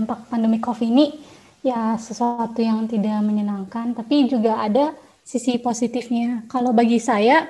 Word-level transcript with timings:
dampak 0.00 0.32
pandemi 0.32 0.56
COVID 0.56 0.88
ini 0.88 1.06
ya 1.60 2.00
sesuatu 2.00 2.56
yang 2.64 2.88
tidak 2.88 3.20
menyenangkan, 3.20 3.92
tapi 3.92 4.24
juga 4.24 4.64
ada 4.64 4.96
sisi 5.20 5.60
positifnya. 5.60 6.48
Kalau 6.48 6.72
bagi 6.72 6.96
saya, 6.96 7.44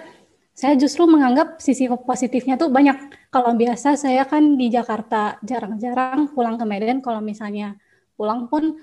saya 0.51 0.75
justru 0.75 1.07
menganggap 1.07 1.63
sisi 1.63 1.87
positifnya 1.87 2.59
tuh 2.59 2.69
banyak. 2.69 3.31
Kalau 3.31 3.55
biasa 3.55 3.95
saya 3.95 4.27
kan 4.27 4.59
di 4.59 4.67
Jakarta 4.69 5.39
jarang-jarang 5.47 6.35
pulang 6.35 6.59
ke 6.59 6.67
Medan. 6.67 6.99
Kalau 7.01 7.23
misalnya 7.23 7.79
pulang 8.19 8.51
pun 8.51 8.77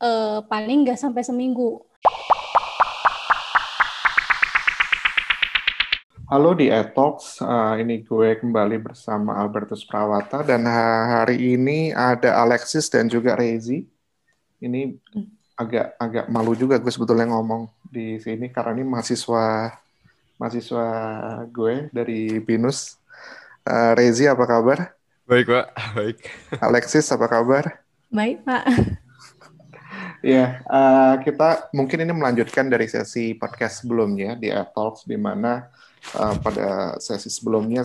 eh, 0.00 0.38
paling 0.42 0.88
nggak 0.88 0.98
sampai 0.98 1.22
seminggu. 1.22 1.84
Halo 6.30 6.54
di 6.54 6.70
Etox, 6.70 7.42
uh, 7.42 7.74
ini 7.74 8.06
gue 8.06 8.38
kembali 8.38 8.78
bersama 8.78 9.34
Albertus 9.34 9.82
Prawata 9.82 10.46
dan 10.46 10.62
hari 10.62 11.58
ini 11.58 11.90
ada 11.90 12.38
Alexis 12.46 12.86
dan 12.86 13.10
juga 13.10 13.34
Rezi. 13.34 13.82
Ini 14.62 14.94
agak 15.58 15.98
agak 15.98 16.30
malu 16.30 16.54
juga 16.54 16.78
gue 16.78 16.86
sebetulnya 16.86 17.34
ngomong 17.34 17.66
di 17.82 18.22
sini 18.22 18.46
karena 18.46 18.78
ini 18.78 18.86
mahasiswa 18.86 19.74
mahasiswa 20.38 20.86
gue 21.50 21.90
dari 21.90 22.38
Binus. 22.38 22.94
Uh, 23.66 23.98
Rezi 23.98 24.30
apa 24.30 24.46
kabar? 24.46 24.94
Baik 25.26 25.50
pak, 25.50 25.66
baik. 25.98 26.18
Alexis 26.62 27.10
apa 27.10 27.26
kabar? 27.26 27.82
Baik 28.06 28.46
pak. 28.46 28.70
Ya, 30.22 30.62
uh, 30.70 31.18
kita 31.26 31.72
mungkin 31.74 32.06
ini 32.06 32.14
melanjutkan 32.14 32.70
dari 32.70 32.86
sesi 32.86 33.34
podcast 33.34 33.82
sebelumnya 33.82 34.38
di 34.38 34.46
Etox 34.46 35.02
di 35.08 35.18
mana 35.18 35.66
uh, 36.16 36.36
pada 36.40 36.96
sesi 37.02 37.28
sebelumnya 37.28 37.84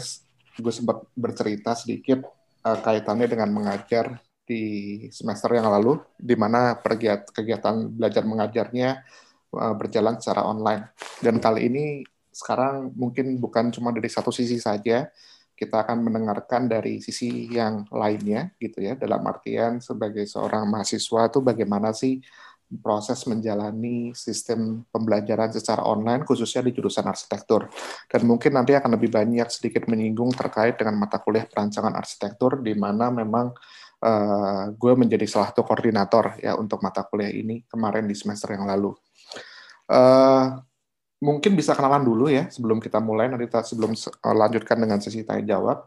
gue 0.55 0.73
sempat 0.73 1.03
bercerita 1.15 1.75
sedikit 1.75 2.23
uh, 2.63 2.79
kaitannya 2.79 3.27
dengan 3.27 3.51
mengajar 3.51 4.19
di 4.45 4.63
semester 5.09 5.57
yang 5.57 5.67
lalu, 5.73 5.97
di 6.15 6.37
mana 6.37 6.77
kegiatan 7.33 7.89
belajar 7.89 8.23
mengajarnya 8.23 8.89
uh, 9.57 9.73
berjalan 9.73 10.21
secara 10.21 10.45
online. 10.45 10.93
Dan 11.17 11.41
kali 11.41 11.67
ini 11.67 11.85
sekarang 12.29 12.93
mungkin 12.93 13.41
bukan 13.41 13.73
cuma 13.73 13.89
dari 13.89 14.07
satu 14.07 14.29
sisi 14.29 14.61
saja, 14.61 15.09
kita 15.55 15.87
akan 15.87 16.03
mendengarkan 16.11 16.67
dari 16.67 16.99
sisi 16.99 17.47
yang 17.47 17.87
lainnya 17.87 18.51
gitu 18.59 18.83
ya 18.83 18.99
dalam 18.99 19.23
artian 19.23 19.79
sebagai 19.79 20.27
seorang 20.27 20.67
mahasiswa 20.67 21.31
itu 21.31 21.39
bagaimana 21.39 21.95
sih 21.95 22.19
proses 22.81 23.23
menjalani 23.29 24.11
sistem 24.17 24.83
pembelajaran 24.89 25.53
secara 25.53 25.85
online 25.85 26.25
khususnya 26.25 26.65
di 26.65 26.73
jurusan 26.73 27.05
arsitektur. 27.05 27.69
Dan 28.09 28.25
mungkin 28.25 28.57
nanti 28.57 28.73
akan 28.73 28.97
lebih 28.97 29.13
banyak 29.13 29.47
sedikit 29.53 29.85
menyinggung 29.85 30.33
terkait 30.33 30.81
dengan 30.81 30.97
mata 30.97 31.21
kuliah 31.21 31.45
perancangan 31.45 31.93
arsitektur 31.93 32.65
di 32.65 32.73
mana 32.73 33.13
memang 33.13 33.53
uh, 34.01 34.73
gue 34.73 34.93
menjadi 34.97 35.25
salah 35.29 35.53
satu 35.53 35.61
koordinator 35.61 36.41
ya 36.41 36.57
untuk 36.57 36.81
mata 36.81 37.05
kuliah 37.05 37.31
ini 37.31 37.63
kemarin 37.69 38.09
di 38.09 38.15
semester 38.17 38.57
yang 38.57 38.65
lalu. 38.65 38.91
Uh, 39.85 40.57
mungkin 41.21 41.53
bisa 41.53 41.77
kenalan 41.77 42.01
dulu 42.01 42.27
ya 42.33 42.49
sebelum 42.49 42.81
kita 42.81 42.97
mulai. 42.97 43.29
Nanti 43.29 43.45
kita 43.45 43.61
sebelum 43.61 43.93
uh, 43.93 44.35
lanjutkan 44.35 44.81
dengan 44.81 44.97
sesi 44.99 45.21
tanya 45.21 45.57
jawab 45.57 45.85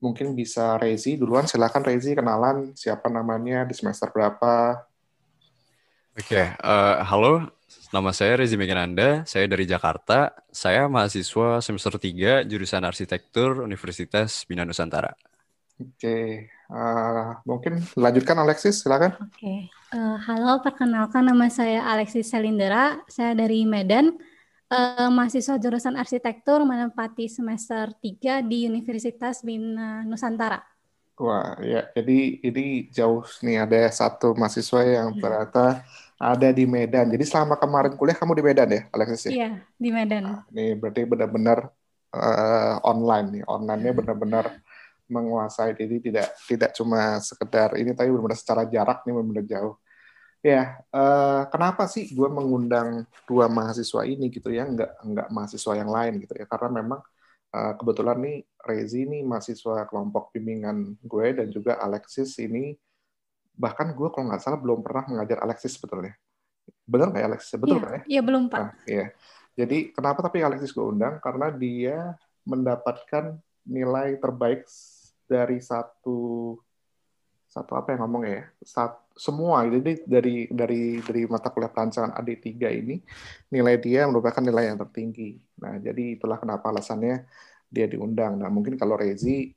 mungkin 0.00 0.32
bisa 0.32 0.80
Rezi 0.80 1.20
duluan. 1.20 1.44
Silakan 1.44 1.84
Rezi 1.84 2.16
kenalan 2.16 2.72
siapa 2.72 3.12
namanya 3.12 3.68
di 3.68 3.76
semester 3.76 4.08
berapa 4.10 4.80
Oke, 6.20 6.36
okay, 6.36 6.52
uh, 6.60 7.00
eh, 7.00 7.08
halo. 7.08 7.48
Nama 7.96 8.12
saya 8.12 8.44
Rezi 8.44 8.60
Megananda, 8.60 9.24
saya 9.24 9.48
dari 9.48 9.64
Jakarta. 9.64 10.36
Saya 10.52 10.84
mahasiswa 10.84 11.64
semester 11.64 11.96
3 11.96 12.44
jurusan 12.44 12.84
arsitektur 12.84 13.64
Universitas 13.64 14.44
Bina 14.44 14.68
Nusantara. 14.68 15.16
Oke, 15.80 15.96
okay. 15.96 16.24
uh, 16.68 16.76
eh, 16.76 17.28
mungkin 17.48 17.80
lanjutkan 17.96 18.36
Alexis, 18.36 18.84
silakan. 18.84 19.16
Oke, 19.16 19.32
okay. 19.32 19.58
uh, 19.96 19.96
eh, 19.96 20.16
halo, 20.28 20.60
perkenalkan 20.60 21.24
nama 21.24 21.48
saya 21.48 21.88
Alexis 21.88 22.28
Selindera, 22.28 23.00
saya 23.08 23.32
dari 23.32 23.64
Medan, 23.64 24.12
uh, 24.68 25.08
mahasiswa 25.08 25.56
jurusan 25.56 25.96
arsitektur 25.96 26.68
menempati 26.68 27.32
semester 27.32 27.96
3 27.96 28.44
di 28.44 28.68
Universitas 28.68 29.40
Bina 29.40 30.04
Nusantara. 30.04 30.60
Wah, 31.20 31.52
ya. 31.60 31.84
Jadi 31.92 32.40
ini 32.40 32.88
jauh 32.88 33.20
nih 33.44 33.60
ada 33.60 33.92
satu 33.92 34.32
mahasiswa 34.32 34.80
yang 34.84 35.08
iya. 35.12 35.20
ternyata 35.20 35.64
ada 36.20 36.52
di 36.52 36.68
Medan. 36.68 37.08
Jadi 37.08 37.24
selama 37.24 37.56
kemarin 37.56 37.96
kuliah 37.96 38.12
kamu 38.12 38.36
di 38.36 38.44
Medan 38.44 38.68
ya, 38.68 38.82
Alexis? 38.92 39.24
Ya? 39.24 39.30
Iya, 39.32 39.50
di 39.80 39.88
Medan. 39.88 40.22
Nah, 40.28 40.40
ini 40.52 40.76
berarti 40.76 41.08
benar-benar 41.08 41.72
uh, 42.12 42.76
online 42.84 43.40
nih. 43.40 43.44
Online-nya 43.48 43.92
benar-benar 43.96 44.44
menguasai. 45.08 45.72
Jadi 45.72 46.12
tidak 46.12 46.28
tidak 46.44 46.70
cuma 46.76 47.16
sekedar 47.24 47.72
ini 47.80 47.96
tapi 47.96 48.12
benar-benar 48.12 48.36
secara 48.36 48.68
jarak 48.68 49.00
nih 49.08 49.16
benar-benar 49.16 49.46
jauh. 49.48 49.74
Ya, 50.40 50.80
uh, 50.92 51.44
kenapa 51.52 51.84
sih 51.88 52.12
gue 52.12 52.28
mengundang 52.28 53.04
dua 53.28 53.48
mahasiswa 53.48 54.04
ini 54.08 54.32
gitu 54.32 54.48
ya, 54.52 54.64
nggak 54.64 55.04
nggak 55.04 55.28
mahasiswa 55.32 55.72
yang 55.76 55.88
lain 55.88 56.20
gitu 56.20 56.32
ya? 56.36 56.44
Karena 56.48 56.68
memang 56.80 57.00
uh, 57.52 57.72
kebetulan 57.80 58.16
nih 58.20 58.36
Rezi 58.60 59.08
ini 59.08 59.24
mahasiswa 59.24 59.88
kelompok 59.88 60.36
bimbingan 60.36 61.00
gue 61.00 61.26
dan 61.32 61.48
juga 61.48 61.80
Alexis 61.80 62.36
ini 62.40 62.76
bahkan 63.60 63.92
gue 63.92 64.08
kalau 64.08 64.32
nggak 64.32 64.40
salah 64.40 64.56
belum 64.56 64.80
pernah 64.80 65.04
mengajar 65.04 65.44
Alexis 65.44 65.76
sebetulnya. 65.76 66.16
Benar 66.88 67.12
nggak 67.12 67.22
ya, 67.22 67.28
Alexis? 67.28 67.52
Betul 67.60 67.76
iya, 67.76 67.84
kan 67.84 67.92
ya? 67.92 68.02
Iya 68.08 68.20
belum 68.24 68.42
Pak. 68.48 68.60
Nah, 68.60 68.72
iya. 68.88 69.06
Jadi 69.60 69.78
kenapa 69.92 70.18
tapi 70.24 70.40
Alexis 70.40 70.72
gue 70.72 70.84
undang? 70.84 71.20
Karena 71.20 71.52
dia 71.52 72.16
mendapatkan 72.48 73.36
nilai 73.68 74.16
terbaik 74.16 74.64
dari 75.28 75.60
satu 75.60 76.56
satu 77.50 77.74
apa 77.74 77.90
yang 77.90 78.06
ngomong 78.06 78.30
ya 78.30 78.46
satu, 78.62 79.10
semua 79.18 79.66
jadi 79.66 80.06
dari 80.06 80.46
dari 80.54 81.02
dari 81.02 81.26
mata 81.26 81.50
kuliah 81.50 81.66
perancangan 81.66 82.14
AD3 82.14 82.46
ini 82.78 83.02
nilai 83.50 83.74
dia 83.82 84.06
merupakan 84.06 84.38
nilai 84.38 84.70
yang 84.70 84.78
tertinggi 84.78 85.34
nah 85.58 85.74
jadi 85.82 86.14
itulah 86.14 86.38
kenapa 86.38 86.70
alasannya 86.70 87.26
dia 87.70 87.86
diundang. 87.86 88.36
Nah, 88.42 88.50
mungkin 88.50 88.74
kalau 88.74 88.98
Rezi 88.98 89.54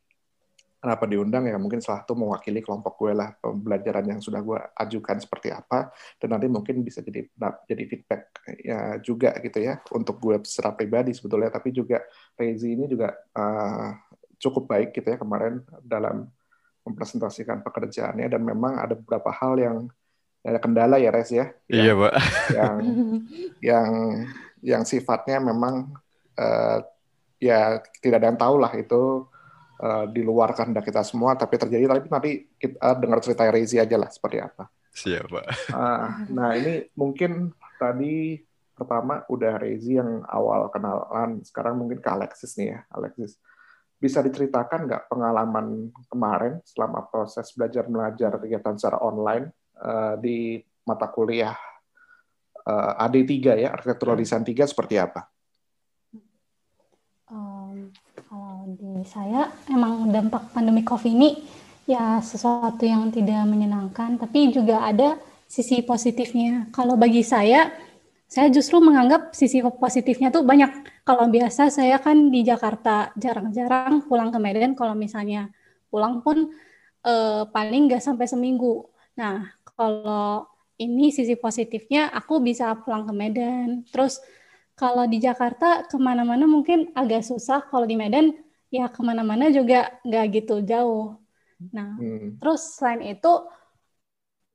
kenapa 0.83 1.07
diundang 1.07 1.47
ya? 1.47 1.55
Mungkin 1.55 1.79
salah 1.79 2.03
satu 2.03 2.19
mewakili 2.19 2.59
kelompok 2.59 2.99
gue 2.99 3.15
lah 3.15 3.31
pembelajaran 3.39 4.03
yang 4.03 4.19
sudah 4.19 4.43
gue 4.43 4.59
ajukan 4.75 5.15
seperti 5.23 5.55
apa. 5.55 5.95
Dan 6.19 6.35
nanti 6.35 6.51
mungkin 6.51 6.83
bisa 6.83 6.99
jadi 6.99 7.23
jadi 7.63 7.83
feedback 7.87 8.43
ya 8.59 8.99
juga 8.99 9.31
gitu 9.39 9.63
ya 9.63 9.79
untuk 9.95 10.19
gue 10.19 10.43
secara 10.43 10.75
pribadi 10.75 11.15
sebetulnya. 11.15 11.47
Tapi 11.55 11.71
juga 11.71 12.03
Rezi 12.35 12.75
ini 12.75 12.91
juga 12.91 13.15
uh, 13.15 13.95
cukup 14.35 14.67
baik 14.67 14.91
gitu 14.91 15.07
ya 15.07 15.15
kemarin 15.15 15.63
dalam 15.79 16.27
mempresentasikan 16.83 17.63
pekerjaannya. 17.63 18.27
Dan 18.27 18.43
memang 18.43 18.75
ada 18.75 18.99
beberapa 18.99 19.31
hal 19.31 19.55
yang 19.55 19.77
ada 20.43 20.59
kendala 20.59 20.99
ya 20.99 21.15
Rez 21.15 21.31
ya. 21.31 21.47
Iya 21.71 21.95
pak. 21.95 22.13
yang 22.59 22.75
yang 23.63 23.89
yang 24.59 24.83
sifatnya 24.83 25.39
memang 25.39 25.95
uh, 26.35 26.83
ya 27.39 27.79
tidak 28.03 28.19
ada 28.19 28.27
yang 28.35 28.39
tahu 28.39 28.55
lah 28.59 28.71
itu 28.75 29.31
uh, 29.79 30.05
di 30.09 30.21
luar 30.21 30.53
kehendak 30.53 30.85
kita 30.85 31.01
semua 31.01 31.33
tapi 31.33 31.57
terjadi 31.57 31.89
tapi 31.89 32.07
nanti 32.11 32.31
kita 32.59 32.77
uh, 32.77 32.95
dengar 32.99 33.19
cerita 33.23 33.47
Rezi 33.49 33.77
aja 33.81 33.95
lah 33.97 34.09
seperti 34.11 34.37
apa. 34.43 34.69
Siap 34.93 35.25
pak. 35.31 35.45
Uh, 35.73 36.07
nah 36.37 36.53
ini 36.53 36.85
mungkin 36.93 37.49
tadi 37.81 38.37
pertama 38.73 39.25
udah 39.29 39.57
Rezi 39.57 39.97
yang 39.97 40.21
awal 40.29 40.69
kenalan 40.69 41.41
sekarang 41.45 41.77
mungkin 41.77 42.01
ke 42.01 42.09
Alexis 42.09 42.53
nih 42.59 42.77
ya 42.77 42.79
Alexis. 42.93 43.39
Bisa 43.97 44.19
diceritakan 44.19 44.83
nggak 44.85 45.03
pengalaman 45.07 45.89
kemarin 46.11 46.59
selama 46.67 47.07
proses 47.07 47.47
belajar 47.55 47.87
belajar 47.87 48.35
kegiatan 48.35 48.75
secara 48.75 48.99
online 48.99 49.47
uh, 49.79 50.19
di 50.19 50.59
mata 50.83 51.07
kuliah 51.07 51.55
uh, 52.67 52.99
AD3 52.99 53.31
ya 53.63 53.69
arsitektural 53.71 54.19
design 54.19 54.43
3 54.43 54.67
seperti 54.67 54.99
apa? 54.99 55.32
Di 58.73 59.05
saya 59.05 59.53
emang 59.69 60.09
dampak 60.09 60.49
pandemi 60.49 60.81
COVID 60.81 61.13
ini 61.13 61.29
ya 61.85 62.19
sesuatu 62.23 62.81
yang 62.81 63.11
tidak 63.11 63.43
menyenangkan, 63.45 64.15
tapi 64.17 64.49
juga 64.49 64.87
ada 64.87 65.19
sisi 65.45 65.83
positifnya. 65.83 66.71
Kalau 66.73 66.97
bagi 66.97 67.21
saya, 67.21 67.69
saya 68.25 68.49
justru 68.49 68.81
menganggap 68.81 69.35
sisi 69.35 69.61
positifnya 69.61 70.33
tuh 70.33 70.41
banyak. 70.41 71.03
Kalau 71.05 71.29
biasa 71.29 71.69
saya 71.69 71.99
kan 71.99 72.31
di 72.31 72.41
Jakarta 72.41 73.11
jarang-jarang 73.19 74.07
pulang 74.07 74.33
ke 74.33 74.39
Medan. 74.41 74.73
Kalau 74.73 74.95
misalnya 74.97 75.51
pulang 75.91 76.23
pun 76.25 76.49
eh, 77.05 77.43
paling 77.45 77.91
nggak 77.91 78.01
sampai 78.01 78.25
seminggu. 78.25 78.87
Nah, 79.19 79.53
kalau 79.77 80.49
ini 80.81 81.13
sisi 81.13 81.37
positifnya, 81.37 82.09
aku 82.09 82.41
bisa 82.41 82.73
pulang 82.81 83.05
ke 83.05 83.13
Medan. 83.13 83.85
Terus 83.91 84.17
kalau 84.73 85.05
di 85.05 85.21
Jakarta 85.21 85.85
ke 85.85 85.99
mana-mana 86.01 86.49
mungkin 86.49 86.89
agak 86.97 87.21
susah. 87.21 87.61
Kalau 87.69 87.85
di 87.85 87.93
Medan 87.93 88.33
ya 88.73 88.89
ke 88.89 89.05
mana-mana 89.05 89.53
juga 89.53 89.93
nggak 90.01 90.25
gitu 90.33 90.65
jauh. 90.65 91.21
Nah, 91.69 91.93
hmm. 91.93 92.41
terus 92.41 92.73
selain 92.73 93.13
itu 93.13 93.29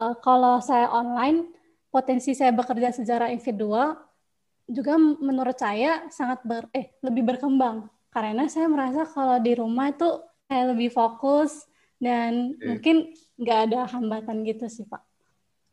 uh, 0.02 0.16
kalau 0.18 0.58
saya 0.58 0.90
online 0.90 1.54
potensi 1.94 2.34
saya 2.34 2.50
bekerja 2.50 2.90
secara 2.90 3.30
individual 3.30 3.94
juga 4.68 4.98
menurut 4.98 5.56
saya 5.56 6.10
sangat 6.12 6.44
ber, 6.44 6.66
eh 6.76 6.92
lebih 7.00 7.24
berkembang 7.24 7.88
karena 8.12 8.44
saya 8.50 8.68
merasa 8.68 9.06
kalau 9.08 9.40
di 9.40 9.56
rumah 9.56 9.88
itu 9.88 10.20
saya 10.50 10.74
lebih 10.74 10.92
fokus 10.92 11.64
dan 11.96 12.58
mungkin 12.60 13.14
nggak 13.38 13.58
ada 13.70 13.80
hambatan 13.88 14.44
gitu 14.44 14.66
sih 14.68 14.84
Pak. 14.84 15.00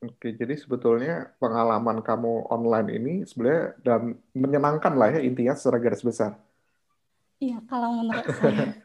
Oke, 0.06 0.38
jadi 0.38 0.54
sebetulnya 0.54 1.34
pengalaman 1.42 2.06
kamu 2.06 2.52
online 2.54 2.90
ini 2.94 3.14
sebenarnya 3.26 3.74
dan 3.82 4.02
menyenangkan 4.38 4.94
lah 4.94 5.10
ya 5.18 5.22
intinya 5.26 5.58
secara 5.58 5.82
garis 5.82 6.06
besar. 6.06 6.38
Iya, 7.38 7.58
kalau 7.66 7.90
menurut 7.96 8.26
saya. 8.40 8.80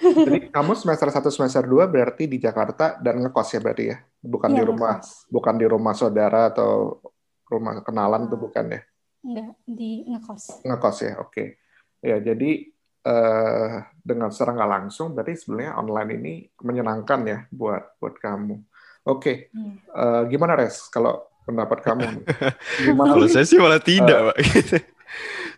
Jadi 0.00 0.48
kamu 0.48 0.72
semester 0.74 1.08
1 1.08 1.28
semester 1.28 1.62
2 1.62 1.84
berarti 1.86 2.24
di 2.24 2.38
Jakarta 2.38 2.96
dan 2.96 3.20
ngekos 3.20 3.48
ya 3.50 3.60
berarti 3.60 3.84
ya? 3.88 3.96
Bukan 4.18 4.50
Iya, 4.50 4.56
di 4.56 4.62
rumah 4.64 4.92
ngekos. 4.98 5.28
bukan 5.28 5.54
di 5.56 5.66
rumah 5.66 5.94
saudara 5.94 6.40
atau 6.48 7.00
rumah 7.46 7.82
kenalan 7.82 8.26
itu 8.26 8.36
bukan 8.36 8.64
ya? 8.68 8.80
Enggak, 9.20 9.48
di 9.62 9.90
ngekos. 10.06 10.64
Ngekos 10.64 10.96
ya, 11.00 11.12
oke. 11.18 11.44
Ya, 12.00 12.16
jadi 12.18 12.50
eh, 13.00 13.68
dengan 14.00 14.28
secara 14.28 14.52
nggak 14.54 14.70
langsung 14.70 15.12
berarti 15.12 15.32
sebenarnya 15.34 15.72
online 15.74 16.10
ini 16.14 16.32
menyenangkan 16.60 17.20
ya 17.24 17.38
buat 17.48 17.96
buat 17.96 18.16
kamu. 18.16 18.56
Oke, 19.06 19.48
Iya. 19.50 19.72
eh, 19.88 20.22
gimana 20.28 20.52
Res 20.54 20.88
kalau 20.88 21.24
pendapat 21.42 21.80
kamu? 21.80 22.04
Gimana? 22.84 23.10
Kalau 23.10 23.26
saya 23.26 23.44
sih 23.44 23.56
malah 23.56 23.80
tidak, 23.80 24.32
Pak. 24.32 24.36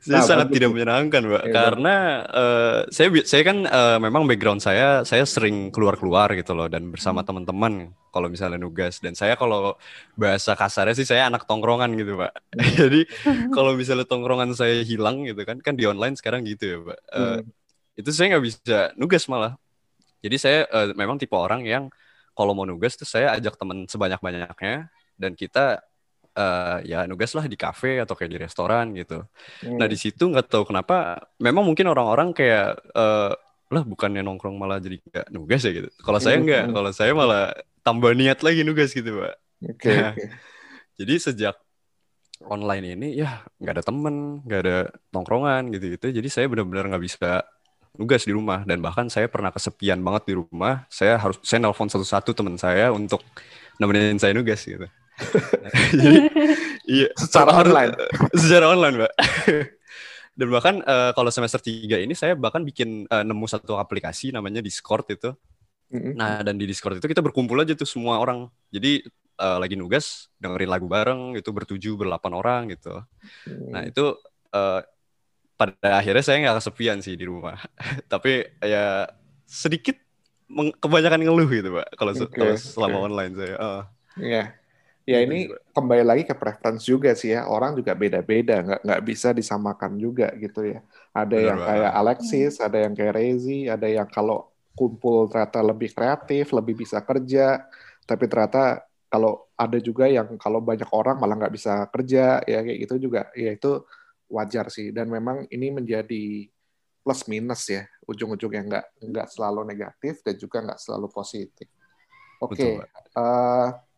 saya 0.02 0.18
Nah, 0.18 0.26
sangat 0.26 0.48
tidak 0.50 0.70
menyenangkan, 0.74 1.22
Pak. 1.32 1.42
Iya, 1.46 1.52
Karena 1.54 1.94
eh, 2.26 2.78
saya 2.90 3.08
saya 3.22 3.42
kan 3.48 3.58
eh, 3.64 3.98
memang 4.02 4.22
background 4.26 4.58
saya 4.58 5.06
saya 5.06 5.22
sering 5.22 5.70
keluar-keluar 5.74 6.28
gitu 6.34 6.52
loh 6.58 6.66
dan 6.66 6.90
bersama 6.90 7.22
Hmm. 7.22 7.28
teman-teman 7.28 7.72
kalau 8.10 8.28
misalnya 8.28 8.58
nugas 8.58 8.98
dan 8.98 9.14
saya 9.14 9.34
kalau 9.38 9.78
bahasa 10.18 10.52
kasarnya 10.58 10.94
sih 10.98 11.06
saya 11.06 11.30
anak 11.30 11.46
tongkrongan 11.46 11.94
gitu, 11.94 12.18
Pak. 12.18 12.32
Hmm. 12.58 12.66
Jadi 12.82 13.00
kalau 13.56 13.72
misalnya 13.78 14.06
tongkrongan 14.10 14.50
saya 14.58 14.82
hilang 14.82 15.22
gitu 15.28 15.40
kan 15.48 15.62
kan 15.62 15.74
di 15.78 15.86
online 15.86 16.18
sekarang 16.18 16.42
gitu 16.50 16.64
ya, 16.66 16.78
Pak. 16.82 16.98
Eh, 17.14 17.36
Hmm. 17.40 17.46
itu 18.00 18.10
saya 18.14 18.26
nggak 18.36 18.44
bisa 18.44 18.76
nugas 18.98 19.24
malah. 19.30 19.54
Jadi 20.24 20.36
saya 20.38 20.58
eh, 20.66 20.88
memang 20.98 21.18
tipe 21.22 21.34
orang 21.34 21.62
yang 21.66 21.84
kalau 22.36 22.52
mau 22.56 22.66
nugas 22.66 22.94
tuh 22.98 23.06
saya 23.08 23.34
ajak 23.36 23.54
teman 23.60 23.84
sebanyak-banyaknya 23.90 24.88
dan 25.20 25.32
kita 25.36 25.82
eh, 26.32 26.76
ya 26.88 26.98
nugas 27.04 27.32
lah 27.36 27.44
di 27.44 27.56
kafe 27.56 28.00
atau 28.00 28.16
kayak 28.16 28.30
di 28.32 28.38
restoran 28.40 28.92
gitu. 28.96 29.24
Hmm. 29.62 29.78
Nah 29.78 29.86
di 29.86 29.96
situ 29.96 30.28
nggak 30.28 30.48
tahu 30.48 30.68
kenapa, 30.68 31.20
memang 31.38 31.64
mungkin 31.64 31.88
orang-orang 31.88 32.32
kayak 32.32 32.80
eh, 32.92 33.32
lah 33.72 33.82
bukannya 33.88 34.20
nongkrong 34.20 34.56
malah 34.60 34.76
jadi 34.80 35.00
nggak 35.00 35.26
nugas 35.32 35.64
ya 35.64 35.72
gitu. 35.72 35.88
Kalau 36.04 36.20
saya 36.20 36.36
Hmm. 36.36 36.44
nggak, 36.44 36.64
kalau 36.76 36.90
saya 36.92 37.12
malah 37.16 37.56
tambah 37.80 38.12
niat 38.12 38.44
lagi 38.44 38.60
nugas 38.62 38.92
gitu 38.92 39.16
pak. 39.16 39.34
Oke, 39.62 39.90
oke. 39.90 40.24
Jadi 41.00 41.14
sejak 41.18 41.56
online 42.42 42.98
ini 42.98 43.08
ya 43.16 43.46
nggak 43.62 43.74
ada 43.80 43.84
temen, 43.86 44.42
nggak 44.44 44.60
ada 44.66 44.76
nongkrongan 45.14 45.70
gitu-gitu. 45.72 46.10
Jadi 46.10 46.28
saya 46.28 46.46
benar-benar 46.50 46.90
nggak 46.90 47.04
bisa 47.04 47.46
nugas 47.96 48.24
di 48.24 48.32
rumah 48.32 48.64
dan 48.64 48.80
bahkan 48.80 49.06
saya 49.12 49.28
pernah 49.28 49.52
kesepian 49.52 50.00
banget 50.02 50.32
di 50.32 50.34
rumah. 50.36 50.84
Saya 50.90 51.16
harus 51.16 51.38
saya 51.44 51.62
nelpon 51.62 51.88
satu-satu 51.88 52.34
teman 52.34 52.56
saya 52.58 52.90
untuk 52.90 53.22
nemenin 53.80 54.18
saya 54.20 54.34
nugas 54.36 54.64
gitu. 54.64 54.84
Jadi 56.02 56.18
iya 56.88 57.08
Secara 57.14 57.50
online? 57.62 57.92
secara 58.42 58.66
online, 58.72 58.94
Mbak. 59.02 59.12
Dan 60.38 60.48
bahkan 60.48 60.74
eh, 60.80 61.10
kalau 61.12 61.28
semester 61.28 61.60
3 61.60 62.00
ini 62.02 62.16
saya 62.16 62.32
bahkan 62.32 62.64
bikin 62.64 63.04
eh, 63.04 63.24
nemu 63.24 63.44
satu 63.44 63.76
aplikasi 63.76 64.32
namanya 64.32 64.64
Discord 64.64 65.04
itu. 65.12 65.36
Nah, 65.92 66.40
dan 66.40 66.56
di 66.56 66.64
Discord 66.64 66.96
itu 66.96 67.04
kita 67.04 67.20
berkumpul 67.20 67.60
aja 67.60 67.76
tuh 67.76 67.84
semua 67.84 68.16
orang. 68.16 68.48
Jadi 68.72 69.04
eh, 69.36 69.58
lagi 69.60 69.76
nugas, 69.76 70.32
dengerin 70.40 70.72
lagu 70.72 70.88
bareng 70.88 71.36
gitu 71.36 71.52
bertujuh, 71.52 72.00
berdelapan 72.00 72.32
orang 72.32 72.62
gitu. 72.72 72.96
Nah, 73.68 73.84
itu 73.84 74.16
eh, 74.56 74.80
pada 75.52 76.00
akhirnya 76.00 76.24
saya 76.24 76.40
nggak 76.48 76.64
kesepian 76.64 76.98
sih 77.04 77.12
di 77.12 77.28
rumah. 77.28 77.60
Tapi 78.12 78.56
ya 78.64 79.04
sedikit 79.44 80.00
kebanyakan 80.80 81.20
ngeluh 81.28 81.48
gitu, 81.52 81.76
Pak. 81.76 81.88
Kalau 81.92 82.12
kalau 82.32 82.56
selama 82.56 82.96
oke. 83.04 83.06
online 83.12 83.32
saya. 83.36 83.56
Eh, 83.60 83.82
Iya. 84.20 84.44
Ya 85.02 85.18
Gitu 85.18 85.26
ini 85.26 85.50
kembali 85.74 86.04
lagi 86.06 86.22
ke 86.22 86.34
preference 86.38 86.86
juga 86.86 87.10
sih 87.18 87.34
ya. 87.34 87.50
Orang 87.50 87.74
juga 87.74 87.92
beda-beda, 87.98 88.62
nggak 88.62 88.80
nggak 88.86 89.02
bisa 89.02 89.34
disamakan 89.34 89.98
juga 89.98 90.30
gitu 90.38 90.62
ya. 90.62 90.78
Ada 91.10 91.34
Benar 91.34 91.42
yang 91.42 91.58
banget. 91.58 91.66
kayak 91.66 91.92
Alexis, 91.98 92.52
ada 92.62 92.78
yang 92.78 92.94
kayak 92.94 93.14
Rezi, 93.18 93.66
ada 93.66 93.86
yang 93.90 94.06
kalau 94.06 94.46
kumpul 94.78 95.26
ternyata 95.28 95.58
lebih 95.60 95.90
kreatif, 95.90 96.54
lebih 96.54 96.74
bisa 96.78 97.02
kerja. 97.02 97.66
Tapi 98.06 98.24
ternyata 98.30 98.86
kalau 99.10 99.50
ada 99.58 99.78
juga 99.82 100.06
yang 100.08 100.38
kalau 100.38 100.62
banyak 100.62 100.88
orang 100.94 101.18
malah 101.18 101.34
nggak 101.36 101.54
bisa 101.54 101.72
kerja, 101.90 102.38
ya 102.46 102.58
kayak 102.62 102.78
gitu 102.86 103.10
juga. 103.10 103.26
Ya 103.34 103.58
itu 103.58 103.82
wajar 104.30 104.70
sih. 104.70 104.94
Dan 104.94 105.10
memang 105.10 105.50
ini 105.50 105.74
menjadi 105.74 106.46
plus 107.02 107.26
minus 107.26 107.66
ya. 107.66 107.82
Ujung-ujungnya 108.06 108.62
nggak 108.70 108.86
nggak 109.02 109.26
selalu 109.34 109.66
negatif 109.66 110.22
dan 110.22 110.34
juga 110.38 110.62
nggak 110.62 110.78
selalu 110.78 111.06
positif. 111.10 111.66
Oke. 112.38 112.54
Betul, 112.54 112.86
Pak. 113.14 113.91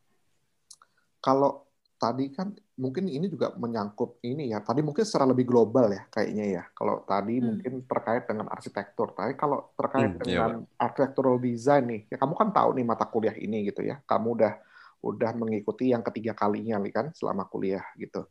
Kalau 1.24 1.64
tadi 1.96 2.28
kan 2.28 2.52
mungkin 2.76 3.08
ini 3.08 3.32
juga 3.32 3.56
menyangkut 3.56 4.20
ini 4.28 4.52
ya. 4.52 4.60
Tadi 4.60 4.84
mungkin 4.84 5.08
secara 5.08 5.24
lebih 5.24 5.48
global 5.48 5.88
ya 5.88 6.04
kayaknya 6.12 6.44
ya. 6.60 6.62
Kalau 6.76 7.00
tadi 7.08 7.40
Hmm. 7.40 7.56
mungkin 7.56 7.72
terkait 7.88 8.28
dengan 8.28 8.52
arsitektur. 8.52 9.16
Tapi 9.16 9.32
kalau 9.40 9.72
terkait 9.72 10.20
Hmm, 10.20 10.28
iya, 10.28 10.44
dengan 10.44 10.52
architectural 10.76 11.40
design 11.40 11.84
nih, 11.88 12.00
ya 12.12 12.16
kamu 12.20 12.34
kan 12.36 12.48
tahu 12.52 12.76
nih 12.76 12.84
mata 12.84 13.08
kuliah 13.08 13.32
ini 13.40 13.72
gitu 13.72 13.80
ya. 13.80 14.04
Kamu 14.04 14.36
udah 14.36 14.52
udah 15.00 15.30
mengikuti 15.32 15.96
yang 15.96 16.04
ketiga 16.04 16.36
kalinya 16.36 16.76
nih 16.76 16.92
kan 16.92 17.06
selama 17.16 17.48
kuliah 17.48 17.84
gitu. 17.96 18.28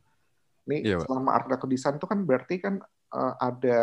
Nih 0.69 0.85
Iya, 0.85 1.01
Pak. 1.01 1.07
selama 1.09 1.29
architectural 1.33 1.73
design 1.73 1.95
itu 1.97 2.05
kan 2.05 2.19
berarti 2.21 2.55
kan 2.61 2.75
eh, 3.13 3.33
ada 3.41 3.81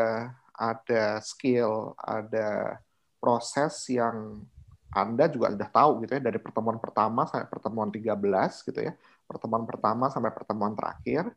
ada 0.54 1.04
skill, 1.24 1.98
ada 1.98 2.78
proses 3.18 3.74
yang 3.90 4.44
anda 4.90 5.30
juga 5.30 5.54
sudah 5.54 5.70
tahu 5.70 5.90
gitu 6.02 6.18
ya 6.18 6.22
dari 6.22 6.38
pertemuan 6.42 6.78
pertama 6.82 7.22
sampai 7.26 7.46
pertemuan 7.46 7.88
13 7.88 8.66
gitu 8.66 8.80
ya. 8.82 8.92
Pertemuan 9.26 9.62
pertama 9.62 10.10
sampai 10.10 10.34
pertemuan 10.34 10.74
terakhir 10.74 11.30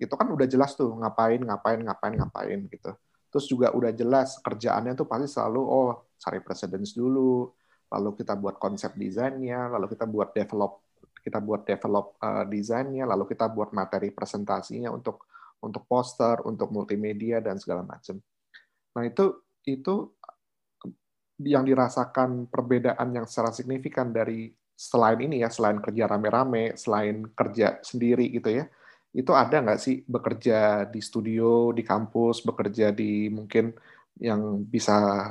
itu 0.00 0.14
kan 0.16 0.26
udah 0.32 0.46
jelas 0.48 0.72
tuh 0.78 0.94
ngapain 0.96 1.42
ngapain 1.42 1.80
ngapain 1.82 2.14
ngapain 2.16 2.60
gitu. 2.70 2.90
Terus 3.30 3.46
juga 3.46 3.70
udah 3.74 3.92
jelas 3.94 4.38
kerjaannya 4.42 4.94
tuh 4.94 5.06
pasti 5.06 5.26
selalu 5.30 5.60
oh 5.62 6.10
cari 6.18 6.38
precedence 6.42 6.94
dulu, 6.94 7.50
lalu 7.90 8.10
kita 8.18 8.34
buat 8.38 8.56
konsep 8.62 8.94
desainnya, 8.94 9.66
lalu 9.70 9.90
kita 9.90 10.06
buat 10.06 10.30
develop 10.30 10.86
kita 11.20 11.36
buat 11.36 11.68
develop 11.68 12.16
uh, 12.24 12.48
desainnya, 12.48 13.04
lalu 13.04 13.28
kita 13.28 13.50
buat 13.52 13.76
materi 13.76 14.08
presentasinya 14.08 14.88
untuk 14.88 15.28
untuk 15.60 15.84
poster, 15.84 16.40
untuk 16.48 16.72
multimedia 16.72 17.44
dan 17.44 17.60
segala 17.60 17.84
macam. 17.84 18.16
Nah, 18.96 19.04
itu 19.04 19.44
itu 19.68 20.16
yang 21.40 21.64
dirasakan 21.64 22.46
perbedaan 22.52 23.08
yang 23.16 23.24
secara 23.24 23.50
signifikan 23.50 24.12
dari 24.12 24.52
selain 24.76 25.20
ini 25.20 25.44
ya, 25.44 25.48
selain 25.52 25.80
kerja 25.80 26.08
rame-rame, 26.08 26.76
selain 26.76 27.24
kerja 27.36 27.80
sendiri 27.84 28.28
gitu 28.32 28.48
ya, 28.48 28.64
itu 29.12 29.32
ada 29.34 29.60
nggak 29.60 29.80
sih 29.80 30.04
bekerja 30.08 30.88
di 30.88 31.00
studio, 31.04 31.74
di 31.76 31.82
kampus, 31.84 32.44
bekerja 32.46 32.94
di 32.94 33.28
mungkin 33.28 33.74
yang 34.20 34.64
bisa 34.64 35.28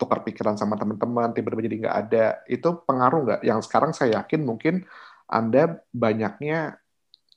tukar 0.00 0.24
pikiran 0.24 0.56
sama 0.56 0.80
teman-teman, 0.80 1.32
tiba-tiba 1.36 1.62
jadi 1.68 1.76
nggak 1.86 1.96
ada, 2.08 2.26
itu 2.48 2.68
pengaruh 2.88 3.20
nggak? 3.24 3.40
Yang 3.44 3.60
sekarang 3.68 3.92
saya 3.92 4.24
yakin 4.24 4.40
mungkin 4.48 4.84
Anda 5.28 5.84
banyaknya 5.92 6.80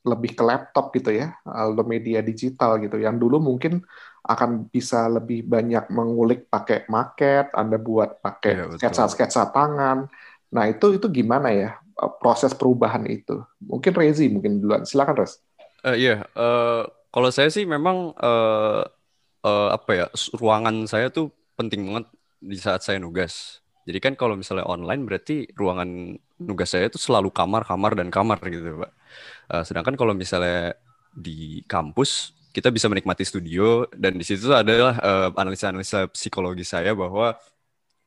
lebih 0.04 0.36
ke 0.36 0.44
laptop 0.44 0.92
gitu 0.96 1.12
ya, 1.16 1.36
atau 1.48 1.84
media 1.88 2.20
digital 2.20 2.80
gitu. 2.84 3.00
Yang 3.00 3.24
dulu 3.24 3.40
mungkin 3.40 3.84
akan 4.24 4.72
bisa 4.72 5.12
lebih 5.12 5.44
banyak 5.44 5.92
mengulik 5.92 6.48
pakai 6.48 6.88
market, 6.88 7.52
Anda 7.52 7.76
buat 7.76 8.24
pakai 8.24 8.56
betul. 8.56 8.80
sketsa-sketsa 8.80 9.52
tangan. 9.52 10.08
Nah, 10.56 10.64
itu 10.72 10.96
itu 10.96 11.12
gimana 11.12 11.52
ya 11.52 11.76
eh, 11.76 12.12
proses 12.24 12.56
perubahan 12.56 13.04
itu? 13.04 13.44
Mungkin 13.60 13.92
Rezi 13.92 14.32
mungkin 14.32 14.64
duluan. 14.64 14.88
Silakan, 14.88 15.20
Res. 15.20 15.44
Eh, 15.84 16.08
iya, 16.08 16.24
eh, 16.24 16.84
kalau 17.12 17.30
saya 17.36 17.52
sih 17.52 17.68
memang 17.68 18.16
eh, 18.16 18.84
eh, 19.44 19.70
apa 19.76 19.92
ya 19.92 20.06
ruangan 20.40 20.88
saya 20.88 21.12
tuh 21.12 21.28
penting 21.60 21.84
banget 21.92 22.06
di 22.40 22.56
saat 22.56 22.80
saya 22.80 23.04
nugas. 23.04 23.60
Jadi 23.84 24.00
kan 24.00 24.14
kalau 24.16 24.40
misalnya 24.40 24.64
online 24.64 25.04
berarti 25.04 25.52
ruangan 25.60 26.16
nugas 26.40 26.72
saya 26.72 26.88
itu 26.88 26.96
selalu 26.96 27.28
kamar, 27.36 27.68
kamar 27.68 28.00
dan 28.00 28.08
kamar 28.08 28.40
gitu, 28.48 28.88
Pak. 28.88 28.92
Eh, 29.52 29.64
sedangkan 29.68 30.00
kalau 30.00 30.16
misalnya 30.16 30.80
di 31.12 31.62
kampus 31.68 32.32
kita 32.54 32.70
bisa 32.70 32.86
menikmati 32.86 33.26
studio 33.26 33.90
dan 33.98 34.14
di 34.14 34.22
situ 34.22 34.54
adalah 34.54 34.94
eh, 35.02 35.30
analisa-analisa 35.34 36.06
psikologi 36.14 36.62
saya 36.62 36.94
bahwa 36.94 37.34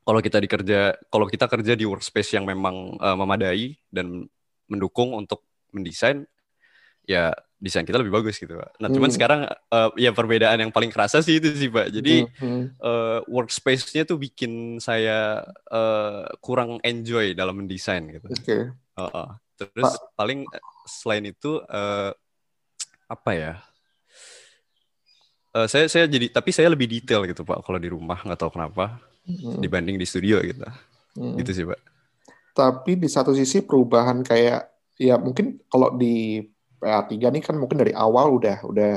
kalau 0.07 0.23
kita 0.23 0.39
dikerja, 0.39 0.95
kalau 1.11 1.27
kita 1.27 1.51
kerja 1.51 1.75
di 1.75 1.83
workspace 1.83 2.39
yang 2.39 2.47
memang 2.47 2.95
eh, 2.95 3.15
memadai 3.19 3.75
dan 3.91 4.23
mendukung 4.71 5.11
untuk 5.19 5.43
mendesain, 5.75 6.23
ya 7.03 7.35
desain 7.59 7.83
kita 7.83 7.99
lebih 7.99 8.13
bagus 8.15 8.39
gitu 8.39 8.55
pak. 8.55 8.71
Nah 8.79 8.87
cuman 8.87 9.11
Hmm. 9.11 9.15
sekarang 9.19 9.41
eh, 9.51 9.89
ya 9.99 10.11
perbedaan 10.15 10.63
yang 10.63 10.71
paling 10.71 10.95
kerasa 10.95 11.19
sih 11.19 11.43
itu 11.43 11.51
sih 11.59 11.67
pak. 11.67 11.91
Jadi 11.91 12.23
Hmm, 12.39 12.71
eh, 12.71 13.19
workspace-nya 13.27 14.07
tuh 14.07 14.15
bikin 14.15 14.79
saya 14.79 15.43
eh, 15.67 16.23
kurang 16.39 16.79
enjoy 16.87 17.35
dalam 17.35 17.59
mendesain 17.59 18.07
gitu. 18.07 18.31
Oke. 18.31 18.71
Heeh. 18.71 19.27
Terus 19.59 19.91
paling 20.15 20.47
eh, 20.47 20.63
selain 20.87 21.25
itu 21.27 21.59
eh, 21.67 22.11
apa 23.11 23.31
ya? 23.35 23.53
Eh, 25.57 25.67
saya 25.71 25.85
saya 25.93 26.05
jadi 26.11 26.27
tapi 26.37 26.49
saya 26.51 26.67
lebih 26.73 26.87
detail 26.91 27.21
gitu 27.29 27.41
pak 27.47 27.63
kalau 27.65 27.79
di 27.81 27.89
rumah 27.95 28.19
nggak 28.25 28.39
tahu 28.41 28.51
kenapa 28.55 28.99
Hmm, 29.25 29.63
dibanding 29.63 29.97
di 30.01 30.07
studio 30.09 30.37
gitu. 30.43 30.63
hmm. 31.15 31.39
Gitu 31.39 31.51
sih 31.57 31.65
pak. 31.69 31.79
tapi 32.57 32.97
di 32.97 33.07
satu 33.09 33.31
sisi 33.37 33.61
perubahan 33.63 34.25
kayak 34.25 34.59
ya 34.97 35.15
mungkin 35.21 35.61
kalau 35.69 35.93
di 35.95 36.41
PA3 36.81 37.29
nih 37.33 37.41
kan 37.45 37.55
mungkin 37.57 37.77
dari 37.81 37.93
awal 37.93 38.33
udah 38.37 38.65
udah 38.65 38.91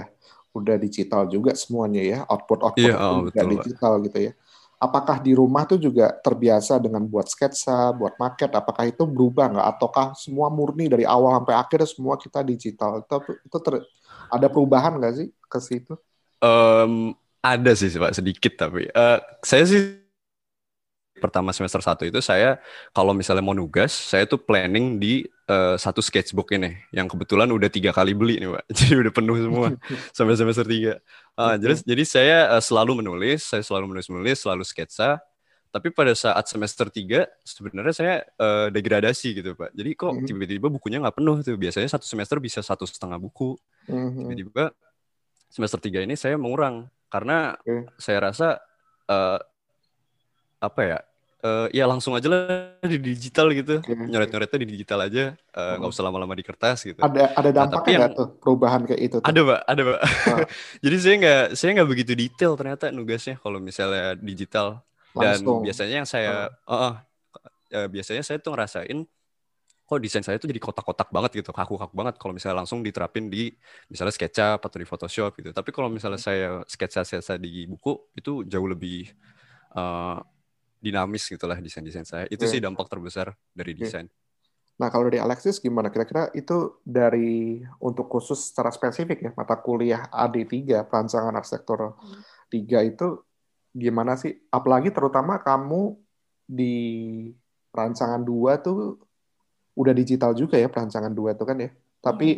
udah 0.57 0.77
digital 0.81 1.29
juga 1.31 1.53
semuanya 1.55 2.01
ya 2.03 2.19
output 2.27 2.61
output 2.67 2.81
Iya, 2.81 2.93
oh, 3.05 3.19
juga 3.21 3.27
betul, 3.27 3.49
Pak. 3.59 3.69
digital 3.69 4.01
gitu 4.05 4.19
ya. 4.31 4.33
Apakah 4.81 5.21
di 5.21 5.37
rumah 5.37 5.69
tuh 5.69 5.77
juga 5.77 6.09
terbiasa 6.25 6.81
dengan 6.81 7.05
buat 7.05 7.29
sketsa, 7.29 7.93
buat 7.93 8.17
market? 8.17 8.49
Apakah 8.57 8.89
itu 8.89 9.05
berubah 9.05 9.53
nggak? 9.53 9.67
Ataukah 9.77 10.07
semua 10.17 10.49
murni 10.49 10.89
dari 10.89 11.05
awal 11.05 11.37
sampai 11.45 11.53
akhir 11.61 11.81
semua 11.85 12.17
kita 12.17 12.41
digital? 12.41 13.05
Itu, 13.05 13.21
itu 13.45 13.57
ter- 13.61 13.85
ada 14.33 14.49
perubahan 14.49 14.97
nggak 14.97 15.13
sih 15.21 15.29
ke 15.53 15.59
situ? 15.61 15.93
Em, 16.41 17.13
ada 17.45 17.73
sih 17.77 17.93
Pak 17.93 18.13
sedikit 18.17 18.53
tapi 18.57 18.89
Eh, 18.89 19.19
saya 19.45 19.65
sih 19.69 19.81
pertama 21.21 21.53
semester 21.53 21.85
satu 21.85 22.09
itu 22.09 22.17
saya 22.25 22.57
kalau 22.97 23.13
misalnya 23.13 23.45
mau 23.45 23.53
nugas 23.53 23.93
saya 23.93 24.25
tuh 24.25 24.41
planning 24.41 24.97
di 24.97 25.21
eh, 25.53 25.77
satu 25.77 26.01
sketchbook 26.01 26.49
ini 26.57 26.81
yang 26.97 27.05
kebetulan 27.13 27.45
udah 27.53 27.69
tiga 27.69 27.93
kali 27.93 28.17
beli 28.17 28.41
nih 28.41 28.49
Pak 28.57 28.65
jadi 28.79 28.95
udah 29.05 29.13
penuh 29.13 29.37
semua 29.37 29.69
sampai 30.17 30.35
semester 30.41 30.65
tiga 30.65 30.97
Oke. 31.37 31.61
jadi 31.61 31.75
jadi 31.85 32.05
saya 32.09 32.39
eh, 32.57 32.63
selalu 32.65 33.05
menulis 33.05 33.45
saya 33.45 33.61
selalu 33.61 33.93
menulis 33.93 34.09
menulis 34.09 34.37
selalu 34.41 34.65
sketsa 34.65 35.21
tapi 35.71 35.93
pada 35.93 36.17
saat 36.17 36.49
semester 36.49 36.89
tiga 36.89 37.29
sebenarnya 37.45 37.93
saya 37.95 38.15
eh, 38.25 38.67
degradasi 38.73 39.45
gitu 39.45 39.53
Pak 39.61 39.77
jadi 39.77 39.91
kok 39.93 40.13
Mhm. 40.17 40.25
tiba-tiba 40.25 40.67
bukunya 40.73 41.05
nggak 41.05 41.21
penuh 41.21 41.37
tuh 41.45 41.57
biasanya 41.61 41.89
satu 41.91 42.07
semester 42.09 42.41
bisa 42.41 42.65
satu 42.65 42.89
setengah 42.89 43.21
buku 43.21 43.61
Mhm. 43.93 44.25
tiba-tiba 44.25 44.73
semester 45.51 45.77
tiga 45.77 45.99
ini 45.99 46.15
saya 46.15 46.35
mengurang 46.35 46.87
karena 47.07 47.59
Oke. 47.59 47.91
saya 47.97 48.23
rasa 48.23 48.63
eh, 49.05 49.39
apa 50.61 50.81
ya 50.81 50.99
eh, 51.41 51.67
ya 51.73 51.85
langsung 51.85 52.13
aja 52.13 52.29
lah 52.29 52.47
di 52.81 52.97
digital 52.97 53.51
gitu 53.51 53.81
Oke. 53.81 53.97
nyoret-nyoretnya 53.97 54.59
di 54.61 54.69
digital 54.71 55.01
aja 55.03 55.35
eh, 55.35 55.73
nggak 55.75 55.85
Oh. 55.85 55.93
usah 55.93 56.05
lama-lama 56.05 56.33
di 56.33 56.45
kertas 56.45 56.85
gitu 56.85 57.01
Ada 57.01 57.35
ada 57.35 57.51
tapi 57.51 57.57
dampaknya 57.57 57.91
yang- 57.91 58.01
nggak 58.07 58.13
tuh 58.15 58.29
perubahan 58.39 58.81
kayak 58.85 59.01
itu? 59.03 59.17
Tuh? 59.19 59.27
ada 59.27 59.41
pak 59.43 59.61
ada 59.67 59.83
pak 59.83 59.99
jadi 60.85 60.97
saya 60.97 61.15
nggak 61.19 61.43
saya 61.55 61.71
nggak 61.75 61.91
begitu 61.91 62.13
detail 62.15 62.53
ternyata 62.55 62.85
nugasnya 62.91 63.35
kalau 63.37 63.59
misalnya 63.59 64.15
digital 64.15 64.85
dan 65.11 65.43
Langsung. 65.43 65.67
biasanya 65.67 65.95
yang 65.99 66.09
saya 66.09 66.47
eh, 66.47 66.79
eh, 66.79 66.95
eh, 67.75 67.87
biasanya 67.89 68.23
saya 68.23 68.39
tuh 68.39 68.55
ngerasain 68.55 68.99
kok 69.91 69.99
desain 69.99 70.23
saya 70.23 70.39
tuh 70.39 70.47
jadi 70.47 70.63
kotak-kotak 70.63 71.11
banget 71.11 71.43
gitu 71.43 71.51
kaku-kaku 71.51 71.91
banget 71.99 72.15
kalau 72.15 72.31
misalnya 72.31 72.63
langsung 72.63 72.79
diterapin 72.79 73.27
di 73.27 73.51
misalnya 73.91 74.15
SketchUp 74.15 74.63
atau 74.63 74.79
di 74.79 74.87
Photoshop 74.87 75.35
gitu 75.43 75.51
tapi 75.51 75.75
kalau 75.75 75.91
misalnya 75.91 76.23
saya 76.23 76.63
sketsa-sketsa 76.63 77.35
di 77.43 77.67
buku 77.67 78.15
itu 78.15 78.47
jauh 78.47 78.71
lebih 78.71 79.11
eh, 79.75 80.19
dinamis 80.79 81.27
gitulah 81.27 81.59
desain-desain 81.59 82.07
saya 82.07 82.31
itu 82.31 82.47
Oke. 82.47 82.55
sih 82.55 82.63
dampak 82.63 82.87
terbesar 82.87 83.35
dari 83.51 83.75
Oke. 83.75 83.83
desain 83.83 84.07
Nah, 84.81 84.89
kalau 84.89 85.13
dari 85.13 85.21
Alexis 85.21 85.61
gimana? 85.61 85.93
Kira-kira 85.93 86.33
itu 86.33 86.81
dari 86.81 87.61
untuk 87.85 88.09
khusus 88.09 88.49
secara 88.49 88.73
spesifik 88.73 89.29
ya, 89.29 89.31
mata 89.37 89.61
kuliah 89.61 90.09
AD3, 90.09 90.89
perancangan 90.89 91.37
arsitektur 91.37 92.01
3 92.49 92.89
itu 92.89 93.21
gimana 93.77 94.17
sih? 94.17 94.41
Apalagi 94.49 94.89
terutama 94.89 95.37
kamu 95.45 96.01
di 96.49 97.29
perancangan 97.69 98.25
2 98.25 98.57
tuh 98.65 98.97
udah 99.81 99.95
digital 99.97 100.37
juga 100.37 100.61
ya 100.61 100.69
perancangan 100.69 101.13
2 101.17 101.33
tuh 101.33 101.47
kan 101.49 101.57
ya. 101.57 101.71
Tapi 102.05 102.29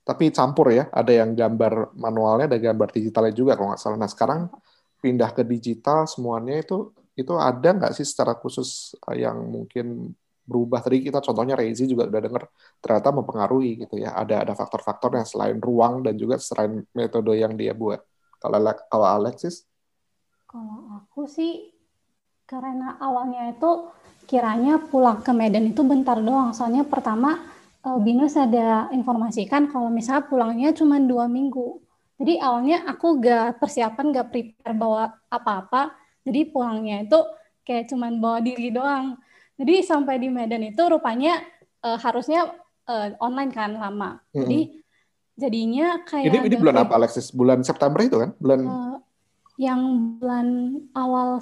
tapi 0.00 0.32
campur 0.32 0.72
ya, 0.72 0.88
ada 0.90 1.12
yang 1.12 1.36
gambar 1.36 1.94
manualnya, 1.94 2.50
ada 2.50 2.58
gambar 2.58 2.88
digitalnya 2.90 3.34
juga 3.36 3.52
kalau 3.54 3.72
nggak 3.72 3.80
salah. 3.80 3.98
Nah, 4.00 4.10
sekarang 4.10 4.48
pindah 5.00 5.30
ke 5.32 5.42
digital 5.44 6.04
semuanya 6.08 6.60
itu 6.60 6.92
itu 7.16 7.32
ada 7.36 7.68
nggak 7.76 7.92
sih 7.96 8.04
secara 8.04 8.36
khusus 8.36 8.96
eh, 9.12 9.24
yang 9.24 9.38
mungkin 9.44 10.12
berubah? 10.48 10.80
Tadi 10.82 11.04
kita 11.04 11.20
contohnya 11.20 11.54
Rezi 11.54 11.84
juga 11.86 12.08
udah 12.08 12.20
denger 12.26 12.42
ternyata 12.80 13.08
mempengaruhi 13.12 13.86
gitu 13.86 14.00
ya. 14.00 14.16
Ada 14.16 14.48
ada 14.48 14.52
faktor-faktor 14.56 15.14
yang 15.20 15.28
selain 15.28 15.58
ruang 15.60 16.02
dan 16.02 16.16
juga 16.16 16.40
selain 16.40 16.82
metode 16.96 17.36
yang 17.36 17.54
dia 17.54 17.76
buat. 17.76 18.00
Kalau 18.40 18.58
kalau 18.88 19.06
Alexis? 19.06 19.68
Kalau 20.48 20.90
aku 20.96 21.28
sih 21.28 21.70
karena 22.50 22.98
awalnya 22.98 23.54
itu 23.54 23.94
kiranya 24.30 24.78
pulang 24.78 25.26
ke 25.26 25.34
Medan 25.34 25.66
itu 25.74 25.82
bentar 25.82 26.14
doang. 26.22 26.54
Soalnya 26.54 26.86
pertama 26.86 27.42
eh, 27.82 27.98
Binus 27.98 28.38
ada 28.38 28.86
informasikan 28.94 29.66
kalau 29.66 29.90
misalnya 29.90 30.30
pulangnya 30.30 30.70
cuma 30.70 31.02
dua 31.02 31.26
minggu. 31.26 31.82
Jadi 32.20 32.38
awalnya 32.38 32.86
aku 32.86 33.18
gak 33.18 33.58
persiapan, 33.58 34.14
gak 34.14 34.28
prepare 34.30 34.76
bawa 34.76 35.10
apa-apa. 35.26 35.98
Jadi 36.22 36.46
pulangnya 36.46 37.02
itu 37.02 37.18
kayak 37.66 37.90
cuma 37.90 38.06
bawa 38.14 38.38
diri 38.38 38.70
doang. 38.70 39.18
Jadi 39.58 39.82
sampai 39.82 40.22
di 40.22 40.30
Medan 40.30 40.62
itu 40.62 40.78
rupanya 40.86 41.42
eh, 41.82 41.98
harusnya 41.98 42.54
eh, 42.86 43.18
online 43.18 43.50
kan 43.50 43.74
lama. 43.74 44.22
Jadi 44.30 44.78
jadinya 45.40 46.04
kayak 46.04 46.30
ini 46.30 46.38
ini 46.52 46.56
bulan 46.60 46.84
apa 46.84 46.92
Alexis 47.00 47.32
bulan 47.32 47.64
September 47.64 47.98
itu 48.04 48.20
kan 48.20 48.30
bulan 48.36 48.58
Eh, 48.68 48.96
yang 49.60 49.80
bulan 50.20 50.48
awal 50.92 51.40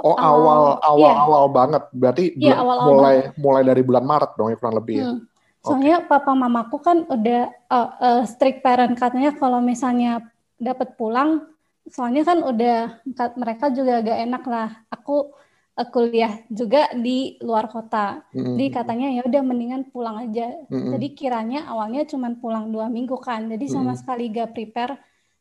oh 0.00 0.16
awal 0.16 0.78
awal 0.80 1.12
iya, 1.12 1.22
awal 1.26 1.44
banget 1.50 1.82
berarti 1.92 2.24
Iya, 2.34 2.54
bulan- 2.54 2.60
awal-awal 2.62 2.88
mulai 2.88 3.16
mulai 3.38 3.62
dari 3.66 3.82
bulan 3.84 4.04
Maret 4.06 4.30
dong 4.38 4.48
ya 4.52 4.56
kurang 4.58 4.76
lebih 4.78 4.96
ya 4.98 5.06
hmm. 5.12 5.20
Soalnya 5.58 6.06
papa 6.06 6.32
mamaku 6.32 6.78
kan 6.80 7.04
udah 7.10 7.50
eh, 7.50 7.90
eh, 8.00 8.22
strict 8.30 8.62
parent 8.64 8.94
katanya 8.94 9.34
kalau 9.36 9.58
misalnya 9.60 10.22
dapat 10.56 10.94
pulang, 10.96 11.44
soalnya 11.90 12.22
kan 12.24 12.40
udah 12.46 13.02
mereka 13.36 13.68
juga 13.74 14.00
agak 14.00 14.16
enak 14.22 14.44
lah. 14.48 14.70
Aku 14.88 15.34
eh, 15.76 15.88
kuliah 15.92 16.40
juga 16.48 16.88
di 16.94 17.36
luar 17.42 17.68
kota, 17.68 18.22
Mm-mm. 18.32 18.54
jadi 18.54 18.66
katanya 18.70 19.08
ya 19.18 19.22
udah 19.28 19.42
mendingan 19.44 19.82
pulang 19.92 20.30
aja. 20.30 20.46
Mm-mm. 20.72 20.94
Jadi 20.94 21.06
kiranya 21.18 21.68
awalnya 21.68 22.06
cuma 22.06 22.32
pulang 22.38 22.70
dua 22.70 22.86
minggu 22.88 23.18
kan, 23.20 23.50
jadi 23.50 23.66
sama 23.68 23.92
Mm-mm. 23.92 24.00
sekali 24.00 24.30
gak 24.30 24.54
prepare. 24.54 24.94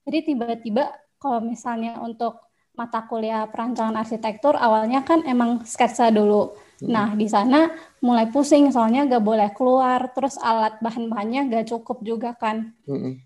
Jadi 0.04 0.34
tiba-tiba 0.34 0.92
kalau 1.22 1.40
misalnya 1.46 2.02
untuk 2.04 2.42
mata 2.78 3.02
kuliah 3.10 3.50
perancangan 3.50 3.98
arsitektur 3.98 4.54
awalnya 4.54 5.02
kan 5.02 5.26
emang 5.26 5.66
sketsa 5.66 6.14
dulu. 6.14 6.54
Mm-mm. 6.78 6.94
Nah 6.94 7.10
di 7.18 7.26
sana 7.26 7.74
mulai 8.06 8.30
pusing 8.30 8.70
soalnya 8.70 9.10
gak 9.10 9.26
boleh 9.26 9.50
keluar, 9.58 10.14
terus 10.14 10.38
alat 10.38 10.78
bahan-bahannya 10.78 11.50
gak 11.50 11.74
cukup 11.74 12.06
juga 12.06 12.38
kan. 12.38 12.78
Mm-mm. 12.86 13.18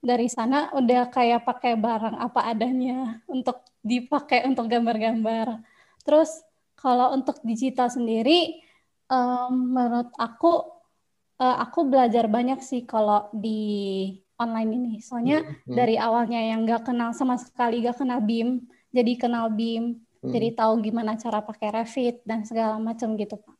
Dari 0.00 0.28
sana 0.32 0.72
udah 0.72 1.12
kayak 1.12 1.44
pakai 1.44 1.76
barang 1.76 2.16
apa 2.16 2.40
adanya 2.48 3.20
untuk 3.28 3.60
dipakai 3.84 4.48
untuk 4.48 4.66
gambar-gambar. 4.72 5.60
Terus 6.02 6.42
kalau 6.78 7.12
untuk 7.12 7.38
digital 7.44 7.92
sendiri, 7.92 8.62
em, 9.10 9.52
menurut 9.52 10.10
aku 10.16 10.72
eh, 11.36 11.56
aku 11.60 11.84
belajar 11.84 12.24
banyak 12.32 12.64
sih 12.64 12.88
kalau 12.88 13.28
di 13.36 14.16
online 14.36 14.70
ini. 14.76 14.94
Soalnya 15.00 15.44
Mm-mm. 15.44 15.74
dari 15.76 15.96
awalnya 15.96 16.40
yang 16.40 16.64
nggak 16.64 16.92
kenal 16.92 17.12
sama 17.16 17.36
sekali, 17.40 17.80
nggak 17.84 18.00
kenal 18.00 18.20
BIM, 18.20 18.64
jadi 18.92 19.12
kenal 19.16 19.52
BIM, 19.52 20.06
Mm. 20.26 20.32
jadi 20.32 20.48
tahu 20.58 20.80
gimana 20.82 21.14
cara 21.14 21.38
pakai 21.44 21.70
Revit 21.70 22.24
dan 22.26 22.42
segala 22.42 22.80
macam 22.82 23.14
gitu, 23.14 23.36
Pak. 23.38 23.54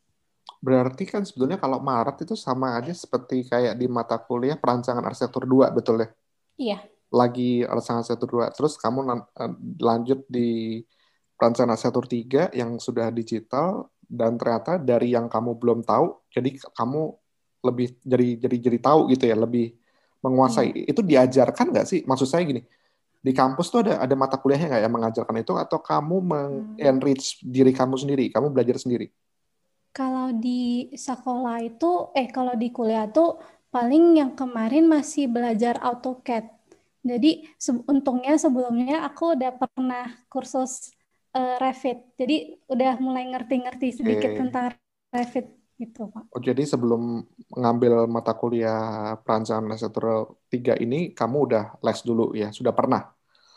Berarti 0.59 1.05
kan 1.07 1.23
sebetulnya 1.23 1.61
kalau 1.61 1.79
Maret 1.79 2.27
itu 2.27 2.35
sama 2.35 2.75
aja 2.81 2.91
seperti 2.91 3.47
kayak 3.47 3.77
di 3.79 3.87
mata 3.87 4.19
kuliah 4.19 4.59
perancangan 4.59 5.05
arsitektur 5.05 5.47
2, 5.47 5.71
betul 5.71 6.03
ya? 6.03 6.09
Iya, 6.57 6.79
Lagi 7.13 7.63
perancangan 7.63 8.03
arsitektur 8.03 8.31
2. 8.41 8.51
Terus 8.51 8.75
kamu 8.81 8.99
eh, 9.15 9.53
lanjut 9.79 10.27
di 10.27 10.83
perancangan 11.39 11.77
arsitektur 11.77 12.07
3 12.09 12.43
yang 12.57 12.81
sudah 12.83 13.13
digital 13.13 13.93
dan 14.03 14.35
ternyata 14.41 14.81
dari 14.81 15.13
yang 15.15 15.29
kamu 15.31 15.61
belum 15.61 15.85
tahu, 15.87 16.19
jadi 16.33 16.57
kamu 16.73 17.15
lebih 17.63 17.87
jadi 18.03 18.29
jadi 18.49 18.57
jadi 18.71 18.79
tahu 18.81 19.01
gitu 19.13 19.25
ya, 19.29 19.37
lebih 19.39 19.77
menguasai. 20.27 20.71
Itu 20.91 21.01
diajarkan 21.11 21.67
nggak 21.73 21.87
sih? 21.91 22.01
Maksud 22.11 22.29
saya 22.31 22.43
gini, 22.51 22.63
di 23.27 23.33
kampus 23.35 23.67
tuh 23.73 23.81
ada 23.87 23.95
ada 24.05 24.15
mata 24.19 24.37
kuliahnya 24.43 24.67
nggak 24.71 24.83
yang 24.87 24.95
mengajarkan 24.97 25.37
itu 25.43 25.53
atau 25.65 25.79
kamu 25.83 26.17
meng-enrich 26.33 27.43
diri 27.43 27.73
kamu 27.75 27.95
sendiri, 28.03 28.25
kamu 28.35 28.47
belajar 28.55 28.77
sendiri? 28.83 29.09
kalau 29.97 30.29
di 30.37 30.93
sekolah 30.93 31.57
itu, 31.65 32.13
eh 32.13 32.29
kalau 32.29 32.53
di 32.53 32.69
kuliah 32.69 33.09
tuh 33.09 33.41
paling 33.73 34.21
yang 34.21 34.33
kemarin 34.37 34.85
masih 34.85 35.25
belajar 35.33 35.81
AutoCAD. 35.81 36.45
Jadi 37.01 37.49
se- 37.57 37.85
untungnya 37.89 38.37
sebelumnya 38.37 39.09
aku 39.09 39.39
udah 39.39 39.53
pernah 39.57 40.05
kursus 40.29 40.93
eh, 41.33 41.57
Revit, 41.61 41.99
jadi 42.21 42.61
udah 42.69 42.93
mulai 43.01 43.25
ngerti-ngerti 43.33 43.89
sedikit 44.05 44.37
Oke. 44.37 44.41
tentang 44.41 44.65
Revit 45.13 45.47
gitu, 45.77 46.09
Pak. 46.09 46.33
Oh, 46.33 46.41
jadi 46.41 46.65
sebelum 46.65 47.25
mengambil 47.53 48.09
mata 48.09 48.33
kuliah 48.33 49.15
perancangan 49.21 49.69
arsitektur 49.69 50.37
3 50.49 50.75
ini, 50.81 51.13
kamu 51.13 51.37
udah 51.49 51.65
les 51.85 52.01
dulu 52.01 52.33
ya? 52.33 52.49
Sudah 52.51 52.73
pernah? 52.73 53.13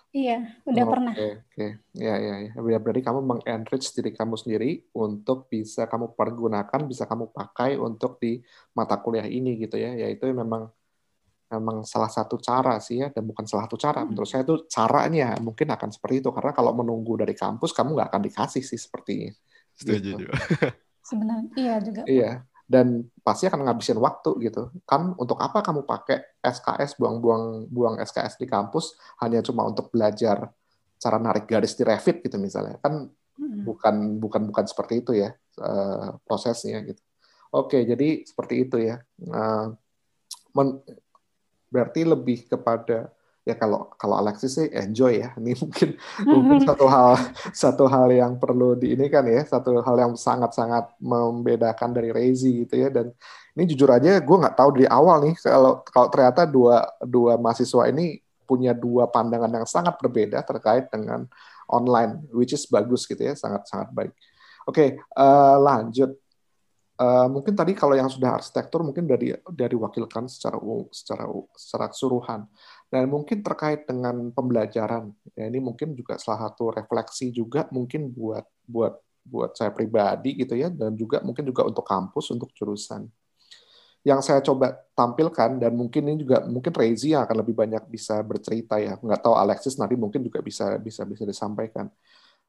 Iya, 0.10 0.58
udah 0.66 0.84
Oke, 0.84 0.92
pernah. 0.92 1.14
Oke, 1.14 1.68
ya, 1.94 2.16
ya, 2.18 2.36
ya. 2.42 2.52
Ya, 2.58 2.80
Berarti 2.82 3.02
kamu 3.06 3.20
meng-enrich 3.22 3.94
diri 3.94 4.10
kamu 4.10 4.36
sendiri 4.42 4.90
untuk 4.98 5.46
bisa 5.48 5.86
kamu 5.86 6.18
pergunakan, 6.18 6.82
bisa 6.90 7.06
kamu 7.06 7.30
pakai 7.30 7.78
untuk 7.78 8.18
di 8.18 8.42
mata 8.74 8.98
kuliah 8.98 9.30
ini 9.30 9.56
gitu 9.62 9.78
ya. 9.78 9.94
Yaitu 9.94 10.34
memang 10.34 10.74
memang 11.50 11.82
salah 11.86 12.10
satu 12.10 12.38
cara 12.42 12.78
sih 12.82 13.06
ya, 13.06 13.14
dan 13.14 13.22
bukan 13.26 13.46
salah 13.46 13.70
satu 13.70 13.78
cara. 13.78 14.02
Hmm. 14.02 14.14
Menurut 14.14 14.30
saya 14.30 14.42
itu 14.42 14.66
caranya 14.66 15.38
mungkin 15.40 15.70
akan 15.70 15.90
seperti 15.94 16.26
itu. 16.26 16.30
Karena 16.34 16.58
kalau 16.58 16.74
menunggu 16.74 17.14
dari 17.22 17.38
kampus, 17.38 17.70
kamu 17.70 17.94
nggak 17.94 18.10
akan 18.10 18.22
dikasih 18.26 18.64
sih 18.66 18.82
sepertinya. 18.82 19.30
setuju 19.78 20.26
Gitu. 20.26 20.26
sebenarnya 21.10 21.50
iya 21.58 21.76
juga 21.82 22.02
iya 22.06 22.32
dan 22.70 23.02
pasti 23.26 23.50
akan 23.50 23.66
ngabisin 23.66 23.98
waktu 23.98 24.30
gitu. 24.46 24.70
Kan 24.86 25.18
untuk 25.18 25.42
apa 25.42 25.66
kamu 25.66 25.90
pakai 25.90 26.38
SKS 26.38 27.02
buang-buang 27.02 27.66
buang 27.66 27.98
SKS 27.98 28.38
di 28.38 28.46
kampus 28.46 28.94
hanya 29.26 29.42
cuma 29.42 29.66
untuk 29.66 29.90
belajar 29.90 30.54
cara 31.02 31.18
narik 31.18 31.50
garis 31.50 31.74
di 31.74 31.82
Revit 31.82 32.22
gitu 32.22 32.38
misalnya. 32.38 32.78
Kan 32.78 33.10
hmm. 33.10 33.66
bukan 33.66 34.22
bukan 34.22 34.42
bukan 34.54 34.66
seperti 34.70 35.02
itu 35.02 35.18
ya 35.18 35.34
uh, 35.66 36.22
prosesnya 36.22 36.86
gitu. 36.86 37.02
Oke 37.58 37.82
jadi 37.82 38.22
seperti 38.22 38.70
itu 38.70 38.78
ya. 38.78 39.02
Uh, 39.18 39.74
men, 40.54 40.86
berarti 41.74 42.06
lebih 42.06 42.46
kepada 42.46 43.10
ya 43.50 43.56
kalau 43.58 43.90
kalau 43.98 44.22
Alexis 44.22 44.56
sih 44.62 44.68
enjoy 44.70 45.26
ya. 45.26 45.34
Ini 45.36 45.58
mungkin 45.58 45.90
mungkin 46.30 46.58
satu 46.70 46.86
hal 46.86 47.18
satu 47.50 47.86
hal 47.90 48.08
yang 48.14 48.38
perlu 48.38 48.78
di 48.78 48.94
ini 48.94 49.10
kan 49.10 49.26
ya 49.26 49.42
satu 49.42 49.82
hal 49.82 49.96
yang 49.98 50.14
sangat 50.14 50.54
sangat 50.54 50.86
membedakan 51.02 51.90
dari 51.92 52.14
Rezi 52.14 52.66
gitu 52.66 52.76
ya. 52.78 52.94
Dan 52.94 53.10
ini 53.58 53.64
jujur 53.76 53.90
aja 53.92 54.22
gue 54.22 54.38
nggak 54.40 54.56
tahu 54.56 54.70
dari 54.80 54.88
awal 54.88 55.26
nih 55.26 55.36
kalau 55.42 55.84
kalau 55.84 56.08
ternyata 56.08 56.48
dua 56.48 56.88
dua 57.04 57.36
mahasiswa 57.36 57.90
ini 57.92 58.22
punya 58.48 58.74
dua 58.74 59.06
pandangan 59.06 59.52
yang 59.62 59.68
sangat 59.70 59.94
berbeda 60.02 60.42
terkait 60.42 60.90
dengan 60.90 61.30
online 61.70 62.26
which 62.34 62.58
is 62.58 62.66
bagus 62.66 63.06
gitu 63.06 63.22
ya 63.22 63.38
sangat 63.38 63.68
sangat 63.70 63.94
baik. 63.94 64.14
Oke 64.66 64.74
okay, 64.74 64.90
uh, 65.18 65.22
eh, 65.22 65.58
lanjut. 65.62 66.12
Uh, 67.00 67.32
mungkin 67.32 67.56
tadi 67.56 67.72
kalau 67.72 67.96
yang 67.96 68.12
sudah 68.12 68.36
arsitektur 68.44 68.84
mungkin 68.84 69.08
dari 69.08 69.32
dari 69.48 69.72
wakilkan 69.72 70.28
secara 70.28 70.60
secara 70.92 71.24
secara 71.56 71.86
keseluruhan. 71.88 72.44
Dan 72.90 73.06
mungkin 73.06 73.46
terkait 73.46 73.86
dengan 73.86 74.34
pembelajaran, 74.34 75.14
ya 75.38 75.46
ini 75.46 75.62
mungkin 75.62 75.94
juga 75.94 76.18
salah 76.18 76.50
satu 76.50 76.74
refleksi 76.74 77.30
juga 77.30 77.70
mungkin 77.70 78.10
buat 78.10 78.42
buat 78.66 78.98
buat 79.22 79.54
saya 79.54 79.70
pribadi 79.70 80.34
gitu 80.42 80.58
ya, 80.58 80.74
dan 80.74 80.98
juga 80.98 81.22
mungkin 81.22 81.46
juga 81.46 81.70
untuk 81.70 81.86
kampus, 81.86 82.34
untuk 82.34 82.50
jurusan. 82.58 83.06
Yang 84.02 84.20
saya 84.26 84.42
coba 84.42 84.74
tampilkan 84.98 85.62
dan 85.62 85.78
mungkin 85.78 86.02
ini 86.10 86.26
juga 86.26 86.42
mungkin 86.50 86.74
Rezi 86.74 87.14
yang 87.14 87.30
akan 87.30 87.46
lebih 87.46 87.54
banyak 87.54 87.84
bisa 87.94 88.26
bercerita 88.26 88.82
ya, 88.82 88.98
nggak 88.98 89.22
tahu 89.22 89.38
Alexis 89.38 89.78
nanti 89.78 89.94
mungkin 89.94 90.26
juga 90.26 90.42
bisa 90.42 90.82
bisa 90.82 91.06
bisa 91.06 91.24
disampaikan. 91.30 91.94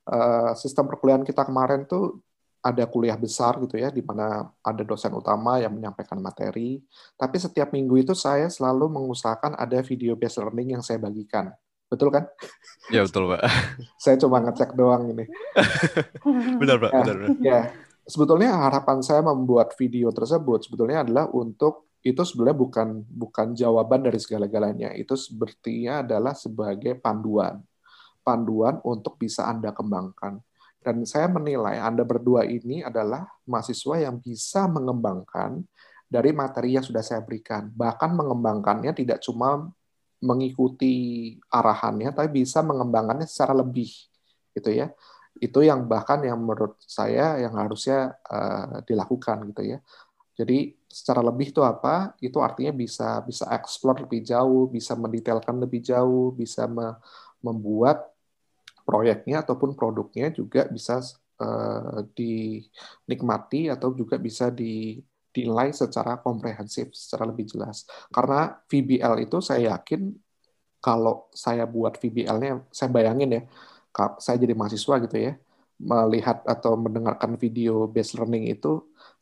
Uh, 0.09 0.57
sistem 0.57 0.89
perkuliahan 0.89 1.21
kita 1.21 1.45
kemarin 1.45 1.85
tuh 1.85 2.25
ada 2.61 2.85
kuliah 2.85 3.17
besar 3.17 3.57
gitu 3.65 3.81
ya, 3.81 3.89
di 3.89 4.05
mana 4.05 4.53
ada 4.61 4.83
dosen 4.85 5.13
utama 5.17 5.57
yang 5.59 5.73
menyampaikan 5.73 6.21
materi. 6.21 6.85
Tapi 7.17 7.37
setiap 7.41 7.73
minggu 7.73 8.05
itu 8.05 8.13
saya 8.13 8.53
selalu 8.53 8.93
mengusahakan 8.93 9.57
ada 9.57 9.81
video 9.81 10.13
based 10.13 10.37
learning 10.37 10.77
yang 10.77 10.85
saya 10.85 11.01
bagikan. 11.01 11.49
Betul 11.89 12.13
kan? 12.13 12.29
Ya 12.93 13.03
betul 13.03 13.27
pak. 13.33 13.43
saya 14.05 14.21
cuma 14.21 14.45
ngecek 14.45 14.77
doang 14.77 15.09
ini. 15.11 15.25
benar 16.61 16.77
pak. 16.79 16.91
Ya, 16.93 17.01
benar, 17.03 17.17
benar. 17.17 17.39
Ya, 17.41 17.61
sebetulnya 18.05 18.51
harapan 18.55 19.01
saya 19.01 19.25
membuat 19.25 19.73
video 19.75 20.13
tersebut 20.13 20.69
sebetulnya 20.69 21.03
adalah 21.03 21.33
untuk 21.33 21.91
itu 22.01 22.21
sebenarnya 22.25 22.57
bukan 22.57 22.89
bukan 23.09 23.47
jawaban 23.57 24.05
dari 24.05 24.21
segala-galanya. 24.21 24.93
Itu 24.95 25.17
sepertinya 25.17 26.05
adalah 26.05 26.37
sebagai 26.37 26.93
panduan, 27.01 27.61
panduan 28.21 28.85
untuk 28.85 29.17
bisa 29.17 29.49
anda 29.49 29.73
kembangkan 29.73 30.45
dan 30.81 31.05
saya 31.05 31.29
menilai 31.29 31.77
Anda 31.77 32.09
berdua 32.09 32.49
ini 32.49 32.81
adalah 32.81 33.29
mahasiswa 33.45 34.01
yang 34.01 34.17
bisa 34.17 34.65
mengembangkan 34.65 35.61
dari 36.09 36.33
materi 36.33 36.75
yang 36.75 36.83
sudah 36.83 37.05
saya 37.05 37.21
berikan. 37.23 37.69
Bahkan 37.71 38.11
mengembangkannya 38.17 38.97
tidak 38.97 39.21
cuma 39.23 39.71
mengikuti 40.21 41.37
arahannya, 41.53 42.13
tapi 42.13 42.43
bisa 42.45 42.61
mengembangkannya 42.61 43.29
secara 43.29 43.57
lebih, 43.57 43.89
gitu 44.57 44.73
ya. 44.73 44.93
Itu 45.39 45.63
yang 45.65 45.87
bahkan 45.87 46.21
yang 46.27 46.41
menurut 46.43 46.77
saya 46.83 47.39
yang 47.41 47.55
harusnya 47.57 48.19
uh, 48.29 48.83
dilakukan, 48.85 49.53
gitu 49.55 49.77
ya. 49.77 49.79
Jadi 50.35 50.73
secara 50.89 51.21
lebih 51.21 51.53
itu 51.53 51.61
apa? 51.61 52.17
Itu 52.19 52.41
artinya 52.41 52.73
bisa 52.73 53.21
bisa 53.25 53.45
explore 53.53 54.05
lebih 54.05 54.25
jauh, 54.25 54.69
bisa 54.73 54.97
mendetailkan 54.97 55.57
lebih 55.61 55.85
jauh, 55.85 56.33
bisa 56.33 56.65
me 56.65 56.97
membuat 57.41 58.10
proyeknya 58.91 59.37
ataupun 59.47 59.71
produknya 59.79 60.27
juga 60.35 60.67
bisa 60.67 60.99
uh, 61.39 62.03
dinikmati 62.19 63.71
atau 63.71 63.95
juga 63.95 64.19
bisa 64.19 64.51
di 64.51 64.99
dinilai 65.35 65.71
secara 65.71 66.19
komprehensif, 66.19 66.91
secara 66.91 67.25
lebih 67.31 67.47
jelas. 67.47 67.87
Karena 68.11 68.51
VBL 68.67 69.15
itu 69.31 69.39
saya 69.39 69.79
yakin 69.79 70.11
kalau 70.83 71.31
saya 71.31 71.65
buat 71.71 71.95
VBL-nya, 72.03 72.67
saya 72.75 72.89
bayangin 72.91 73.31
ya, 73.37 73.43
saya 74.19 74.37
jadi 74.43 74.55
mahasiswa 74.59 74.95
gitu 75.07 75.17
ya, 75.27 75.33
melihat 75.79 76.43
atau 76.45 76.73
mendengarkan 76.75 77.39
video 77.39 77.87
based 77.87 78.19
learning 78.19 78.51
itu, 78.55 78.69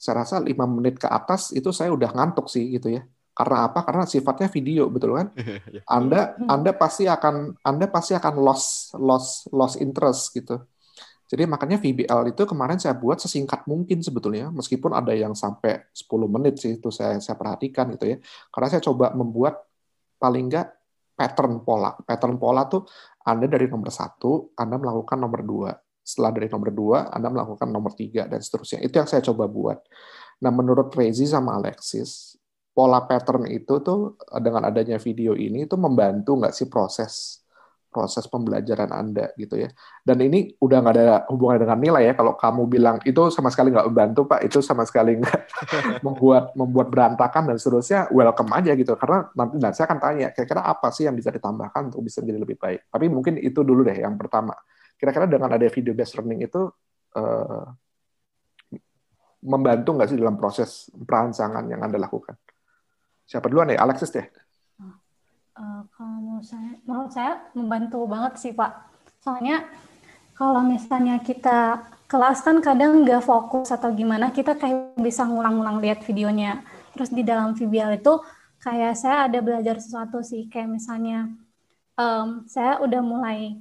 saya 0.00 0.24
rasa 0.24 0.36
lima 0.40 0.64
menit 0.64 0.96
ke 1.02 1.08
atas 1.10 1.52
itu 1.52 1.70
saya 1.74 1.90
udah 1.92 2.10
ngantuk 2.16 2.46
sih 2.48 2.64
gitu 2.78 2.88
ya. 2.96 3.02
Karena 3.38 3.70
apa? 3.70 3.86
Karena 3.86 4.02
sifatnya 4.02 4.50
video, 4.50 4.90
betul 4.90 5.14
kan? 5.14 5.30
Iya. 5.70 5.86
Anda 5.86 6.34
Anda 6.50 6.74
pasti 6.74 7.06
akan 7.06 7.54
Anda 7.62 7.86
pasti 7.86 8.18
akan 8.18 8.34
loss 8.42 8.90
loss 8.98 9.46
loss 9.54 9.78
interest 9.78 10.34
gitu. 10.34 10.58
Jadi 11.28 11.44
makanya 11.44 11.76
VBL 11.76 12.32
itu 12.32 12.42
kemarin 12.48 12.80
saya 12.80 12.96
buat 12.96 13.20
sesingkat 13.20 13.68
mungkin 13.68 14.00
sebetulnya, 14.00 14.48
meskipun 14.48 14.96
ada 14.96 15.12
yang 15.12 15.36
sampai 15.36 15.92
10 15.92 16.08
menit 16.24 16.56
sih 16.56 16.80
itu 16.80 16.88
saya 16.88 17.20
saya 17.20 17.36
perhatikan 17.36 17.92
gitu 17.94 18.10
ya. 18.10 18.16
Karena 18.48 18.68
saya 18.72 18.82
coba 18.82 19.12
membuat 19.12 19.60
paling 20.16 20.48
enggak 20.48 20.72
pattern 21.12 21.62
pola. 21.62 21.92
Pattern 22.00 22.40
pola 22.40 22.64
tuh 22.66 22.88
Anda 23.28 23.44
dari 23.44 23.68
nomor 23.68 23.92
satu, 23.92 24.56
Anda 24.56 24.80
melakukan 24.80 25.20
nomor 25.20 25.40
dua. 25.44 25.70
Setelah 26.00 26.32
dari 26.32 26.48
nomor 26.48 26.70
dua, 26.72 26.98
Anda 27.12 27.28
melakukan 27.28 27.68
nomor 27.68 27.92
tiga 27.92 28.24
dan 28.24 28.40
seterusnya. 28.40 28.80
Itu 28.80 28.96
yang 28.96 29.08
saya 29.10 29.20
coba 29.20 29.44
buat. 29.44 29.78
Nah, 30.38 30.54
menurut 30.54 30.94
Rezi 30.94 31.26
sama 31.26 31.58
Alexis, 31.58 32.37
pola 32.78 33.02
pattern 33.02 33.50
itu 33.50 33.82
tuh 33.82 34.14
dengan 34.38 34.70
adanya 34.70 35.02
video 35.02 35.34
ini 35.34 35.66
itu 35.66 35.74
membantu 35.74 36.38
nggak 36.38 36.54
sih 36.54 36.70
proses 36.70 37.42
proses 37.88 38.28
pembelajaran 38.30 38.92
Anda 38.94 39.32
gitu 39.34 39.58
ya. 39.58 39.72
Dan 40.04 40.22
ini 40.22 40.54
udah 40.60 40.78
nggak 40.84 40.94
ada 40.94 41.06
hubungan 41.32 41.58
dengan 41.58 41.78
nilai 41.80 42.02
ya. 42.06 42.14
Kalau 42.14 42.38
kamu 42.38 42.62
bilang 42.70 42.96
itu 43.02 43.32
sama 43.34 43.50
sekali 43.50 43.74
nggak 43.74 43.88
membantu 43.90 44.20
Pak, 44.28 44.46
itu 44.46 44.62
sama 44.62 44.84
sekali 44.86 45.18
nggak 45.18 45.40
membuat 46.06 46.54
membuat 46.54 46.92
berantakan 46.92 47.50
dan 47.50 47.56
seterusnya, 47.58 48.06
welcome 48.14 48.52
aja 48.54 48.76
gitu. 48.78 48.94
Karena 48.94 49.26
nanti 49.34 49.56
dan 49.58 49.72
saya 49.74 49.90
akan 49.90 49.98
tanya, 49.98 50.28
kira-kira 50.30 50.62
apa 50.62 50.88
sih 50.94 51.08
yang 51.10 51.16
bisa 51.16 51.34
ditambahkan 51.34 51.90
untuk 51.90 52.06
bisa 52.06 52.22
menjadi 52.22 52.40
lebih 52.44 52.56
baik. 52.60 52.80
Tapi 52.92 53.06
mungkin 53.10 53.34
itu 53.40 53.60
dulu 53.66 53.82
deh 53.82 53.98
yang 53.98 54.14
pertama. 54.14 54.54
Kira-kira 54.94 55.26
dengan 55.26 55.50
ada 55.50 55.66
video 55.66 55.96
based 55.96 56.14
learning 56.20 56.46
itu 56.46 56.70
uh, 57.16 57.64
membantu 59.42 59.88
nggak 59.96 60.08
sih 60.12 60.18
dalam 60.20 60.36
proses 60.36 60.92
perancangan 60.94 61.64
yang 61.66 61.82
Anda 61.82 61.98
lakukan? 61.98 62.47
Siapa 63.28 63.44
duluan 63.52 63.68
ya? 63.68 63.84
Alexis 63.84 64.08
deh. 64.08 64.24
Uh, 65.58 65.84
kalau 65.92 66.40
saya, 66.40 66.80
menurut 66.88 67.12
saya 67.12 67.44
membantu 67.52 68.08
banget 68.08 68.40
sih 68.40 68.56
Pak. 68.56 68.88
Soalnya 69.20 69.68
kalau 70.32 70.64
misalnya 70.64 71.20
kita 71.20 71.84
kelas 72.08 72.40
kan 72.40 72.64
kadang 72.64 73.04
nggak 73.04 73.20
fokus 73.20 73.68
atau 73.68 73.92
gimana, 73.92 74.32
kita 74.32 74.56
kayak 74.56 74.96
bisa 74.96 75.28
ngulang-ngulang 75.28 75.84
lihat 75.84 76.00
videonya. 76.08 76.64
Terus 76.96 77.12
di 77.12 77.20
dalam 77.20 77.52
VBL 77.52 78.00
itu 78.00 78.16
kayak 78.64 78.96
saya 78.96 79.28
ada 79.28 79.44
belajar 79.44 79.76
sesuatu 79.76 80.24
sih, 80.24 80.48
kayak 80.48 80.80
misalnya 80.80 81.28
um, 82.00 82.48
saya 82.48 82.80
udah 82.80 83.02
mulai 83.04 83.60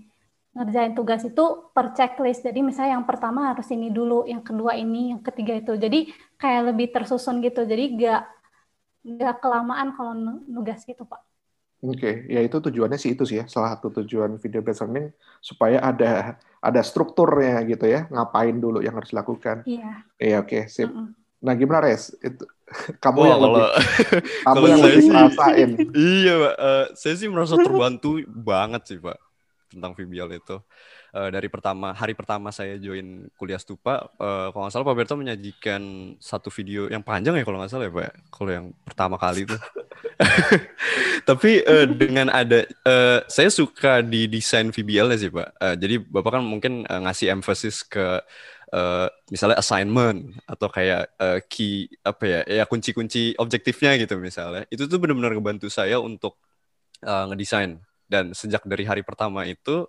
ngerjain 0.58 0.96
tugas 0.96 1.22
itu 1.28 1.70
per 1.76 1.92
checklist. 1.98 2.46
Jadi 2.46 2.64
misalnya 2.64 3.02
yang 3.02 3.06
pertama 3.06 3.52
harus 3.52 3.68
ini 3.74 3.92
dulu, 3.92 4.24
yang 4.24 4.46
kedua 4.46 4.80
ini, 4.80 5.12
yang 5.12 5.22
ketiga 5.22 5.60
itu. 5.60 5.76
Jadi 5.76 6.14
kayak 6.40 6.74
lebih 6.74 6.88
tersusun 6.94 7.42
gitu. 7.44 7.66
Jadi 7.68 8.00
nggak 8.00 8.22
nggak 9.08 9.40
kelamaan 9.40 9.96
kalau 9.96 10.12
nugas 10.52 10.84
gitu 10.84 11.08
pak. 11.08 11.24
Oke, 11.78 12.02
okay. 12.02 12.16
ya 12.26 12.42
itu 12.42 12.58
tujuannya 12.58 12.98
sih 12.98 13.14
itu 13.14 13.22
sih 13.22 13.38
ya 13.40 13.46
salah 13.46 13.78
satu 13.78 14.02
tujuan 14.02 14.42
video 14.42 14.66
based 14.66 14.82
learning 14.82 15.14
supaya 15.40 15.78
ada 15.80 16.42
ada 16.58 16.82
strukturnya 16.82 17.62
gitu 17.70 17.86
ya 17.86 18.10
ngapain 18.10 18.58
dulu 18.58 18.82
yang 18.82 18.98
harus 18.98 19.14
dilakukan. 19.14 19.62
Iya. 19.64 20.04
Iya 20.18 20.38
oke 20.42 20.50
okay, 20.50 20.62
sip. 20.68 20.90
Mm 20.90 20.98
-mm. 20.98 21.08
Nah 21.38 21.54
gimana 21.54 21.86
res 21.86 22.18
itu 22.18 22.44
kamu 23.04 23.18
oh, 23.22 23.26
yang 23.30 23.40
kalau, 23.40 23.54
lebih 23.54 23.70
kamu 24.44 24.64
yang 24.66 24.82
lebih 24.82 25.02
sih, 25.06 25.12
ngerasain. 25.14 25.70
Iya 26.18 26.34
pak, 26.42 26.56
uh, 26.58 26.86
saya 26.98 27.16
sih 27.16 27.28
merasa 27.30 27.56
terbantu 27.62 28.10
banget 28.26 28.82
sih 28.90 28.98
pak 28.98 29.18
tentang 29.70 29.92
VBL 29.94 30.34
itu 30.34 30.58
uh, 31.14 31.30
dari 31.32 31.48
pertama 31.48 31.94
hari 31.94 32.18
pertama 32.18 32.50
saya 32.52 32.76
join 32.82 33.30
kuliah 33.38 33.60
stupa 33.62 34.10
uh, 34.20 34.50
kalau 34.52 34.68
nggak 34.68 34.74
salah 34.74 34.88
Pak 34.88 34.96
Berto 34.98 35.16
menyajikan 35.16 35.82
satu 36.20 36.50
video 36.52 36.90
yang 36.92 37.06
panjang 37.06 37.38
ya 37.38 37.44
kalau 37.46 37.62
nggak 37.62 37.72
salah 37.72 37.86
ya 37.88 37.94
Pak 37.94 38.04
ya? 38.04 38.14
kalau 38.34 38.52
yang 38.52 38.66
pertama 38.84 39.16
kali 39.16 39.46
itu. 39.48 39.58
Tapi 41.30 41.62
uh, 41.68 41.86
dengan 41.90 42.32
ada 42.32 42.64
uh, 42.88 43.20
saya 43.28 43.50
suka 43.52 44.02
di 44.02 44.26
desain 44.32 44.72
VBL 44.72 45.14
sih 45.20 45.32
Pak. 45.32 45.50
Uh, 45.60 45.76
jadi 45.78 45.96
Bapak 46.02 46.40
kan 46.40 46.44
mungkin 46.44 46.88
uh, 46.88 47.02
ngasih 47.06 47.32
emphasis 47.34 47.84
ke 47.84 48.24
uh, 48.74 49.08
misalnya 49.30 49.60
assignment 49.60 50.40
atau 50.48 50.68
kayak 50.72 51.12
uh, 51.20 51.40
key 51.48 51.92
apa 52.04 52.24
ya 52.24 52.42
ya 52.48 52.64
kunci-kunci 52.66 53.36
objektifnya 53.38 54.00
gitu 54.00 54.18
misalnya. 54.18 54.64
Itu 54.72 54.88
tuh 54.88 54.98
benar-benar 54.98 55.36
ngebantu 55.36 55.68
saya 55.68 56.00
untuk 56.02 56.40
uh, 57.04 57.28
ngedesain. 57.32 57.80
Dan 58.08 58.32
sejak 58.32 58.64
dari 58.64 58.88
hari 58.88 59.04
pertama 59.04 59.44
itu 59.44 59.84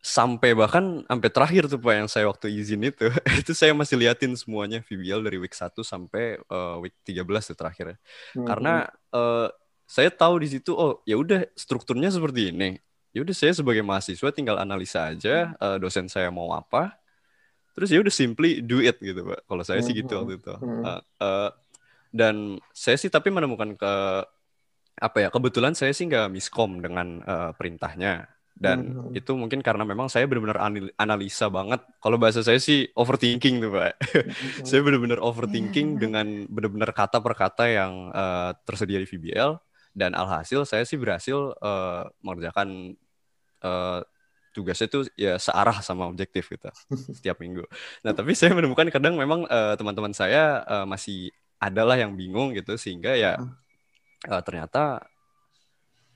sampai 0.00 0.56
bahkan 0.56 1.04
sampai 1.04 1.28
terakhir 1.28 1.68
tuh 1.68 1.76
Pak 1.76 1.92
yang 1.92 2.08
saya 2.08 2.24
waktu 2.24 2.48
izin 2.48 2.88
itu 2.88 3.12
itu 3.44 3.52
saya 3.52 3.76
masih 3.76 4.00
liatin 4.00 4.32
semuanya 4.32 4.80
VBL 4.80 5.20
dari 5.20 5.36
week 5.36 5.52
1 5.52 5.76
sampai 5.84 6.40
uh, 6.48 6.80
week 6.80 6.96
13 7.04 7.20
tuh 7.52 7.56
terakhir 7.56 7.86
ya. 7.94 7.96
Hmm. 8.40 8.46
Karena 8.48 8.74
uh, 9.12 9.52
saya 9.84 10.08
tahu 10.08 10.40
di 10.40 10.48
situ 10.56 10.72
oh 10.72 11.04
ya 11.04 11.20
udah 11.20 11.44
strukturnya 11.52 12.08
seperti 12.08 12.48
ini. 12.48 12.80
Ya 13.12 13.20
udah 13.26 13.36
saya 13.36 13.52
sebagai 13.52 13.84
mahasiswa 13.84 14.30
tinggal 14.32 14.56
analisa 14.56 15.12
aja 15.12 15.52
uh, 15.60 15.76
dosen 15.76 16.08
saya 16.08 16.32
mau 16.32 16.48
apa. 16.56 16.96
Terus 17.76 17.92
ya 17.92 18.00
udah 18.00 18.12
simply 18.12 18.64
do 18.64 18.80
it 18.80 18.96
gitu 19.04 19.20
Pak. 19.20 19.44
Kalau 19.44 19.62
saya 19.68 19.84
sih 19.84 19.92
gitu 19.92 20.16
waktu 20.16 20.40
itu. 20.40 20.54
Uh, 20.56 21.00
uh, 21.20 21.50
dan 22.08 22.56
saya 22.72 22.96
sih 22.96 23.12
tapi 23.12 23.28
menemukan 23.28 23.76
ke 23.76 23.94
apa 25.00 25.16
ya 25.16 25.28
kebetulan 25.32 25.72
saya 25.72 25.92
sih 25.96 26.08
nggak 26.08 26.28
miskom 26.28 26.82
dengan 26.82 27.24
uh, 27.24 27.50
perintahnya 27.56 28.28
dan 28.60 28.92
hmm. 28.92 29.16
itu 29.16 29.32
mungkin 29.32 29.64
karena 29.64 29.88
memang 29.88 30.12
saya 30.12 30.28
benar-benar 30.28 30.60
analisa 31.00 31.48
banget 31.48 31.80
kalau 31.96 32.20
bahasa 32.20 32.44
saya 32.44 32.60
sih 32.60 32.84
overthinking 32.92 33.56
tuh 33.64 33.72
pak 33.72 33.96
hmm. 33.96 34.64
saya 34.68 34.84
benar-benar 34.84 35.16
overthinking 35.24 35.96
dengan 35.96 36.44
benar-benar 36.44 36.92
kata 36.92 37.24
per 37.24 37.32
kata 37.32 37.64
yang 37.72 38.12
uh, 38.12 38.52
tersedia 38.68 39.00
di 39.00 39.08
VBL 39.08 39.56
dan 39.96 40.12
alhasil 40.12 40.68
saya 40.68 40.84
sih 40.84 41.00
berhasil 41.00 41.56
uh, 41.56 42.04
mengerjakan 42.20 42.94
uh, 43.64 44.04
tugasnya 44.52 44.92
itu 44.92 45.00
ya 45.16 45.40
searah 45.40 45.80
sama 45.80 46.04
objektif 46.10 46.50
gitu 46.50 46.68
setiap 47.16 47.38
minggu. 47.38 47.62
Nah 48.02 48.10
tapi 48.10 48.34
saya 48.34 48.50
menemukan 48.50 48.90
kadang 48.90 49.14
memang 49.14 49.46
teman-teman 49.78 50.10
uh, 50.10 50.16
saya 50.18 50.66
uh, 50.66 50.86
masih 50.90 51.30
adalah 51.62 51.94
yang 51.94 52.18
bingung 52.18 52.50
gitu 52.56 52.74
sehingga 52.74 53.14
ya 53.14 53.38
uh, 54.26 54.42
ternyata 54.42 55.06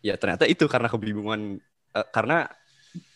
ya 0.03 0.19
ternyata 0.19 0.45
itu 0.51 0.67
karena 0.67 0.91
kebingungan 0.91 1.63
uh, 1.95 2.07
karena 2.11 2.51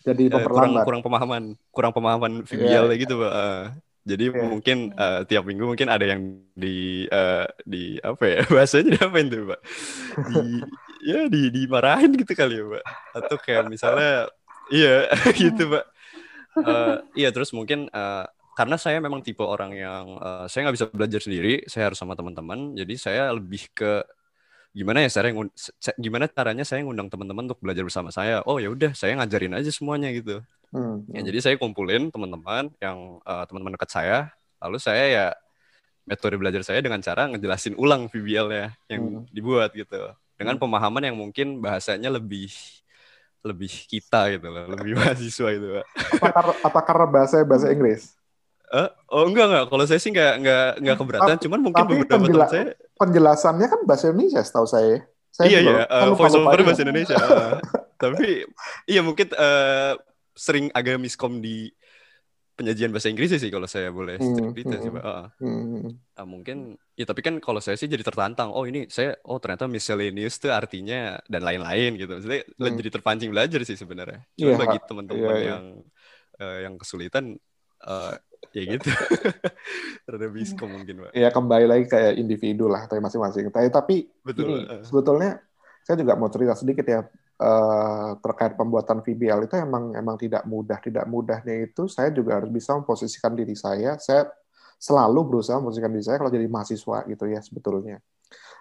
jadi 0.03 0.33
uh, 0.33 0.43
kurang 0.47 0.73
kurang 0.83 1.03
pemahaman 1.05 1.43
kurang 1.71 1.93
pemahaman 1.93 2.33
VBL 2.47 2.87
yeah. 2.89 2.99
gitu 2.99 3.15
pak. 3.21 3.33
Uh, 3.33 3.65
jadi 4.09 4.25
yeah. 4.33 4.49
mungkin 4.49 4.79
uh, 4.97 5.21
tiap 5.29 5.45
minggu 5.45 5.65
mungkin 5.69 5.89
ada 5.93 6.07
yang 6.09 6.41
di 6.57 7.05
uh, 7.13 7.45
di 7.69 8.01
apa 8.01 8.25
ya 8.25 8.41
bahasanya 8.55 8.97
apa 9.05 9.17
itu 9.21 9.39
pak? 9.45 9.61
Di 10.33 10.45
ya 11.05 11.21
di 11.29 11.43
dimarahin 11.53 12.17
gitu 12.17 12.33
kali 12.33 12.57
ya 12.57 12.65
pak. 12.79 12.85
Atau 13.15 13.37
kayak 13.37 13.69
misalnya 13.69 14.33
iya 14.73 15.11
gitu 15.43 15.77
pak. 15.77 15.85
Uh, 16.59 16.99
iya 17.15 17.31
terus 17.31 17.55
mungkin 17.55 17.87
uh, 17.95 18.27
karena 18.59 18.75
saya 18.75 18.99
memang 18.99 19.23
tipe 19.23 19.47
orang 19.47 19.71
yang 19.71 20.19
uh, 20.19 20.51
saya 20.51 20.67
nggak 20.67 20.75
bisa 20.75 20.87
belajar 20.91 21.21
sendiri 21.23 21.63
saya 21.71 21.87
harus 21.87 21.99
sama 22.03 22.19
teman-teman 22.19 22.75
jadi 22.75 22.95
saya 22.99 23.23
lebih 23.31 23.71
ke 23.71 24.03
gimana 24.77 25.05
ya 25.05 25.11
saya 25.11 25.33
gimana 25.97 26.29
caranya 26.29 26.65
saya 26.65 26.85
ngundang 26.85 27.09
teman-teman 27.09 27.49
untuk 27.49 27.61
belajar 27.61 27.83
bersama 27.85 28.13
saya? 28.13 28.45
Oh 28.45 28.61
ya 28.61 28.69
udah 28.71 28.93
saya 28.93 29.17
ngajarin 29.19 29.57
aja 29.57 29.71
semuanya 29.73 30.13
gitu. 30.13 30.45
Hmm, 30.69 31.01
ya, 31.09 31.25
hmm. 31.25 31.29
jadi 31.33 31.39
saya 31.41 31.55
kumpulin 31.57 32.13
teman-teman 32.13 32.69
yang 32.79 33.21
uh, 33.25 33.45
teman-teman 33.49 33.75
dekat 33.81 33.91
saya. 33.91 34.19
Lalu 34.61 34.79
saya 34.79 35.05
ya 35.09 35.27
metode 36.05 36.37
belajar 36.37 36.61
saya 36.65 36.81
dengan 36.85 37.01
cara 37.01 37.29
ngejelasin 37.33 37.77
ulang 37.81 38.13
VBL 38.13 38.49
ya 38.53 38.67
yang 38.93 39.25
hmm. 39.25 39.33
dibuat 39.33 39.73
gitu. 39.73 40.13
Dengan 40.37 40.61
hmm. 40.61 40.63
pemahaman 40.63 41.03
yang 41.09 41.17
mungkin 41.17 41.65
bahasanya 41.65 42.13
lebih 42.13 42.53
lebih 43.39 43.71
kita 43.87 44.35
gitu 44.35 44.51
loh 44.51 44.67
lebih 44.67 44.93
mahasiswa 44.99 45.49
itu 45.55 45.67
pak. 45.81 45.87
Apa, 46.21 46.53
apa 46.69 46.81
karena 46.85 47.07
bahasa 47.09 47.37
bahasa 47.47 47.71
Inggris? 47.73 48.19
Uh, 48.69 48.93
oh 49.09 49.25
enggak 49.25 49.49
enggak, 49.49 49.65
kalau 49.73 49.85
saya 49.89 49.97
sih 49.97 50.13
enggak 50.13 50.45
enggak 50.45 50.69
enggak 50.77 50.97
keberatan, 51.01 51.37
tapi, 51.41 51.45
cuman 51.49 51.61
mungkin 51.65 51.85
beberapa 51.89 52.21
penjela 52.21 52.45
teman 52.45 52.49
saya 52.53 52.65
penjelasannya 52.99 53.67
kan 53.71 53.81
bahasa 53.87 54.11
Indonesia 54.11 54.43
setahu 54.43 54.67
saya. 54.67 55.07
saya 55.31 55.47
iya 55.47 55.61
iya, 55.63 55.85
uh, 55.87 56.19
voice 56.19 56.35
over 56.35 56.61
bahasa 56.67 56.83
Indonesia. 56.83 57.15
uh, 57.15 57.63
tapi 58.03 58.43
iya 58.91 59.01
mungkin 59.07 59.31
uh, 59.39 59.95
sering 60.35 60.71
agak 60.75 60.99
miskom 60.99 61.39
di 61.39 61.71
penyajian 62.59 62.91
bahasa 62.91 63.07
Inggris 63.07 63.31
sih 63.39 63.55
kalau 63.55 63.71
saya 63.71 63.95
boleh 63.95 64.19
hmm, 64.19 64.51
cerita 64.51 64.75
hmm, 64.75 64.83
sih, 64.83 64.91
Pak. 64.91 65.03
Uh, 65.07 65.27
hmm. 65.39 65.87
uh, 66.19 66.27
mungkin 66.27 66.75
ya 66.99 67.07
tapi 67.07 67.23
kan 67.23 67.39
kalau 67.39 67.63
saya 67.63 67.79
sih 67.79 67.87
jadi 67.87 68.03
tertantang. 68.03 68.51
Oh, 68.51 68.67
ini 68.67 68.91
saya 68.91 69.15
oh 69.31 69.39
ternyata 69.39 69.71
miscellaneous 69.71 70.43
itu 70.43 70.51
artinya 70.51 71.23
dan 71.31 71.47
lain-lain 71.47 71.95
gitu. 71.95 72.19
Maksudnya 72.19 72.43
hmm. 72.43 72.77
jadi 72.83 72.91
terpancing 72.99 73.31
belajar 73.31 73.63
sih 73.63 73.79
sebenarnya. 73.79 74.27
Cuma 74.35 74.51
yeah, 74.51 74.59
bagi 74.59 74.79
teman-teman 74.83 75.23
yeah, 75.23 75.39
yeah. 75.39 75.47
yang 75.55 75.65
uh, 76.43 76.59
yang 76.67 76.75
kesulitan 76.75 77.39
uh, 77.87 78.19
ya 78.53 78.63
gitu 78.65 78.89
rada 80.09 80.29
biskom 80.33 80.69
mungkin 80.73 81.09
pak 81.09 81.11
ya 81.13 81.29
kembali 81.29 81.67
lagi 81.69 81.85
kayak 81.87 82.15
individu 82.17 82.67
lah 82.67 82.89
tapi 82.89 83.01
masing-masing 83.03 83.53
tapi 83.53 83.69
tapi 83.69 83.97
Betul. 84.25 84.45
ini 84.49 84.57
sebetulnya 84.83 85.39
saya 85.85 85.97
juga 86.01 86.17
mau 86.17 86.29
cerita 86.33 86.55
sedikit 86.57 86.87
ya 86.89 87.01
uh, 87.05 88.11
terkait 88.21 88.57
pembuatan 88.57 89.01
VBL 89.05 89.49
itu 89.49 89.55
emang 89.57 89.95
emang 89.97 90.17
tidak 90.17 90.45
mudah 90.49 90.79
tidak 90.81 91.05
mudahnya 91.09 91.55
itu 91.65 91.87
saya 91.89 92.13
juga 92.13 92.41
harus 92.41 92.51
bisa 92.53 92.77
memposisikan 92.77 93.33
diri 93.37 93.57
saya 93.57 93.97
saya 94.01 94.29
selalu 94.79 95.35
berusaha 95.35 95.59
memposisikan 95.61 95.93
diri 95.93 96.05
saya 96.05 96.17
kalau 96.21 96.33
jadi 96.33 96.47
mahasiswa 96.49 96.99
gitu 97.09 97.25
ya 97.29 97.41
sebetulnya 97.45 97.99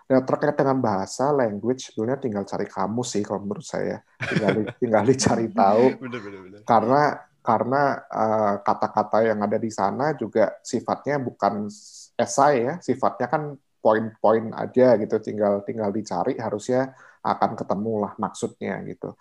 Nah, 0.07 0.23
terkait 0.23 0.55
dengan 0.55 0.79
bahasa, 0.79 1.35
language, 1.35 1.91
sebetulnya 1.91 2.15
tinggal 2.15 2.47
cari 2.47 2.63
kamus 2.63 3.07
sih 3.11 3.23
kalau 3.27 3.43
menurut 3.43 3.67
saya. 3.67 3.99
Tinggal, 4.15 4.63
tinggal 4.81 5.03
dicari 5.03 5.51
tahu. 5.51 5.99
Bener, 5.99 6.19
bener, 6.23 6.39
bener. 6.47 6.59
Karena 6.63 7.26
karena 7.47 8.03
eh, 8.11 8.55
kata-kata 8.59 9.23
uh, 9.23 9.25
yang 9.31 9.39
ada 9.39 9.55
di 9.55 9.71
sana 9.71 10.11
juga 10.19 10.59
sifatnya 10.59 11.15
bukan 11.23 11.71
esai 12.19 12.67
ya, 12.67 12.73
sifatnya 12.83 13.27
kan 13.31 13.43
poin-poin 13.79 14.51
aja 14.51 14.99
gitu, 14.99 15.15
tinggal 15.23 15.63
tinggal 15.63 15.95
dicari 15.95 16.35
harusnya 16.35 16.91
akan 17.23 17.55
ketemu 17.55 17.93
lah 18.03 18.13
maksudnya 18.19 18.83
gitu. 18.83 19.15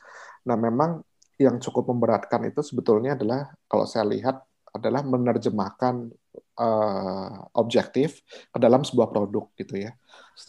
Nah 0.50 0.56
memang 0.58 1.06
yang 1.38 1.62
cukup 1.62 1.92
memberatkan 1.94 2.50
itu 2.50 2.66
sebetulnya 2.66 3.14
adalah 3.14 3.52
kalau 3.70 3.86
saya 3.86 4.08
lihat 4.08 4.42
adalah 4.74 5.06
menerjemahkan 5.06 6.10
uh, 6.60 7.30
objektif 7.56 8.20
ke 8.52 8.58
dalam 8.60 8.84
sebuah 8.84 9.08
produk 9.08 9.48
gitu 9.56 9.80
ya 9.88 9.92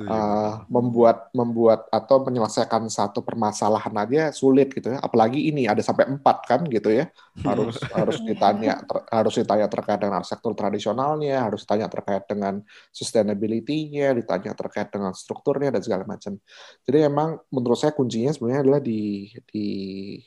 uh, 0.04 0.67
membuat 0.67 1.32
membuat 1.32 1.88
atau 1.88 2.19
menyelesaikan 2.28 2.91
satu 2.91 3.23
permasalahan 3.23 3.95
aja 4.04 4.23
sulit 4.36 4.76
gitu 4.76 4.91
ya. 4.91 5.00
Apalagi 5.00 5.47
ini 5.47 5.63
ada 5.65 5.80
sampai 5.80 6.12
empat 6.12 6.38
kan 6.43 6.62
gitu 6.67 6.91
ya. 6.91 7.08
Harus 7.47 7.80
harus 7.97 8.19
ditanya 8.28 8.84
ter, 8.84 8.97
harus 9.08 9.34
ditanya 9.39 9.67
terkait 9.71 10.00
dengan 10.04 10.21
sektor 10.28 10.52
tradisionalnya 10.52 11.47
harus 11.47 11.63
ditanya 11.63 11.88
terkait 11.88 12.23
dengan 12.28 12.60
sustainability-nya 12.91 14.12
ditanya 14.17 14.52
terkait 14.52 14.91
dengan 14.91 15.15
strukturnya 15.15 15.71
dan 15.71 15.82
segala 15.82 16.04
macam. 16.04 16.36
Jadi 16.84 16.97
emang 17.08 17.39
menurut 17.47 17.80
saya 17.80 17.95
kuncinya 17.95 18.36
sebenarnya 18.36 18.62
adalah 18.67 18.82
di 18.84 19.32
di 19.47 19.67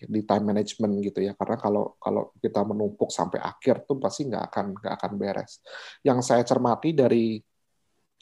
di 0.00 0.20
time 0.24 0.44
management 0.56 0.92
gitu 1.04 1.20
ya. 1.20 1.36
Karena 1.36 1.60
kalau 1.60 2.00
kalau 2.00 2.32
kita 2.40 2.64
menumpuk 2.64 3.12
sampai 3.12 3.44
akhir 3.44 3.84
tuh 3.84 4.00
pasti 4.00 4.24
nggak 4.24 4.44
akan 4.48 4.66
nggak 4.80 4.94
akan 4.96 5.12
beres. 5.20 5.60
Yang 6.00 6.18
saya 6.24 6.42
cermati 6.48 6.96
dari 6.96 7.49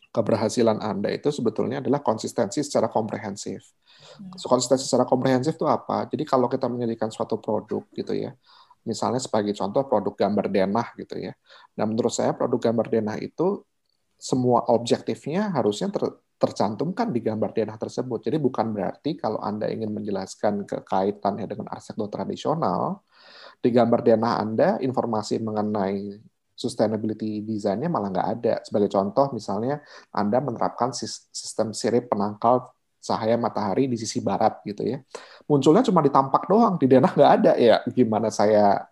keberhasilan 0.09 0.81
Anda 0.81 1.13
itu 1.13 1.29
sebetulnya 1.29 1.85
adalah 1.85 2.01
konsistensi 2.01 2.65
secara 2.65 2.89
komprehensif. 2.89 3.61
Hmm. 4.19 4.35
So, 4.39 4.49
konsistensi 4.49 4.89
secara 4.89 5.05
komprehensif 5.05 5.59
itu 5.59 5.67
apa? 5.69 6.09
Jadi 6.09 6.25
kalau 6.25 6.49
kita 6.49 6.67
menjadikan 6.71 7.13
suatu 7.13 7.37
produk 7.39 7.85
gitu 7.93 8.15
ya, 8.17 8.33
misalnya 8.89 9.21
sebagai 9.21 9.53
contoh 9.53 9.85
produk 9.85 10.15
gambar 10.17 10.47
denah 10.49 10.89
gitu 10.97 11.21
ya. 11.21 11.37
Nah 11.77 11.85
menurut 11.85 12.09
saya 12.09 12.33
produk 12.33 12.73
gambar 12.73 12.87
denah 12.89 13.17
itu 13.21 13.61
semua 14.17 14.65
objektifnya 14.73 15.53
harusnya 15.53 15.93
ter, 15.93 16.09
tercantumkan 16.41 17.13
di 17.13 17.21
gambar 17.21 17.53
denah 17.53 17.77
tersebut. 17.77 18.25
Jadi 18.25 18.41
bukan 18.41 18.73
berarti 18.73 19.21
kalau 19.21 19.39
Anda 19.45 19.69
ingin 19.69 19.93
menjelaskan 19.93 20.65
kekaitannya 20.65 21.45
dengan 21.45 21.69
arsitektur 21.69 22.09
tradisional, 22.09 23.05
di 23.61 23.69
gambar 23.75 24.01
denah 24.01 24.33
Anda 24.41 24.69
informasi 24.81 25.43
mengenai 25.45 26.17
sustainability 26.59 27.47
desainnya 27.47 27.87
malah 27.87 28.11
nggak 28.11 28.29
ada. 28.35 28.55
Sebagai 28.67 28.91
contoh, 28.91 29.31
misalnya 29.31 29.79
Anda 30.11 30.43
menerapkan 30.43 30.91
sistem 30.91 31.71
sirip 31.71 32.11
penangkal 32.11 32.75
cahaya 32.99 33.39
matahari 33.39 33.87
di 33.87 33.95
sisi 33.95 34.19
barat 34.19 34.59
gitu 34.67 34.83
ya. 34.83 34.99
Munculnya 35.47 35.87
cuma 35.87 36.03
di 36.03 36.11
tampak 36.11 36.51
doang, 36.51 36.75
di 36.75 36.91
denah 36.91 37.15
nggak 37.15 37.33
ada 37.41 37.53
ya. 37.55 37.79
Gimana 37.87 38.35
saya 38.35 38.83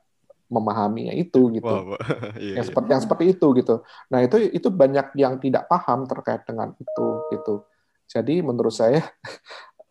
memahaminya 0.46 1.10
itu 1.10 1.50
gitu. 1.58 1.66
Wow, 1.66 1.98
iya, 2.38 2.62
yang 2.62 2.64
iya. 2.64 2.70
seperti 2.70 2.88
yang 2.94 3.02
seperti 3.02 3.24
itu 3.34 3.46
gitu. 3.58 3.74
Nah, 4.14 4.22
itu 4.22 4.36
itu 4.38 4.68
banyak 4.70 5.18
yang 5.18 5.42
tidak 5.42 5.66
paham 5.66 6.06
terkait 6.06 6.46
dengan 6.46 6.70
itu 6.78 7.06
gitu. 7.34 7.66
Jadi 8.06 8.46
menurut 8.46 8.70
saya 8.70 9.02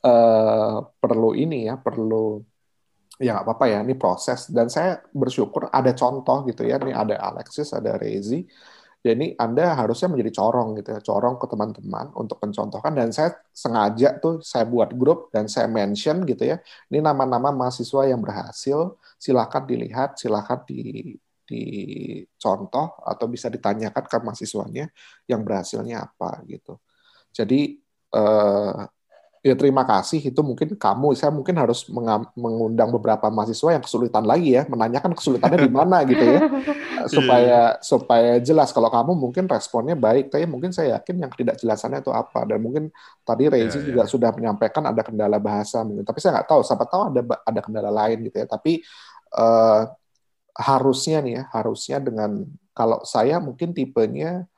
uh, 0.07 0.79
perlu 1.03 1.35
ini 1.35 1.67
ya, 1.67 1.75
perlu 1.75 2.39
ya 3.19 3.35
nggak 3.35 3.45
apa-apa 3.47 3.65
ya 3.71 3.77
ini 3.85 3.93
proses. 3.95 4.49
Dan 4.51 4.67
saya 4.67 4.99
bersyukur 5.13 5.69
ada 5.71 5.91
contoh 5.95 6.43
gitu 6.49 6.67
ya 6.67 6.75
ini 6.81 6.91
ada 6.91 7.15
Alexis 7.19 7.71
ada 7.71 7.95
Rezi. 7.99 8.45
Jadi 9.05 9.37
Anda 9.37 9.77
harusnya 9.77 10.09
menjadi 10.09 10.33
corong 10.41 10.81
gitu 10.81 10.89
ya 10.97 11.01
corong 11.05 11.37
ke 11.37 11.45
teman-teman 11.45 12.09
untuk 12.17 12.41
mencontohkan. 12.41 12.91
Dan 12.97 13.13
saya 13.13 13.37
sengaja 13.53 14.17
tuh 14.17 14.41
saya 14.41 14.65
buat 14.65 14.89
grup 14.97 15.29
dan 15.29 15.45
saya 15.45 15.69
mention 15.69 16.25
gitu 16.25 16.43
ya 16.49 16.57
ini 16.89 16.99
nama-nama 17.05 17.53
mahasiswa 17.53 18.01
yang 18.09 18.21
berhasil. 18.25 18.97
Silakan 19.21 19.63
dilihat 19.69 20.17
silakan 20.17 20.59
di 20.65 21.13
dicontoh 21.45 22.97
atau 23.05 23.25
bisa 23.29 23.47
ditanyakan 23.53 24.03
ke 24.09 24.17
mahasiswanya 24.17 24.89
yang 25.29 25.45
berhasilnya 25.45 26.01
apa 26.09 26.41
gitu. 26.49 26.81
Jadi 27.29 27.77
eh, 28.15 28.73
ya 29.45 29.53
terima 29.53 29.85
kasih. 29.85 30.17
Itu 30.25 30.41
mungkin 30.41 30.73
kamu 30.73 31.13
saya 31.13 31.29
mungkin 31.29 31.53
harus 31.61 31.85
mengundang 32.33 32.89
beberapa 32.89 33.29
mahasiswa 33.29 33.77
yang 33.77 33.83
kesulitan 33.85 34.25
lagi 34.25 34.57
ya 34.57 34.65
menanyakan 34.65 35.13
kesulitannya 35.13 35.69
di 35.69 35.71
mana 35.71 36.01
gitu 36.01 36.25
ya. 36.25 36.41
Supaya 37.13 37.77
supaya 37.85 38.41
jelas 38.41 38.73
kalau 38.73 38.89
kamu 38.89 39.13
mungkin 39.13 39.45
responnya 39.45 39.93
baik 39.93 40.33
tapi 40.33 40.49
mungkin 40.49 40.73
saya 40.73 40.97
yakin 40.97 41.21
yang 41.21 41.31
tidak 41.37 41.61
jelasannya 41.61 42.01
itu 42.01 42.09
apa. 42.09 42.41
Dan 42.49 42.65
mungkin 42.65 42.89
tadi 43.21 43.45
Rezi 43.45 43.77
yeah, 43.77 43.85
juga 43.85 44.01
yeah. 44.01 44.09
sudah 44.09 44.29
menyampaikan 44.33 44.89
ada 44.89 45.05
kendala 45.05 45.37
bahasa 45.37 45.85
mungkin. 45.85 46.01
Tapi 46.01 46.17
saya 46.17 46.41
nggak 46.41 46.49
tahu 46.49 46.61
siapa 46.65 46.85
tahu 46.89 47.01
ada 47.13 47.21
ada 47.45 47.59
kendala 47.61 47.93
lain 47.93 48.25
gitu 48.25 48.41
ya. 48.41 48.49
Tapi 48.49 48.81
uh, 49.37 49.85
harusnya 50.57 51.21
nih 51.21 51.33
ya 51.37 51.43
harusnya 51.53 51.97
dengan 52.01 52.49
kalau 52.73 53.05
saya 53.05 53.37
mungkin 53.37 53.77
tipenya 53.77 54.49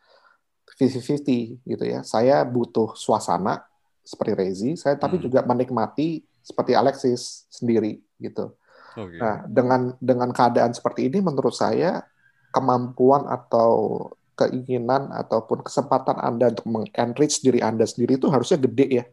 50-50 0.79 1.67
gitu 1.67 1.83
ya. 1.83 2.07
Saya 2.07 2.47
butuh 2.47 2.95
suasana 2.95 3.67
seperti 4.07 4.31
Rezi, 4.31 4.71
saya 4.79 4.95
tapi 4.95 5.19
hmm. 5.19 5.23
juga 5.27 5.39
menikmati 5.43 6.23
seperti 6.39 6.71
Alexis 6.71 7.43
sendiri 7.51 7.99
gitu. 8.23 8.55
Okay. 8.95 9.19
Nah, 9.19 9.43
dengan 9.45 9.93
dengan 9.99 10.31
keadaan 10.31 10.71
seperti 10.71 11.11
ini 11.11 11.19
menurut 11.19 11.51
saya 11.51 12.07
kemampuan 12.55 13.27
atau 13.27 14.07
keinginan 14.37 15.11
ataupun 15.11 15.65
kesempatan 15.65 16.17
Anda 16.23 16.53
untuk 16.55 16.69
mengenrich 16.71 17.43
diri 17.43 17.59
Anda 17.59 17.83
sendiri 17.83 18.15
itu 18.15 18.31
harusnya 18.31 18.63
gede 18.63 18.87
ya. 19.03 19.05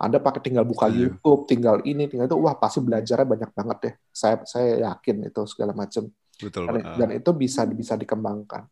Anda 0.00 0.16
pakai 0.16 0.40
tinggal 0.40 0.64
buka 0.64 0.88
yeah. 0.88 1.06
YouTube, 1.12 1.44
tinggal 1.44 1.84
ini, 1.84 2.08
tinggal 2.08 2.24
itu, 2.24 2.40
wah 2.40 2.56
pasti 2.56 2.80
belajarnya 2.80 3.28
banyak 3.28 3.50
banget 3.52 3.76
deh. 3.84 3.94
Saya 4.08 4.40
saya 4.48 4.90
yakin 4.90 5.28
itu 5.28 5.42
segala 5.44 5.76
macam. 5.76 6.08
Betul. 6.40 6.64
Dan, 6.72 6.76
dan 6.96 7.08
itu 7.12 7.30
bisa 7.36 7.68
bisa 7.68 8.00
dikembangkan. 8.00 8.64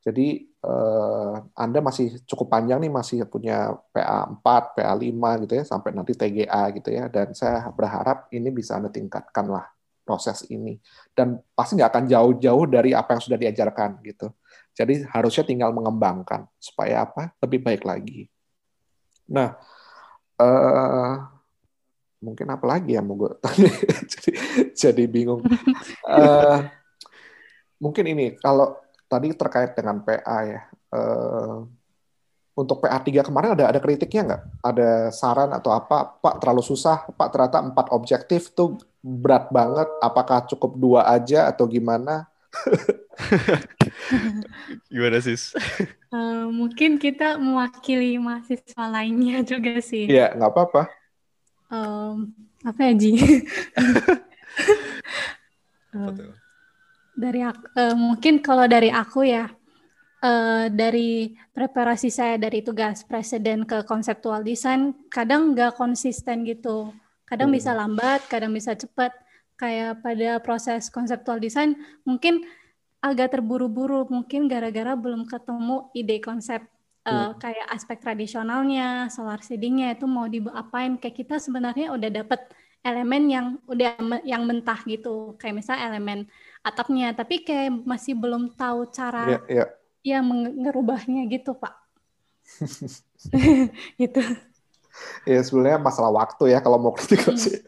Jadi 0.00 0.48
uh, 0.64 1.44
Anda 1.52 1.84
masih 1.84 2.24
cukup 2.24 2.48
panjang 2.48 2.80
nih 2.80 2.88
masih 2.88 3.20
punya 3.28 3.76
PA 3.92 4.24
4, 4.32 4.76
PA 4.76 4.94
5 4.96 5.42
gitu 5.44 5.52
ya 5.60 5.64
sampai 5.68 5.92
nanti 5.92 6.16
TGA 6.16 6.62
gitu 6.80 6.88
ya 6.88 7.12
dan 7.12 7.36
saya 7.36 7.68
berharap 7.68 8.32
ini 8.32 8.48
bisa 8.48 8.80
Anda 8.80 8.88
tingkatkan 8.88 9.44
lah 9.52 9.68
proses 10.10 10.48
ini 10.48 10.80
dan 11.12 11.38
pasti 11.52 11.76
nggak 11.76 11.90
akan 11.92 12.04
jauh-jauh 12.08 12.64
dari 12.66 12.96
apa 12.96 13.14
yang 13.14 13.22
sudah 13.22 13.38
diajarkan 13.38 14.00
gitu. 14.02 14.32
Jadi 14.74 15.04
harusnya 15.12 15.44
tinggal 15.44 15.70
mengembangkan 15.76 16.48
supaya 16.56 17.04
apa 17.04 17.36
lebih 17.44 17.60
baik 17.60 17.84
lagi. 17.84 18.26
Nah, 19.28 19.54
uh, 20.40 21.14
mungkin 22.24 22.46
apa 22.50 22.64
lagi 22.64 22.96
ya 22.96 23.04
mau 23.04 23.14
gue 23.20 23.32
jadi, 24.10 24.30
jadi 24.72 25.04
bingung. 25.06 25.44
Uh, 26.08 26.64
mungkin 27.84 28.04
ini 28.10 28.34
kalau 28.40 28.80
tadi 29.10 29.34
terkait 29.34 29.74
dengan 29.74 29.98
PA 29.98 30.38
ya. 30.46 30.60
Uh, 30.94 31.66
untuk 32.54 32.78
PA3 32.84 33.26
kemarin 33.26 33.58
ada 33.58 33.74
ada 33.74 33.80
kritiknya 33.82 34.22
nggak? 34.22 34.42
Ada 34.62 34.90
saran 35.10 35.50
atau 35.50 35.74
apa? 35.74 36.14
Pak 36.22 36.38
terlalu 36.38 36.62
susah. 36.62 37.10
Pak 37.10 37.28
ternyata 37.34 37.58
empat 37.58 37.90
objektif 37.90 38.54
tuh 38.54 38.78
berat 39.02 39.50
banget. 39.50 39.90
Apakah 39.98 40.46
cukup 40.46 40.78
dua 40.78 41.10
aja 41.10 41.50
atau 41.50 41.66
gimana? 41.66 42.30
gimana 44.92 45.18
sis? 45.22 45.54
Uh, 46.10 46.50
mungkin 46.50 46.98
kita 46.98 47.38
mewakili 47.38 48.18
mahasiswa 48.18 48.86
lainnya 48.86 49.42
juga 49.42 49.80
sih. 49.82 50.06
Iya 50.06 50.34
nggak 50.36 50.50
apa-apa. 50.50 50.82
Um, 51.70 52.34
apa 52.66 52.80
ya 52.90 52.92
Ji? 52.98 53.12
uh, 55.96 56.10
dari 57.20 57.44
aku, 57.44 57.62
uh, 57.76 57.96
mungkin 57.96 58.40
kalau 58.40 58.64
dari 58.64 58.88
aku 58.88 59.28
ya, 59.28 59.52
uh, 60.24 60.66
dari 60.72 61.36
preparasi 61.52 62.08
saya 62.08 62.40
dari 62.40 62.64
tugas 62.64 63.04
presiden 63.04 63.68
ke 63.68 63.84
konseptual 63.84 64.40
design, 64.40 64.96
kadang 65.12 65.52
nggak 65.52 65.76
konsisten 65.76 66.48
gitu. 66.48 66.96
Kadang 67.28 67.52
hmm. 67.52 67.58
bisa 67.60 67.70
lambat, 67.76 68.20
kadang 68.26 68.56
bisa 68.56 68.72
cepat. 68.72 69.12
Kayak 69.60 70.00
pada 70.00 70.40
proses 70.40 70.88
konseptual 70.88 71.36
design, 71.36 71.76
mungkin 72.08 72.48
agak 73.04 73.36
terburu-buru, 73.36 74.08
mungkin 74.08 74.48
gara-gara 74.48 74.96
belum 74.96 75.28
ketemu 75.28 75.92
ide 75.92 76.16
konsep 76.24 76.64
uh, 77.04 77.36
kayak 77.36 77.68
aspek 77.68 78.00
tradisionalnya, 78.00 79.12
solar 79.12 79.40
seedingnya 79.44 79.92
itu 79.96 80.08
mau 80.08 80.24
diapain. 80.28 80.96
Kayak 80.96 81.16
kita 81.24 81.36
sebenarnya 81.36 81.92
udah 81.92 82.08
dapet 82.08 82.40
elemen 82.80 83.22
yang 83.28 83.46
udah 83.68 84.00
yang 84.24 84.48
mentah 84.48 84.80
gitu, 84.88 85.36
kayak 85.36 85.60
misal 85.60 85.76
elemen 85.76 86.24
atapnya. 86.60 87.12
Tapi 87.16 87.44
kayak 87.44 87.84
masih 87.84 88.16
belum 88.16 88.52
tahu 88.56 88.88
cara 88.92 89.38
yeah, 89.38 89.42
yeah. 89.48 89.68
ya 90.00 90.18
mengerubahnya 90.20 91.28
gitu 91.28 91.56
pak. 91.56 91.74
Gitu. 94.00 94.20
Ya 95.24 95.40
sebenarnya 95.44 95.78
masalah 95.80 96.10
waktu 96.12 96.50
ya 96.50 96.58
kalau 96.60 96.76
mau 96.80 96.92
kritik 96.92 97.22
hmm. 97.24 97.38
sih. 97.38 97.62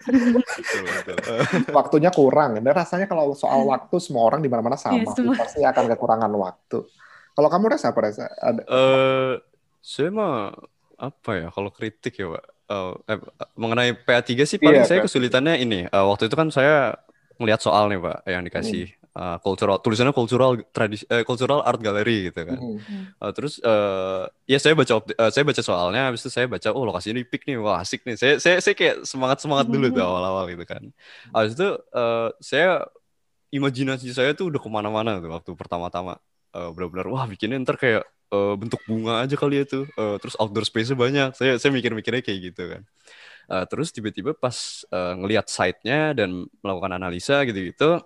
Waktunya 1.76 2.10
kurang. 2.10 2.58
Dan 2.58 2.72
rasanya 2.74 3.06
kalau 3.06 3.32
soal 3.36 3.64
waktu 3.68 3.96
semua 4.02 4.26
orang 4.26 4.42
di 4.42 4.50
mana-mana 4.50 4.76
sama. 4.76 5.00
Ya, 5.00 5.06
pasti 5.36 5.62
akan 5.62 5.84
kekurangan 5.94 6.32
waktu. 6.32 6.84
Kalau 7.32 7.48
kamu 7.48 7.64
rasa 7.72 7.94
apa 7.94 8.00
rasa 8.04 8.24
ada. 8.36 8.62
Uh, 8.68 9.32
saya 9.80 10.12
mah 10.12 10.52
apa 11.00 11.30
ya 11.38 11.48
kalau 11.54 11.70
kritik 11.72 12.16
ya 12.18 12.36
pak? 12.36 12.44
Uh, 12.72 12.96
eh, 13.04 13.20
mengenai 13.52 13.92
PA3 13.92 14.30
sih 14.48 14.56
paling 14.56 14.84
iya, 14.84 14.88
saya 14.88 15.04
kesulitannya 15.04 15.60
ini. 15.60 15.80
Uh, 15.92 16.08
waktu 16.08 16.28
itu 16.28 16.36
kan 16.36 16.48
saya 16.48 16.96
ngelihat 17.42 17.60
soal 17.60 17.90
nih 17.90 17.98
pak 17.98 18.18
yang 18.24 18.42
dikasih 18.46 18.94
hmm. 18.94 19.18
uh, 19.18 19.36
cultural 19.42 19.76
tulisannya 19.82 20.14
cultural 20.14 20.54
tradisi 20.70 21.04
uh, 21.10 21.26
cultural 21.26 21.60
art 21.66 21.82
gallery 21.82 22.30
gitu 22.30 22.46
kan. 22.46 22.58
Hmm. 22.58 22.78
uh, 23.18 23.32
terus 23.34 23.58
uh, 23.60 24.30
ya 24.46 24.62
saya 24.62 24.78
baca 24.78 25.02
uh, 25.02 25.30
saya 25.34 25.44
baca 25.44 25.60
soalnya 25.60 26.08
habis 26.08 26.22
itu 26.22 26.30
saya 26.30 26.46
baca 26.46 26.70
oh 26.70 26.86
lokasi 26.86 27.10
ini 27.10 27.26
pik 27.26 27.44
nih 27.50 27.58
wah 27.58 27.82
asik 27.82 28.06
nih. 28.06 28.14
Saya 28.14 28.34
saya, 28.38 28.56
saya 28.62 28.74
kayak 28.78 29.02
semangat 29.02 29.42
semangat 29.42 29.66
dulu 29.66 29.90
tuh 29.90 30.04
awal-awal 30.06 30.46
gitu 30.48 30.64
kan. 30.64 30.82
Habis 31.34 31.52
itu 31.58 31.68
uh, 31.92 32.30
saya 32.38 32.86
imajinasi 33.52 34.14
saya 34.14 34.32
tuh 34.32 34.48
udah 34.48 34.60
ke 34.62 34.68
mana-mana 34.70 35.18
tuh 35.18 35.28
waktu 35.34 35.50
pertama-tama. 35.58 36.16
Uh, 36.52 36.68
benar-benar 36.72 37.08
wah 37.08 37.24
bikinnya 37.24 37.56
ntar 37.64 37.80
kayak 37.80 38.04
uh, 38.28 38.52
bentuk 38.60 38.76
bunga 38.84 39.24
aja 39.24 39.34
kali 39.34 39.60
ya 39.60 39.64
tuh. 39.66 39.84
Uh, 39.98 40.16
terus 40.22 40.36
outdoor 40.38 40.64
space-nya 40.64 40.96
banyak. 40.96 41.28
Saya 41.34 41.56
saya 41.60 41.74
mikir-mikirnya 41.74 42.22
kayak 42.22 42.38
gitu 42.52 42.64
kan 42.76 42.84
Uh, 43.50 43.64
terus 43.66 43.90
tiba-tiba 43.90 44.32
pas 44.32 44.86
uh, 44.90 45.14
ngelihat 45.18 45.50
site-nya 45.50 46.14
dan 46.14 46.46
melakukan 46.62 46.92
analisa 46.94 47.42
gitu-gitu, 47.42 48.00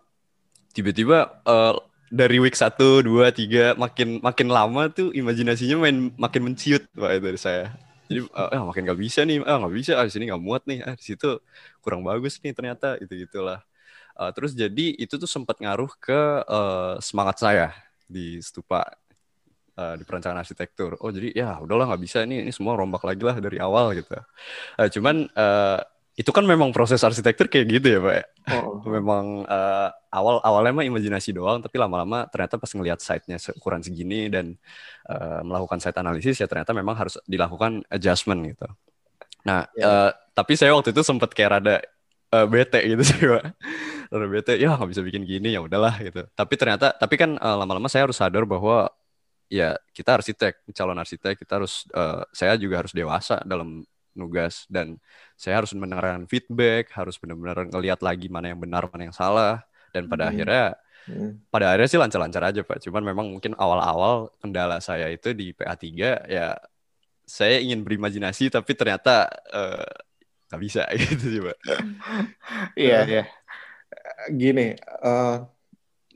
tiba-tiba 0.73 1.41
uh, 1.45 1.77
dari 2.13 2.39
week 2.39 2.55
1, 2.55 2.79
2, 3.03 3.05
3 3.05 3.75
makin 3.77 4.23
makin 4.23 4.49
lama 4.49 4.89
tuh 4.91 5.11
imajinasinya 5.11 5.77
main 5.83 6.15
makin 6.15 6.43
menciut 6.53 6.87
Pak 6.95 7.11
dari 7.19 7.41
saya. 7.41 7.75
Jadi 8.07 8.23
uh, 8.31 8.67
makin 8.71 8.87
gak 8.87 9.01
bisa 9.03 9.27
nih, 9.27 9.43
ah 9.43 9.59
nggak 9.59 9.75
bisa, 9.75 9.99
ah 9.99 10.07
di 10.07 10.13
sini 10.15 10.31
nggak 10.31 10.43
muat 10.43 10.63
nih, 10.71 10.79
ah 10.87 10.95
di 10.95 11.03
situ 11.03 11.43
kurang 11.83 12.07
bagus 12.07 12.39
nih 12.39 12.55
ternyata 12.55 12.95
itu 13.03 13.27
gitulah. 13.27 13.59
Uh, 14.15 14.31
terus 14.31 14.55
jadi 14.55 14.95
itu 14.97 15.19
tuh 15.19 15.29
sempat 15.29 15.59
ngaruh 15.59 15.91
ke 15.99 16.21
uh, 16.47 16.97
semangat 17.03 17.37
saya 17.43 17.69
di 18.07 18.39
stupa 18.39 18.87
uh, 19.77 19.95
di 19.95 20.05
perencanaan 20.05 20.41
arsitektur. 20.41 20.97
Oh 21.05 21.13
jadi 21.13 21.33
ya 21.37 21.61
udahlah 21.61 21.93
nggak 21.93 22.03
bisa 22.03 22.25
ini 22.25 22.43
ini 22.43 22.53
semua 22.53 22.75
rombak 22.75 23.05
lagi 23.05 23.23
lah 23.23 23.37
dari 23.39 23.61
awal 23.61 23.93
gitu. 23.95 24.17
Uh, 24.77 24.89
cuman 24.91 25.29
uh, 25.37 25.81
itu 26.17 26.33
kan 26.33 26.49
memang 26.49 26.73
proses 26.73 27.05
arsitektur 27.05 27.45
kayak 27.53 27.67
gitu 27.69 27.87
ya 27.93 28.01
pak. 28.01 28.15
Ya? 28.17 28.25
Oh. 28.57 28.81
memang 28.97 29.45
uh, 29.45 29.89
awal 30.09 30.41
awalnya 30.41 30.73
mah 30.81 30.87
imajinasi 30.89 31.37
doang, 31.37 31.61
tapi 31.61 31.77
lama-lama 31.77 32.25
ternyata 32.33 32.57
pas 32.57 32.73
ngelihat 32.73 32.99
site-nya 33.05 33.37
ukuran 33.53 33.85
segini 33.85 34.33
dan 34.33 34.57
uh, 35.13 35.45
melakukan 35.45 35.77
site 35.77 36.01
analisis 36.01 36.41
ya 36.41 36.49
ternyata 36.49 36.73
memang 36.73 36.97
harus 36.97 37.21
dilakukan 37.29 37.85
adjustment 37.93 38.49
gitu. 38.49 38.67
Nah 39.45 39.69
yeah. 39.77 40.09
uh, 40.09 40.11
tapi 40.33 40.57
saya 40.57 40.73
waktu 40.73 40.97
itu 40.97 41.05
sempat 41.05 41.37
kayak 41.37 41.61
rada 41.61 41.77
uh, 42.33 42.49
bete 42.49 42.81
gitu 42.81 43.03
sih 43.05 43.21
pak. 43.21 43.45
Rada 44.09 44.27
bete 44.33 44.53
ya 44.57 44.73
nggak 44.73 44.89
bisa 44.89 45.05
bikin 45.05 45.23
gini 45.29 45.53
ya 45.53 45.61
udahlah 45.61 46.01
gitu. 46.01 46.25
Tapi 46.33 46.55
ternyata 46.57 46.97
tapi 46.97 47.21
kan 47.21 47.37
uh, 47.37 47.57
lama-lama 47.61 47.93
saya 47.93 48.09
harus 48.09 48.17
sadar 48.17 48.49
bahwa 48.49 48.89
ya 49.47 49.79
kita 49.95 50.19
arsitek 50.19 50.67
calon 50.75 50.99
arsitek 50.99 51.39
kita 51.39 51.63
harus 51.63 51.87
uh, 51.95 52.27
saya 52.35 52.59
juga 52.59 52.83
harus 52.83 52.91
dewasa 52.91 53.39
dalam 53.47 53.87
nugas 54.17 54.65
dan 54.67 54.97
saya 55.37 55.61
harus 55.61 55.71
mendengarkan 55.77 56.25
feedback 56.27 56.91
harus 56.97 57.21
benar-benar 57.21 57.69
ngelihat 57.69 58.01
lagi 58.01 58.27
mana 58.33 58.51
yang 58.51 58.61
benar 58.61 58.89
mana 58.89 59.13
yang 59.13 59.17
salah 59.17 59.63
dan 59.93 60.09
pada 60.09 60.27
hmm. 60.27 60.33
akhirnya 60.33 60.65
hmm. 61.07 61.31
pada 61.53 61.65
akhirnya 61.71 61.89
sih 61.93 62.01
lancar-lancar 62.01 62.43
aja 62.49 62.61
pak 62.65 62.81
cuman 62.83 63.03
memang 63.05 63.27
mungkin 63.29 63.53
awal-awal 63.55 64.33
kendala 64.41 64.81
saya 64.81 65.13
itu 65.13 65.37
di 65.37 65.53
PA 65.53 65.77
3 65.77 66.27
ya 66.33 66.57
saya 67.29 67.61
ingin 67.61 67.85
berimajinasi 67.85 68.51
tapi 68.51 68.73
ternyata 68.73 69.29
uh, 69.53 69.95
nggak 70.51 70.63
bisa 70.63 70.83
gitu 71.01 71.25
sih 71.29 71.41
pak 71.45 71.59
iya 72.75 72.99
iya 73.05 73.25
gini 74.33 74.75
uh, 75.05 75.45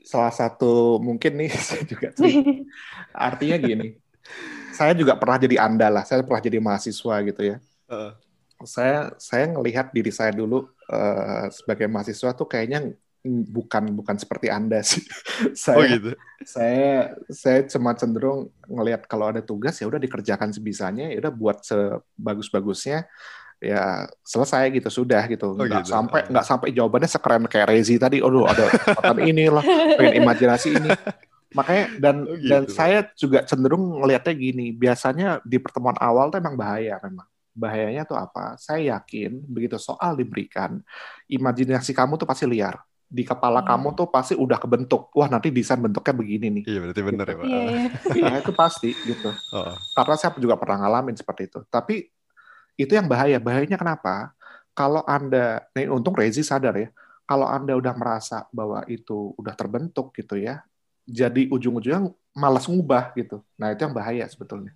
salah 0.01 0.33
satu 0.33 0.97
mungkin 0.97 1.37
nih 1.37 1.51
saya 1.67 1.83
juga 1.85 2.09
sih. 2.17 2.65
artinya 3.13 3.57
gini 3.61 3.87
saya 4.73 4.97
juga 4.97 5.13
pernah 5.17 5.37
jadi 5.37 5.55
anda 5.61 5.87
lah 5.87 6.03
saya 6.05 6.25
pernah 6.25 6.41
jadi 6.41 6.57
mahasiswa 6.57 7.15
gitu 7.27 7.41
ya 7.41 7.57
uh. 7.91 8.11
saya 8.65 9.13
saya 9.21 9.49
ngelihat 9.51 9.93
diri 9.93 10.09
saya 10.09 10.33
dulu 10.33 10.65
uh, 10.89 11.45
sebagai 11.53 11.85
mahasiswa 11.85 12.33
tuh 12.33 12.47
kayaknya 12.49 12.93
bukan 13.23 13.93
bukan 13.93 14.17
seperti 14.17 14.49
anda 14.49 14.81
sih 14.81 15.05
saya 15.53 15.77
oh 15.77 15.85
gitu. 15.85 16.11
saya 16.41 17.13
saya 17.29 17.59
cuma 17.69 17.93
cenderung 17.93 18.49
ngelihat 18.65 19.05
kalau 19.05 19.29
ada 19.29 19.45
tugas 19.45 19.77
ya 19.77 19.85
udah 19.85 20.01
dikerjakan 20.01 20.49
sebisanya 20.49 21.13
ya 21.13 21.21
udah 21.21 21.33
buat 21.33 21.61
sebagus 21.61 22.49
bagusnya 22.49 23.05
ya 23.61 24.09
selesai 24.25 24.73
gitu 24.73 24.89
sudah 24.89 25.21
gitu 25.29 25.53
Oh, 25.53 25.55
nggak 25.55 25.85
gitu. 25.85 25.93
sampai 25.93 26.19
Oh. 26.25 26.29
nggak 26.33 26.45
sampai 26.45 26.67
jawabannya 26.73 27.05
sekeren 27.05 27.45
kayak 27.45 27.69
Rezi 27.69 27.95
tadi 27.95 28.17
aduh 28.17 28.43
ada 28.43 28.67
kesempatan 28.67 29.17
ini 29.29 29.45
lah 29.47 29.61
pengen 29.95 30.13
imajinasi 30.19 30.69
ini 30.75 30.89
makanya 31.51 31.85
dan 32.01 32.15
Oh, 32.25 32.33
gitu. 32.33 32.49
dan 32.49 32.61
saya 32.65 32.99
juga 33.13 33.45
cenderung 33.45 34.01
ngelihatnya 34.01 34.33
gini 34.33 34.73
biasanya 34.73 35.45
di 35.45 35.61
pertemuan 35.61 35.93
awal 35.95 36.27
tuh 36.27 36.41
emang 36.41 36.57
bahaya 36.57 36.97
memang 36.99 37.29
bahayanya 37.51 38.01
tuh 38.01 38.15
apa 38.15 38.57
saya 38.57 38.97
yakin 38.97 39.45
begitu 39.45 39.77
soal 39.77 40.15
diberikan 40.15 40.81
imajinasi 41.27 41.91
kamu 41.91 42.15
tuh 42.15 42.25
pasti 42.25 42.47
liar 42.47 42.79
di 43.05 43.21
kepala 43.21 43.59
Hmm. 43.59 43.75
kamu 43.75 43.87
tuh 43.93 44.07
pasti 44.07 44.33
udah 44.33 44.55
kebentuk 44.55 45.11
wah 45.11 45.27
nanti 45.27 45.51
desain 45.51 45.77
bentuknya 45.77 46.15
begini 46.15 46.47
nih 46.49 46.63
Iya 46.65 46.79
berarti 46.81 47.01
bener 47.03 47.25
ya 47.27 47.35
pak. 47.35 47.43
Iya, 47.43 47.59
iya. 47.59 47.83
iya 48.15 48.33
itu 48.39 48.51
pasti 48.55 48.89
gitu 48.97 49.29
Oh, 49.53 49.75
karena 49.93 50.15
saya 50.15 50.31
juga 50.39 50.55
pernah 50.55 50.81
ngalamin 50.81 51.13
seperti 51.13 51.45
itu. 51.45 51.59
Tapi 51.67 52.07
itu 52.75 52.91
yang 52.93 53.07
bahaya. 53.07 53.37
Bahayanya 53.39 53.79
kenapa? 53.79 54.35
Kalau 54.71 55.03
Anda, 55.03 55.67
nih 55.75 55.91
untung 55.91 56.15
Rezi 56.15 56.43
sadar 56.43 56.75
ya, 56.79 56.89
kalau 57.27 57.47
Anda 57.47 57.75
udah 57.75 57.93
merasa 57.95 58.47
bahwa 58.51 58.83
itu 58.87 59.35
udah 59.35 59.55
terbentuk 59.55 60.11
gitu 60.15 60.39
ya, 60.39 60.63
jadi 61.07 61.47
ujung-ujungnya 61.51 62.11
malas 62.35 62.67
ngubah 62.67 63.11
gitu. 63.15 63.43
Nah 63.59 63.71
itu 63.75 63.83
yang 63.83 63.95
bahaya 63.95 64.23
sebetulnya. 64.27 64.71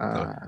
Eh, 0.00 0.46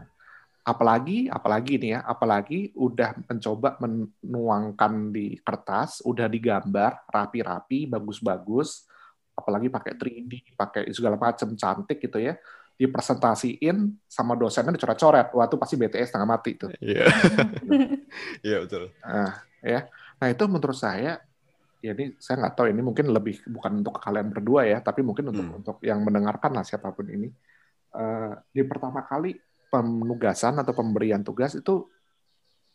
apalagi, 0.65 1.29
apalagi 1.29 1.77
nih 1.77 1.91
ya, 1.97 2.01
apalagi 2.07 2.73
udah 2.77 3.19
mencoba 3.29 3.77
menuangkan 3.83 5.13
di 5.13 5.37
kertas, 5.43 6.01
udah 6.07 6.31
digambar 6.31 7.05
rapi-rapi, 7.09 7.91
bagus-bagus, 7.91 8.89
apalagi 9.37 9.69
pakai 9.73 9.93
3D, 9.97 10.57
pakai 10.57 10.89
segala 10.93 11.17
macam 11.19 11.53
cantik 11.57 11.99
gitu 12.01 12.21
ya, 12.21 12.37
dipresentasiin 12.77 13.77
sama 14.09 14.35
dosennya 14.35 14.75
dicoret-coret, 14.75 15.31
wah 15.37 15.47
itu 15.47 15.57
pasti 15.61 15.75
BTS 15.79 16.13
setengah 16.13 16.29
mati 16.29 16.57
tuh. 16.59 16.71
Iya. 16.81 17.07
Iya 18.47 18.57
betul. 18.69 18.93
Nah, 19.01 19.41
ya, 19.65 19.89
nah 20.21 20.29
itu 20.29 20.45
menurut 20.45 20.77
saya, 20.77 21.17
ya 21.81 21.93
ini 21.97 22.13
saya 22.21 22.45
nggak 22.45 22.55
tahu 22.59 22.69
ini 22.69 22.85
mungkin 22.85 23.09
lebih 23.09 23.41
bukan 23.49 23.81
untuk 23.81 23.97
kalian 23.97 24.29
berdua 24.29 24.69
ya, 24.69 24.79
tapi 24.85 25.01
mungkin 25.01 25.33
untuk 25.33 25.47
Hmm. 25.47 25.59
untuk 25.65 25.77
yang 25.81 26.05
mendengarkan 26.05 26.53
lah 26.53 26.61
siapa 26.61 26.93
pun 26.93 27.09
ini. 27.09 27.33
Eh, 27.93 28.33
di 28.53 28.63
pertama 28.69 29.05
kali 29.05 29.37
penugasan 29.73 30.61
atau 30.61 30.77
pemberian 30.77 31.25
tugas 31.25 31.57
itu 31.57 31.89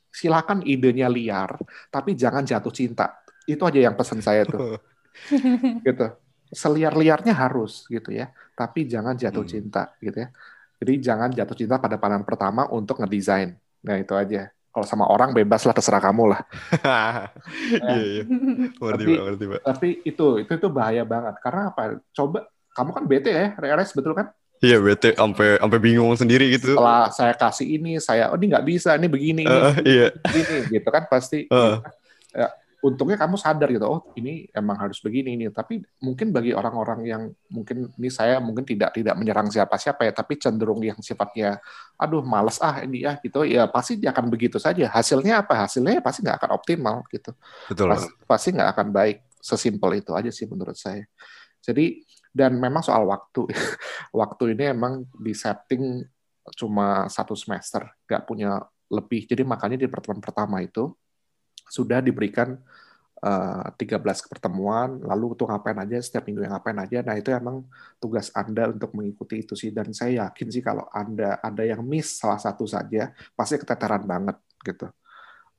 silakan 0.09 0.65
idenya 0.65 1.05
liar, 1.05 1.61
tapi 1.93 2.17
jangan 2.17 2.41
jatuh 2.41 2.73
cinta. 2.73 3.21
Itu 3.45 3.61
aja 3.69 3.77
yang 3.77 3.93
pesan 3.93 4.25
saya 4.25 4.43
tuh, 4.49 4.81
gitu. 5.85 6.07
Seliar-liarnya 6.49 7.33
harus 7.35 7.83
gitu 7.87 8.11
ya, 8.11 8.31
tapi 8.53 8.87
jangan 8.87 9.15
jatuh 9.15 9.43
Hmm. 9.43 9.51
cinta 9.51 9.83
gitu 9.99 10.23
ya. 10.23 10.29
Jadi 10.77 10.93
jangan 11.01 11.29
jatuh 11.33 11.55
cinta 11.57 11.75
pada 11.81 11.97
pandangan 11.97 12.23
pertama 12.23 12.61
untuk 12.69 13.01
ngedesain. 13.01 13.57
Nah 13.83 13.95
itu 13.97 14.13
aja. 14.13 14.53
Kalau 14.69 14.85
sama 14.85 15.09
orang 15.09 15.33
bebas 15.33 15.65
lah 15.65 15.73
terserah 15.73 15.97
kamu 15.97 16.37
lah. 16.37 16.41
Iya 17.89 18.03
iya. 18.05 18.23
Tapi-. 18.77 19.17
Tapi 19.65 19.87
itu 20.05 20.25
itu 20.37 20.51
itu 20.53 20.67
bahaya 20.69 21.01
banget. 21.01 21.35
Karena 21.41 21.73
apa? 21.73 21.97
Coba 22.13 22.45
kamu 22.77 22.89
kan 22.93 23.03
bete 23.09 23.31
ya, 23.33 23.47
RS 23.57 23.97
betul 23.97 24.13
kan? 24.13 24.29
Iya 24.57 24.81
bete 24.81 25.13
sampai 25.13 25.57
sampai 25.61 25.79
bingung 25.81 26.13
sendiri 26.17 26.49
gitu. 26.53 26.73
Setelah 26.77 27.09
saya 27.13 27.33
kasih 27.33 27.77
ini, 27.77 28.01
saya 28.01 28.29
oh 28.29 28.37
ini 28.37 28.49
nggak 28.53 28.65
bisa, 28.65 28.97
ini 28.97 29.05
begini, 29.09 29.41
ini 29.45 29.53
Eh, 29.53 29.73
iya. 29.85 30.07
begini, 30.13 30.77
gitu 30.77 30.89
kan 30.89 31.05
pasti. 31.09 31.45
Heeh. 31.49 31.77
Ya, 32.33 32.47
untungnya 32.77 33.17
kamu 33.17 33.41
sadar 33.41 33.73
gitu, 33.73 33.89
oh 33.89 34.01
ini 34.13 34.45
emang 34.53 34.77
harus 34.77 35.01
begini 35.01 35.33
ini. 35.33 35.49
Tapi 35.49 35.81
mungkin 36.01 36.29
bagi 36.29 36.53
orang-orang 36.53 36.99
yang 37.09 37.23
mungkin 37.49 37.89
ini 37.97 38.09
saya 38.13 38.37
mungkin 38.37 38.61
tidak 38.69 38.93
tidak 38.93 39.17
menyerang 39.17 39.49
siapa-siapa 39.49 40.05
ya, 40.05 40.13
tapi 40.13 40.37
cenderung 40.37 40.81
yang 40.85 40.97
sifatnya, 41.01 41.57
aduh 41.97 42.21
males 42.21 42.61
ah 42.61 42.85
ini 42.85 43.01
ya 43.01 43.17
gitu, 43.17 43.41
ya 43.47 43.65
pasti 43.65 43.97
dia 43.97 44.13
akan 44.13 44.29
begitu 44.29 44.61
saja. 44.61 44.85
Hasilnya 44.93 45.41
apa? 45.41 45.65
Hasilnya 45.65 46.05
pasti 46.05 46.21
nggak 46.21 46.37
akan 46.37 46.51
optimal 46.53 46.97
gitu. 47.09 47.33
Betul. 47.73 47.87
Pas- 47.89 48.13
pasti 48.29 48.53
nggak 48.53 48.69
akan 48.77 48.87
baik. 48.93 49.17
Sesimpel 49.37 50.03
itu 50.03 50.11
aja 50.13 50.29
sih 50.29 50.45
menurut 50.45 50.75
saya. 50.75 51.05
Jadi 51.61 52.03
dan 52.29 52.61
memang 52.61 52.85
soal 52.85 53.09
waktu, 53.09 53.49
waktu 54.21 54.53
ini 54.53 54.69
emang 54.69 55.09
di 55.17 55.33
setting 55.33 56.05
cuma 56.53 57.09
satu 57.09 57.33
semester, 57.33 57.89
nggak 58.05 58.23
punya 58.29 58.61
lebih. 58.93 59.25
Jadi 59.25 59.41
makanya 59.43 59.81
di 59.81 59.87
pertemuan 59.89 60.21
pertama 60.21 60.61
itu 60.61 60.93
sudah 61.67 61.99
diberikan 62.03 62.57
eh, 63.23 63.67
13 63.75 64.31
pertemuan, 64.31 64.99
lalu 65.03 65.35
untuk 65.37 65.47
ngapain 65.49 65.77
aja, 65.77 65.97
setiap 66.01 66.25
minggu 66.27 66.47
yang 66.47 66.53
ngapain 66.57 66.77
aja. 66.79 66.99
Nah 67.05 67.15
itu 67.19 67.29
emang 67.33 67.65
tugas 68.01 68.31
Anda 68.33 68.71
untuk 68.71 68.93
mengikuti 68.97 69.43
itu 69.43 69.53
sih. 69.53 69.71
Dan 69.75 69.91
saya 69.91 70.27
yakin 70.27 70.47
sih 70.51 70.63
kalau 70.63 70.85
Anda 70.91 71.39
ada 71.41 71.63
yang 71.65 71.81
miss 71.83 72.19
salah 72.19 72.39
satu 72.39 72.65
saja, 72.67 73.11
pasti 73.35 73.59
keteteran 73.59 74.03
banget 74.05 74.37
gitu. 74.63 74.87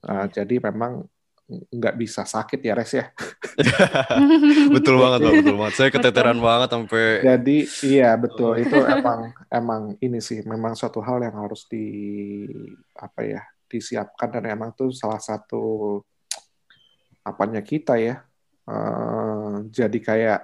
Eh, 0.07 0.27
jadi 0.31 0.57
memang 0.71 1.05
nggak 1.49 1.97
bisa 1.97 2.29
sakit 2.29 2.61
ya 2.61 2.77
Res 2.77 2.93
ya. 2.93 3.09
betul 4.77 5.01
banget 5.01 5.19
pak, 5.25 5.33
betul 5.41 5.57
banget. 5.57 5.75
Saya 5.81 5.89
keteteran 5.89 6.39
banget 6.39 6.69
sampai 6.69 7.05
Jadi 7.25 7.59
iya 7.89 8.13
betul 8.21 8.61
itu 8.61 8.77
emang 8.85 9.33
emang 9.49 9.83
ini 10.05 10.21
sih 10.21 10.45
memang 10.45 10.77
suatu 10.77 11.01
hal 11.01 11.25
yang 11.25 11.41
harus 11.41 11.65
di 11.65 11.89
apa 13.01 13.21
ya 13.25 13.43
disiapkan 13.69 14.29
dan 14.33 14.45
emang 14.49 14.73
tuh 14.73 14.91
salah 14.91 15.21
satu 15.21 16.01
apanya 17.23 17.61
kita 17.61 18.01
ya 18.01 18.25
eh, 18.67 19.55
jadi 19.69 19.99
kayak 20.01 20.41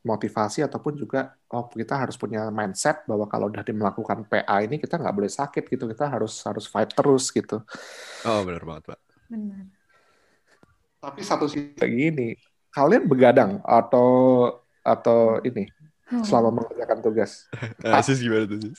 motivasi 0.00 0.64
ataupun 0.64 0.96
juga 0.96 1.36
oh 1.52 1.68
kita 1.68 1.98
harus 1.98 2.16
punya 2.16 2.48
mindset 2.48 3.04
bahwa 3.04 3.28
kalau 3.28 3.52
udah 3.52 3.60
melakukan 3.68 4.24
PA 4.24 4.64
ini 4.64 4.80
kita 4.80 4.96
nggak 4.96 5.12
boleh 5.12 5.28
sakit 5.28 5.68
gitu 5.68 5.84
kita 5.90 6.08
harus 6.08 6.40
harus 6.46 6.64
fight 6.64 6.88
terus 6.96 7.28
gitu. 7.28 7.60
oh 8.24 8.40
benar 8.46 8.64
banget 8.64 8.82
pak. 8.94 9.00
Benar. 9.28 9.64
Tapi 11.00 11.20
satu 11.24 11.48
sisi 11.48 11.76
gini 11.76 12.36
kalian 12.72 13.04
begadang 13.08 13.60
atau 13.66 14.08
atau 14.80 15.42
ini. 15.44 15.68
Selama 16.26 16.60
mengerjakan 16.60 16.98
tugas 17.00 17.46
Nah, 17.86 18.02
sis 18.02 18.18
gimana 18.18 18.50
tuh 18.50 18.58
sis? 18.58 18.78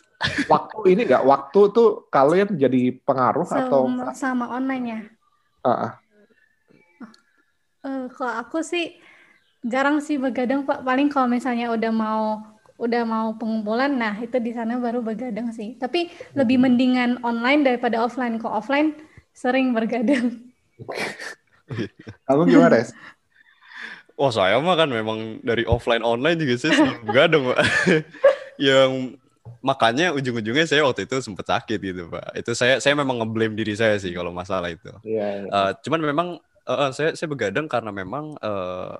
waktu 0.51 0.77
ini 0.91 1.01
nggak 1.07 1.23
waktu 1.23 1.61
tuh 1.71 2.05
kalian 2.11 2.53
jadi 2.59 2.95
pengaruh 3.01 3.47
atau 3.47 3.87
sama, 3.87 4.11
sama 4.13 4.45
online 4.51 4.85
ya. 4.85 4.99
Ah, 5.61 5.71
ah. 5.71 5.91
Eh, 7.81 8.05
kalau 8.13 8.33
aku 8.37 8.61
sih 8.61 9.01
jarang 9.65 10.01
sih 10.01 10.21
begadang 10.21 10.65
Pak. 10.65 10.85
Paling 10.85 11.09
kalau 11.09 11.25
misalnya 11.29 11.73
udah 11.73 11.91
mau 11.93 12.25
udah 12.81 13.03
mau 13.05 13.37
pengumpulan, 13.37 13.93
nah 13.93 14.17
itu 14.17 14.41
di 14.41 14.53
sana 14.53 14.81
baru 14.81 15.05
begadang 15.05 15.53
sih. 15.53 15.77
Tapi 15.77 16.09
lebih 16.33 16.61
mendingan 16.61 17.21
online 17.21 17.65
daripada 17.65 18.01
offline. 18.01 18.37
Kok 18.41 18.53
offline 18.53 18.97
sering 19.33 19.73
bergadang. 19.73 20.49
kamu 22.27 22.51
gimana 22.51 22.83
Wah 24.19 24.31
saya 24.31 24.57
mah 24.61 24.75
kan 24.77 24.89
memang 24.91 25.41
dari 25.41 25.63
offline 25.65 26.03
online 26.05 26.37
juga 26.37 26.53
saya 26.59 26.71
selalu 26.77 26.95
begadang 27.07 27.43
pak. 27.51 27.59
yang 28.71 29.17
makanya 29.61 30.13
ujung-ujungnya 30.13 30.65
saya 30.65 30.85
waktu 30.85 31.05
itu 31.05 31.17
sempat 31.21 31.45
sakit 31.49 31.79
gitu 31.81 32.03
pak. 32.09 32.33
Itu 32.37 32.51
saya 32.53 32.77
saya 32.77 32.93
memang 32.97 33.21
ngeblame 33.21 33.57
diri 33.57 33.73
saya 33.77 33.97
sih 33.97 34.13
kalau 34.13 34.33
masalah 34.33 34.69
itu. 34.69 34.91
Iya. 35.05 35.47
Eh, 35.47 35.71
cuman 35.85 35.99
memang 36.01 36.27
eh, 36.65 36.89
saya 36.93 37.13
saya 37.13 37.27
begadang 37.29 37.65
karena 37.69 37.89
memang 37.93 38.37
eh, 38.37 38.93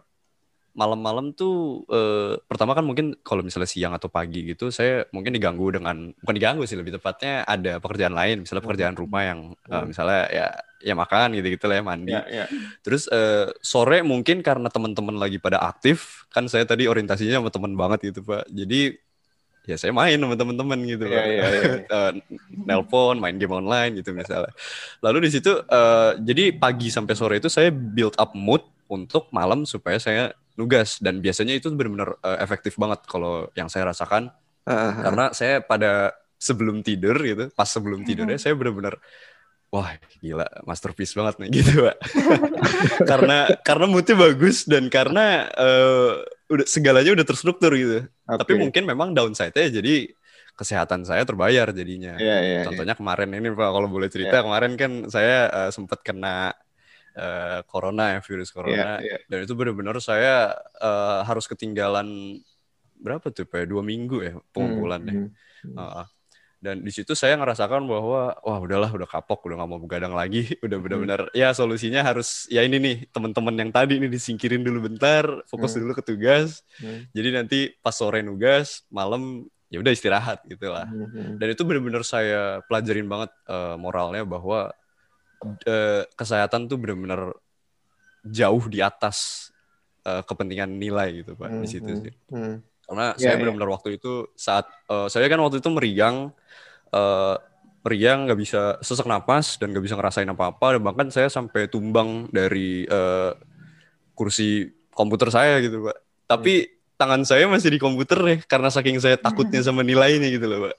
malam-malam 0.72 1.36
tuh 1.36 1.84
eh, 1.92 2.40
pertama 2.48 2.72
kan 2.72 2.88
mungkin 2.88 3.20
kalau 3.22 3.44
misalnya 3.44 3.68
siang 3.68 3.92
atau 3.92 4.08
pagi 4.08 4.56
gitu 4.56 4.72
saya 4.72 5.04
mungkin 5.12 5.36
diganggu 5.36 5.68
dengan 5.76 6.16
bukan 6.16 6.36
diganggu 6.36 6.64
sih 6.64 6.80
lebih 6.80 6.96
tepatnya 6.96 7.44
ada 7.44 7.84
pekerjaan 7.84 8.16
lain 8.16 8.48
misalnya 8.48 8.64
pekerjaan 8.64 8.96
rumah 8.96 9.22
yang 9.28 9.40
eh, 9.68 9.76
Hmm. 9.76 9.88
misalnya 9.92 10.22
ya 10.32 10.48
ya 10.82 10.98
makan 10.98 11.38
gitu-gitu 11.38 11.70
lah 11.70 11.76
ya 11.78 11.84
mandi. 11.86 12.10
Iya, 12.10 12.24
iya. 12.26 12.46
Terus 12.82 13.06
eh, 13.06 13.54
sore 13.62 14.02
mungkin 14.02 14.42
karena 14.42 14.66
teman-teman 14.66 15.14
lagi 15.14 15.38
pada 15.38 15.62
aktif, 15.62 16.26
kan 16.34 16.50
saya 16.50 16.66
tadi 16.66 16.90
orientasinya 16.90 17.38
sama 17.38 17.54
teman 17.54 17.78
banget 17.78 18.10
gitu 18.10 18.26
Pak. 18.26 18.50
Jadi 18.50 18.98
ya 19.62 19.78
saya 19.78 19.94
main 19.94 20.18
sama 20.18 20.34
teman-teman 20.34 20.82
gitu 20.90 21.06
Iya, 21.06 21.14
Pak. 21.14 21.26
iya, 21.30 21.46
iya. 21.54 21.74
Eh, 21.94 22.12
Nelpon, 22.66 23.22
main 23.22 23.38
game 23.38 23.54
online 23.54 24.02
gitu 24.02 24.10
misalnya. 24.10 24.50
Lalu 25.06 25.30
di 25.30 25.38
situ 25.38 25.54
eh, 25.54 26.12
jadi 26.18 26.56
pagi 26.58 26.90
sampai 26.90 27.14
sore 27.14 27.38
itu 27.38 27.46
saya 27.46 27.70
build 27.70 28.18
up 28.18 28.34
mood 28.34 28.66
untuk 28.90 29.30
malam 29.30 29.64
supaya 29.64 30.02
saya 30.02 30.34
nugas 30.62 31.02
dan 31.02 31.18
biasanya 31.18 31.58
itu 31.58 31.74
benar-benar 31.74 32.22
eh, 32.22 32.38
efektif 32.46 32.78
banget 32.78 33.02
kalau 33.10 33.50
yang 33.58 33.66
saya 33.66 33.90
rasakan 33.90 34.30
ah. 34.70 34.94
karena 35.02 35.26
saya 35.34 35.66
pada 35.66 36.14
sebelum 36.42 36.82
tidur 36.82 37.18
gitu, 37.22 37.50
pas 37.54 37.70
sebelum 37.70 38.02
tidurnya 38.02 38.38
saya 38.42 38.58
benar-benar 38.58 38.98
wah 39.72 39.94
gila 40.20 40.44
masterpiece 40.68 41.16
banget 41.16 41.38
nih 41.42 41.50
gitu 41.62 41.88
pak. 41.88 41.98
karena 43.08 43.38
karena 43.64 43.86
moodnya 43.88 44.16
bagus 44.20 44.68
dan 44.68 44.90
karena 44.92 45.48
eh, 45.54 46.12
udah 46.52 46.66
segalanya 46.68 47.16
udah 47.16 47.26
terstruktur 47.26 47.72
gitu. 47.78 48.06
Tapi 48.28 48.52
Oke. 48.58 48.60
mungkin 48.60 48.84
memang 48.84 49.16
downside-nya 49.16 49.72
jadi 49.72 50.12
kesehatan 50.60 51.08
saya 51.08 51.24
terbayar 51.24 51.72
jadinya. 51.72 52.20
Iya, 52.20 52.38
iya, 52.44 52.58
iya. 52.60 52.62
Contohnya 52.68 52.94
kemarin 53.00 53.32
ini 53.32 53.48
pak 53.56 53.70
kalau 53.72 53.88
boleh 53.88 54.12
cerita 54.12 54.44
kemarin 54.44 54.76
kan 54.76 54.92
saya 55.08 55.48
eh, 55.48 55.72
sempat 55.72 56.04
kena 56.04 56.52
eh, 57.14 57.60
corona 57.68 58.16
ya 58.16 58.20
virus 58.24 58.50
corona 58.50 59.00
iya. 59.00 59.18
dan 59.28 59.44
itu 59.44 59.54
benar-benar 59.54 60.00
saya 60.00 60.56
eh, 60.80 61.20
harus 61.26 61.46
ketinggalan 61.46 62.40
berapa 63.02 63.34
tuh 63.34 63.50
pak? 63.50 63.64
ya? 63.64 63.66
Dua 63.66 63.82
minggu 63.82 64.18
ya 64.22 64.34
pengumpulannya. 64.54 65.14
Hmm, 65.14 65.30
hmm. 65.66 65.78
Heeh. 65.78 66.06
dan 66.62 66.78
di 66.86 66.94
situ 66.94 67.18
saya 67.18 67.42
ngerasakan 67.42 67.90
bahwa 67.90 68.38
wah 68.38 68.60
udahlah 68.62 68.94
udah 68.94 69.10
kapok 69.10 69.50
udah 69.50 69.58
nggak 69.58 69.70
mau 69.74 69.82
begadang 69.82 70.14
lagi 70.14 70.46
udah 70.66 70.78
Hmm. 70.78 70.86
benar-benar 70.86 71.22
ya 71.34 71.50
solusinya 71.58 72.06
harus 72.06 72.46
ya 72.54 72.62
ini 72.62 72.78
nih 72.78 72.98
teman-teman 73.10 73.58
yang 73.58 73.72
tadi 73.74 73.98
ini 73.98 74.06
disingkirin 74.06 74.62
dulu 74.62 74.86
bentar 74.86 75.26
fokus 75.50 75.74
Hmm. 75.74 75.82
dulu 75.90 75.98
ke 75.98 76.06
tugas 76.06 76.62
Hmm. 76.78 77.10
jadi 77.18 77.42
nanti 77.42 77.74
pas 77.82 77.98
sore 77.98 78.22
nugas 78.22 78.86
malam 78.94 79.50
ya 79.74 79.82
udah 79.82 79.90
istirahat 79.90 80.46
gitu 80.46 80.70
lah 80.70 80.86
Hmm. 80.86 81.42
dan 81.42 81.50
itu 81.50 81.66
benar-benar 81.66 82.06
saya 82.06 82.62
pelajarin 82.70 83.10
banget 83.10 83.34
eh, 83.50 83.76
moralnya 83.82 84.22
bahwa 84.22 84.70
eh, 85.66 86.04
kesehatan 86.14 86.66
tuh 86.66 86.78
benar-benar 86.78 87.34
jauh 88.22 88.64
di 88.70 88.80
atas 88.80 89.50
eh, 90.02 90.22
kepentingan 90.22 90.70
nilai 90.70 91.26
gitu 91.26 91.34
pak 91.34 91.50
di 91.62 91.68
situ 91.70 91.90
Hmm. 91.90 92.02
sih 92.02 92.14
Hmm. 92.30 92.56
karena 92.86 93.06
Iya, 93.16 93.18
saya 93.18 93.32
iya. 93.34 93.40
benar-benar 93.40 93.70
waktu 93.72 93.90
itu 93.98 94.30
saat 94.34 94.66
eh, 94.88 95.08
saya 95.10 95.26
kan 95.26 95.42
waktu 95.42 95.62
itu 95.62 95.70
meriang 95.70 96.30
eh, 96.90 97.36
meriang 97.82 98.30
nggak 98.30 98.40
bisa 98.40 98.62
sesak 98.82 99.10
napas 99.10 99.58
dan 99.58 99.74
nggak 99.74 99.82
bisa 99.82 99.98
ngerasain 99.98 100.30
apa-apa 100.30 100.78
dan 100.78 100.82
bahkan 100.86 101.08
saya 101.10 101.34
sampai 101.34 101.66
tumbang 101.66 102.30
dari 102.30 102.86
eh, 102.86 103.32
kursi 104.14 104.70
komputer 104.94 105.34
saya 105.34 105.58
gitu 105.66 105.90
pak 105.90 105.98
tapi 106.30 106.70
tangan 106.94 107.26
saya 107.26 107.50
masih 107.50 107.74
di 107.74 107.80
komputer 107.82 108.22
nih 108.22 108.40
karena 108.46 108.70
saking 108.70 109.02
saya 109.02 109.18
takutnya 109.18 109.66
sama 109.66 109.82
nilainya 109.82 110.30
gitu 110.30 110.46
loh 110.46 110.70
pak 110.70 110.76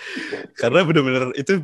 karena 0.64 0.80
benar-benar 0.88 1.36
itu 1.36 1.60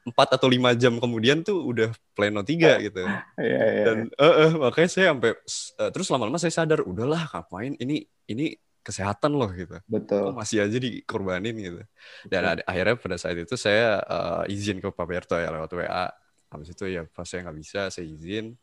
empat 0.00 0.28
atau 0.40 0.48
lima 0.48 0.72
jam 0.72 0.96
kemudian 0.96 1.44
tuh 1.44 1.60
udah 1.60 1.92
pleno 2.16 2.40
tiga 2.40 2.80
gitu. 2.80 3.04
Iya, 3.36 3.64
iya. 3.68 3.84
dan 3.84 3.96
eh, 4.08 4.34
eh, 4.48 4.50
makanya 4.56 4.88
saya 4.88 5.06
sampai 5.12 5.30
eh, 5.36 5.90
terus 5.92 6.08
lama-lama 6.08 6.38
saya 6.40 6.52
sadar 6.54 6.80
udahlah 6.84 7.28
ngapain? 7.28 7.76
Ini 7.76 8.08
ini 8.32 8.56
kesehatan 8.80 9.36
loh 9.36 9.52
gitu. 9.52 9.76
Kok 9.76 9.92
Betul. 9.92 10.26
masih 10.32 10.64
aja 10.64 10.78
dikorbanin 10.80 11.52
gitu. 11.52 11.80
Dan 12.24 12.42
ada- 12.56 12.64
akhirnya 12.64 12.96
pada 12.96 13.16
saat 13.20 13.36
itu 13.36 13.54
saya 13.60 14.00
eh, 14.00 14.52
izin 14.56 14.80
ke 14.80 14.88
Pak 14.88 15.06
Berto 15.06 15.36
ya 15.36 15.52
lewat 15.52 15.70
WA 15.76 16.08
habis 16.50 16.74
itu 16.74 16.84
ya 16.90 17.06
pas 17.06 17.28
saya 17.28 17.46
nggak 17.46 17.58
bisa 17.60 17.80
saya 17.92 18.06
izin. 18.08 18.56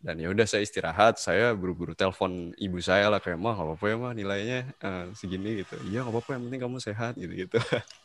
Dan 0.00 0.16
ya 0.16 0.32
udah 0.32 0.48
saya 0.48 0.64
istirahat. 0.64 1.20
Saya 1.20 1.52
buru-buru 1.52 1.92
telepon 1.92 2.56
ibu 2.56 2.80
saya 2.80 3.12
lah 3.12 3.20
kayak 3.20 3.36
mah 3.36 3.52
nggak 3.52 3.68
apa-apa 3.68 3.84
ya 3.86 3.96
mah 4.00 4.12
nilainya 4.16 4.58
eh, 4.74 5.04
segini 5.14 5.62
gitu. 5.62 5.78
Iya 5.86 6.02
nggak 6.02 6.12
apa-apa 6.18 6.30
yang 6.34 6.42
penting 6.50 6.60
kamu 6.66 6.78
sehat 6.82 7.12
gitu 7.14 7.32
gitu 7.46 7.58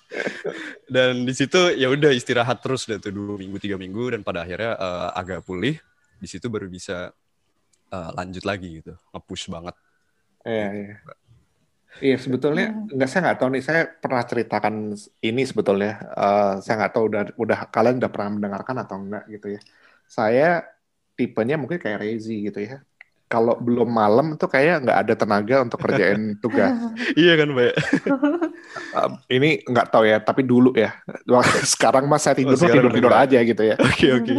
dan 0.96 1.26
di 1.26 1.34
situ 1.34 1.74
ya 1.76 1.90
udah 1.90 2.12
istirahat 2.14 2.62
terus 2.62 2.86
dan 2.86 3.02
tuh 3.02 3.12
dua 3.12 3.36
minggu 3.36 3.58
tiga 3.58 3.76
minggu 3.76 4.16
dan 4.16 4.22
pada 4.22 4.46
akhirnya 4.46 4.78
eh, 4.78 5.10
agak 5.18 5.44
pulih 5.44 5.76
di 6.22 6.28
situ 6.30 6.48
baru 6.48 6.70
bisa 6.70 7.10
eh, 7.90 8.10
lanjut 8.16 8.44
lagi 8.46 8.82
gitu 8.82 8.94
nge-push 9.12 9.50
banget 9.50 9.76
Iya, 10.46 10.68
iya. 10.78 10.94
Iya, 12.06 12.16
sebetulnya 12.20 12.64
nggak 12.92 13.08
saya 13.10 13.22
nggak 13.26 13.40
tahu 13.40 13.50
nih. 13.56 13.64
Saya 13.66 13.82
pernah 14.04 14.24
ceritakan 14.28 14.76
ini 15.26 15.42
sebetulnya. 15.48 15.92
Eh, 16.14 16.54
saya 16.64 16.74
nggak 16.80 16.94
tahu 16.94 17.04
udah 17.10 17.22
udah 17.44 17.60
kalian 17.74 17.96
udah 18.04 18.12
pernah 18.14 18.30
mendengarkan 18.36 18.76
atau 18.84 18.96
enggak 19.02 19.24
gitu 19.34 19.48
ya. 19.56 19.62
Saya 20.06 20.46
tipenya 21.18 21.56
mungkin 21.58 21.80
kayak 21.82 22.04
Rezi 22.04 22.46
gitu 22.52 22.60
ya. 22.62 22.84
Kalau 23.36 23.60
belum 23.60 23.92
malam 23.92 24.40
tuh 24.40 24.48
kayak 24.48 24.88
nggak 24.88 25.00
ada 25.04 25.14
tenaga 25.14 25.56
untuk 25.60 25.84
kerjain 25.84 26.22
tugas. 26.44 26.72
iya 27.20 27.36
kan 27.36 27.52
mbak 27.52 27.76
Eh, 28.96 29.10
ini 29.36 29.50
nggak 29.62 29.88
tahu 29.92 30.08
ya, 30.08 30.24
tapi 30.24 30.48
dulu 30.48 30.72
ya. 30.72 30.96
Sekarang 31.76 32.08
mas 32.08 32.24
saya 32.24 32.40
tidur 32.40 32.56
Oh, 32.56 32.64
tidur 32.64 32.88
tidur 32.88 33.12
aja 33.14 33.40
gitu 33.44 33.60
ya. 33.60 33.76
oke 33.76 34.08
oke 34.16 34.34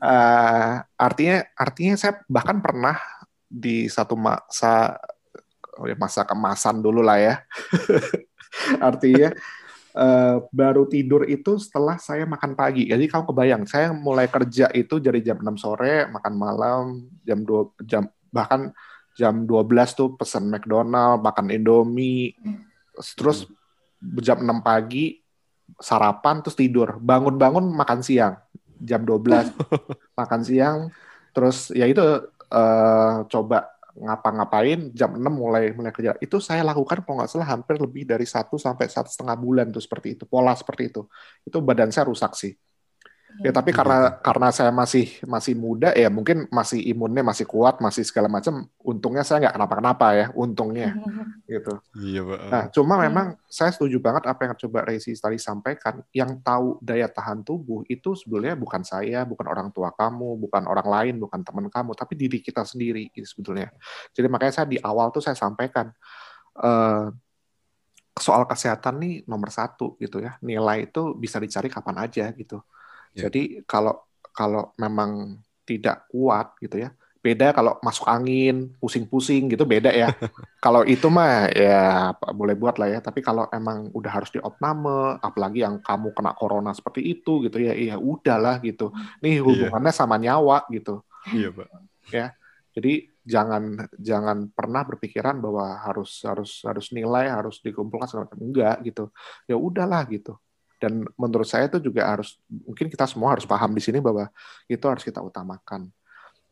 Eh, 0.00 0.72
artinya 0.96 1.44
artinya 1.52 1.92
saya 1.94 2.24
bahkan 2.24 2.64
pernah 2.64 2.96
di 3.44 3.84
satu 3.84 4.16
masa 4.16 4.96
oh 5.76 5.84
ya, 5.84 5.92
masa 5.94 6.24
kemasan 6.24 6.80
dulu 6.80 7.04
lah 7.04 7.20
ya. 7.20 7.34
artinya 8.80 9.28
eh, 9.92 10.36
baru 10.50 10.86
tidur 10.86 11.26
itu 11.26 11.58
setelah 11.58 11.98
saya 11.98 12.24
makan 12.24 12.54
pagi. 12.54 12.88
Jadi 12.88 13.04
kamu 13.04 13.24
kebayang, 13.28 13.62
saya 13.66 13.92
mulai 13.92 14.24
kerja 14.24 14.70
itu 14.72 14.96
dari 14.96 15.20
jam 15.20 15.36
6 15.36 15.50
sore, 15.56 16.08
makan 16.08 16.34
malam, 16.34 16.84
jam 17.20 17.42
2 17.42 17.76
jam 17.84 18.08
bahkan 18.30 18.74
jam 19.18 19.44
12 19.44 19.98
tuh 19.98 20.08
pesan 20.16 20.48
McDonald, 20.48 21.20
makan 21.20 21.50
Indomie. 21.52 22.34
Terus 22.96 23.46
jam 24.22 24.40
6 24.40 24.64
pagi 24.64 25.20
sarapan 25.76 26.40
terus 26.40 26.56
tidur. 26.56 26.96
Bangun-bangun 26.98 27.68
makan 27.74 28.00
siang. 28.00 28.38
Jam 28.80 29.04
12 29.04 29.52
makan 30.18 30.40
siang. 30.40 30.78
Terus 31.36 31.70
ya 31.76 31.84
itu 31.84 32.02
eh, 32.50 33.14
coba 33.28 33.76
ngapa-ngapain 33.90 34.94
jam 34.96 35.12
6 35.18 35.20
mulai 35.28 35.74
mulai 35.76 35.92
kerja. 35.92 36.16
Itu 36.22 36.40
saya 36.40 36.64
lakukan 36.64 37.04
kalau 37.04 37.20
nggak 37.20 37.30
salah 37.30 37.48
hampir 37.52 37.76
lebih 37.76 38.08
dari 38.08 38.24
satu 38.24 38.56
sampai 38.56 38.88
satu 38.88 39.12
setengah 39.12 39.36
bulan 39.36 39.68
tuh 39.68 39.82
seperti 39.82 40.16
itu. 40.16 40.24
Pola 40.24 40.56
seperti 40.56 40.88
itu. 40.88 41.04
Itu 41.44 41.60
badan 41.60 41.92
saya 41.92 42.08
rusak 42.08 42.32
sih 42.38 42.54
ya 43.40 43.50
tapi 43.54 43.70
karena 43.72 44.20
karena 44.20 44.48
saya 44.52 44.68
masih 44.74 45.06
masih 45.24 45.54
muda 45.56 45.94
ya 45.96 46.12
mungkin 46.12 46.50
masih 46.52 46.82
imunnya 46.82 47.24
masih 47.24 47.46
kuat 47.48 47.80
masih 47.80 48.04
segala 48.04 48.28
macam 48.28 48.68
untungnya 48.82 49.24
saya 49.24 49.48
nggak 49.48 49.54
kenapa-kenapa 49.56 50.06
ya 50.12 50.26
untungnya 50.36 50.92
gitu 51.50 51.80
iya 51.96 52.20
pak 52.20 52.40
Nah, 52.50 52.66
cuma 52.74 52.98
Hmm. 52.98 53.06
memang 53.06 53.26
saya 53.46 53.70
setuju 53.70 54.02
banget 54.02 54.26
apa 54.26 54.42
yang 54.50 54.58
coba 54.58 54.82
Resi 54.82 55.14
tadi 55.14 55.38
sampaikan. 55.38 56.02
Yang 56.10 56.42
tahu 56.42 56.82
daya 56.82 57.06
tahan 57.06 57.46
tubuh 57.46 57.86
itu 57.86 58.18
sebenarnya 58.18 58.58
bukan 58.58 58.82
saya, 58.82 59.22
bukan 59.22 59.46
orang 59.46 59.70
tua 59.70 59.94
kamu, 59.94 60.34
bukan 60.34 60.66
orang 60.66 60.88
lain, 60.90 61.14
bukan 61.22 61.46
teman 61.46 61.70
kamu, 61.70 61.94
tapi 61.94 62.18
diri 62.18 62.42
kita 62.42 62.66
sendiri 62.66 63.06
gitu 63.14 63.22
sebetulnya. 63.38 63.70
Jadi 64.10 64.26
makanya 64.26 64.62
saya 64.62 64.66
di 64.66 64.82
awal 64.82 65.14
tuh 65.14 65.22
saya 65.22 65.38
sampaikan 65.38 65.94
eh, 66.58 67.06
soal 68.18 68.42
kesehatan 68.50 68.94
nih 68.98 69.14
nomor 69.30 69.48
satu 69.54 69.94
gitu 70.02 70.18
ya. 70.18 70.34
Nilai 70.42 70.90
itu 70.90 71.14
bisa 71.14 71.38
dicari 71.38 71.70
kapan 71.70 72.02
aja 72.10 72.34
gitu. 72.34 72.58
Ya. 73.14 73.26
Jadi 73.28 73.62
kalau 73.66 73.98
kalau 74.30 74.72
memang 74.78 75.42
tidak 75.66 76.06
kuat 76.10 76.54
gitu 76.62 76.78
ya, 76.78 76.90
beda 77.20 77.52
kalau 77.52 77.76
masuk 77.84 78.08
angin, 78.08 78.72
pusing-pusing 78.80 79.52
gitu 79.52 79.68
beda 79.68 79.92
ya. 79.92 80.08
kalau 80.64 80.82
itu 80.88 81.06
mah 81.12 81.52
ya 81.52 82.10
boleh 82.32 82.56
buat 82.56 82.80
lah 82.80 82.88
ya. 82.88 83.00
Tapi 83.04 83.20
kalau 83.20 83.46
emang 83.52 83.92
udah 83.92 84.10
harus 84.10 84.32
diopname, 84.32 85.20
apalagi 85.20 85.62
yang 85.62 85.78
kamu 85.84 86.16
kena 86.16 86.32
corona 86.32 86.72
seperti 86.72 87.04
itu 87.04 87.44
gitu 87.44 87.60
ya, 87.60 87.76
iya 87.76 87.96
udahlah 88.00 88.58
gitu. 88.64 88.90
Nih 89.20 89.44
hubungannya 89.44 89.92
sama 89.92 90.16
nyawa 90.16 90.64
gitu. 90.72 91.04
iya 91.36 91.52
pak 91.52 91.68
Jadi 92.70 93.04
jangan 93.20 93.76
jangan 94.00 94.48
pernah 94.50 94.82
berpikiran 94.88 95.36
bahwa 95.38 95.76
harus 95.84 96.24
harus 96.24 96.64
harus 96.64 96.88
nilai 96.96 97.28
harus 97.28 97.60
dikumpulkan 97.60 98.08
segala 98.08 98.24
macam 98.26 98.40
enggak 98.40 98.76
gitu. 98.86 99.04
Ya 99.44 99.60
udahlah 99.60 100.02
gitu. 100.08 100.40
Dan 100.80 101.04
menurut 101.20 101.44
saya 101.44 101.68
itu 101.68 101.76
juga 101.76 102.08
harus 102.08 102.40
mungkin 102.48 102.88
kita 102.88 103.04
semua 103.04 103.36
harus 103.36 103.44
paham 103.44 103.76
di 103.76 103.82
sini 103.84 104.00
bahwa 104.00 104.32
itu 104.64 104.84
harus 104.88 105.04
kita 105.04 105.20
utamakan. 105.20 105.92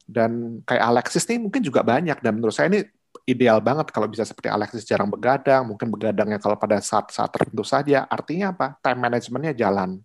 Dan 0.05 0.61
kayak 0.69 0.85
Alexis 0.85 1.25
nih 1.25 1.41
mungkin 1.41 1.65
juga 1.65 1.81
banyak 1.81 2.21
dan 2.21 2.33
menurut 2.37 2.53
saya 2.53 2.69
ini 2.69 2.85
ideal 3.25 3.61
banget 3.65 3.89
kalau 3.89 4.05
bisa 4.05 4.25
seperti 4.29 4.53
Alexis 4.53 4.85
jarang 4.85 5.09
begadang, 5.09 5.65
mungkin 5.65 5.89
begadangnya 5.89 6.37
kalau 6.37 6.61
pada 6.61 6.77
saat-saat 6.81 7.33
tertentu 7.33 7.65
saja. 7.65 8.05
Artinya 8.05 8.53
apa? 8.53 8.77
Time 8.85 9.01
managementnya 9.01 9.57
jalan 9.57 10.01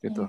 gitu 0.00 0.26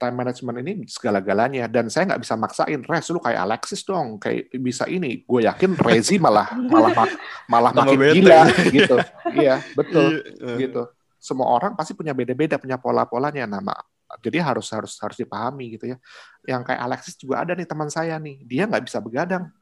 time 0.00 0.16
management 0.16 0.56
ini 0.64 0.72
segala-galanya 0.88 1.68
dan 1.68 1.92
saya 1.92 2.08
nggak 2.08 2.24
bisa 2.24 2.34
maksain 2.40 2.80
res 2.88 3.12
lu 3.12 3.20
kayak 3.20 3.44
Alexis 3.44 3.84
dong 3.84 4.16
kayak 4.16 4.48
bisa 4.56 4.88
ini 4.88 5.20
gue 5.28 5.40
yakin 5.44 5.76
Rezi 5.76 6.16
malah 6.16 6.48
malah 6.56 7.04
malah 7.44 7.70
makin 7.76 8.00
bete. 8.00 8.16
gila 8.16 8.48
gitu 8.72 8.96
iya 9.36 9.60
betul 9.76 10.24
Iya, 10.40 10.56
gitu 10.56 10.82
semua 11.20 11.52
orang 11.52 11.76
pasti 11.76 11.92
punya 11.92 12.16
beda-beda 12.16 12.56
punya 12.56 12.80
pola-polanya. 12.80 13.44
Nah 13.44 13.60
ma- 13.60 13.84
jadi 14.24 14.42
harus 14.42 14.66
harus 14.72 14.96
harus 14.98 15.16
dipahami 15.20 15.78
gitu 15.78 15.92
ya. 15.94 15.96
Yang 16.48 16.72
kayak 16.72 16.80
Alexis 16.80 17.14
juga 17.14 17.44
ada 17.44 17.52
nih 17.52 17.68
teman 17.68 17.92
saya 17.92 18.16
nih. 18.16 18.42
Dia 18.48 18.64
nggak 18.66 18.88
bisa 18.88 18.98
begadang. 18.98 19.52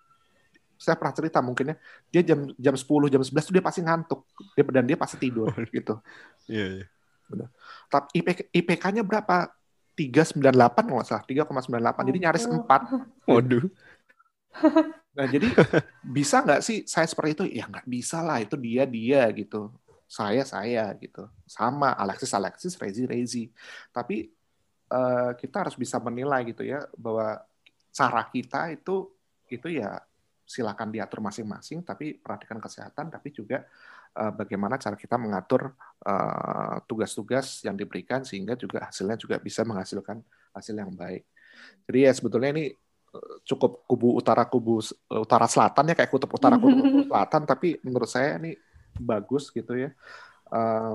Saya 0.79 0.95
pernah 0.95 1.11
cerita 1.11 1.43
mungkin 1.43 1.75
ya 1.75 1.77
dia 2.15 2.23
jam 2.33 2.47
jam 2.55 2.75
10 2.79 3.11
jam 3.11 3.21
11 3.21 3.45
tuh 3.45 3.55
dia 3.59 3.65
pasti 3.67 3.83
ngantuk. 3.83 4.23
Dia 4.55 4.63
dan 4.71 4.87
dia 4.87 4.97
pasti 4.97 5.19
tidur 5.19 5.51
gitu. 5.75 5.99
Iya 6.47 6.67
iya. 6.81 6.87
Tapi 7.93 8.25
IPK, 8.25 8.41
IPK-nya 8.55 9.05
berapa? 9.05 9.53
398 9.99 10.87
kalau 10.87 11.03
nggak 11.03 11.09
salah 11.11 11.25
3,98 11.27 12.07
jadi 12.07 12.19
nyaris 12.23 12.47
4 12.47 12.83
waduh. 13.27 13.67
Nah, 15.19 15.27
jadi 15.27 15.51
bisa 16.07 16.47
nggak 16.47 16.63
sih 16.63 16.87
saya 16.87 17.11
seperti 17.11 17.35
itu? 17.35 17.45
Ya 17.59 17.67
nggak 17.67 17.83
bisa 17.91 18.23
lah, 18.23 18.39
itu 18.39 18.55
dia 18.55 18.87
dia 18.87 19.27
gitu. 19.35 19.75
Saya 20.09 20.41
saya 20.49 20.89
gitu. 20.97 21.29
Sama 21.45 21.93
Alexis 21.93 22.33
Alexis, 22.33 22.81
Rezi 22.81 23.05
Rezi. 23.05 23.45
Tapi 23.93 24.25
eh, 24.89 25.31
kita 25.37 25.69
harus 25.69 25.77
bisa 25.77 26.01
menilai 26.01 26.49
gitu 26.49 26.65
ya 26.65 26.81
bahwa 26.97 27.37
cara 27.93 28.25
kita 28.33 28.73
itu 28.73 29.13
itu 29.53 29.69
ya 29.69 30.01
silakan 30.49 30.89
diatur 30.89 31.21
masing-masing, 31.21 31.85
tapi 31.85 32.17
perhatikan 32.17 32.57
kesehatan, 32.57 33.13
tapi 33.13 33.29
juga 33.37 33.69
eh, 34.17 34.33
bagaimana 34.33 34.81
cara 34.81 34.97
kita 34.97 35.21
mengatur 35.21 35.77
eh, 36.09 36.77
tugas-tugas 36.89 37.61
yang 37.69 37.77
diberikan 37.77 38.25
sehingga 38.25 38.57
juga 38.57 38.89
hasilnya 38.89 39.21
juga 39.21 39.37
bisa 39.37 39.61
menghasilkan 39.69 40.25
hasil 40.57 40.73
yang 40.73 40.97
baik. 40.97 41.29
Jadi 41.85 41.99
ya 42.09 42.13
sebetulnya 42.17 42.51
ini 42.57 42.73
cukup 43.45 43.89
kubu 43.89 44.21
utara 44.21 44.45
kubu 44.45 44.85
utara 45.09 45.49
selatan 45.49 45.91
ya 45.91 45.95
kayak 45.97 46.13
kutub 46.13 46.29
utara 46.29 46.61
kutub 46.61 46.85
selatan 47.09 47.43
tapi 47.49 47.81
menurut 47.81 48.05
saya 48.05 48.37
ini 48.37 48.53
bagus 49.01 49.51
gitu 49.55 49.75
ya. 49.79 49.91
Eh, 50.53 50.95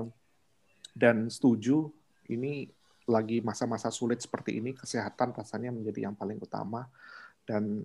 dan 0.94 1.26
setuju 1.26 1.90
ini 2.30 2.70
lagi 3.04 3.44
masa-masa 3.44 3.92
sulit 3.92 4.22
seperti 4.22 4.62
ini, 4.62 4.72
kesehatan 4.72 5.36
rasanya 5.36 5.74
menjadi 5.74 6.08
yang 6.08 6.16
paling 6.16 6.40
utama. 6.40 6.88
Dan 7.44 7.84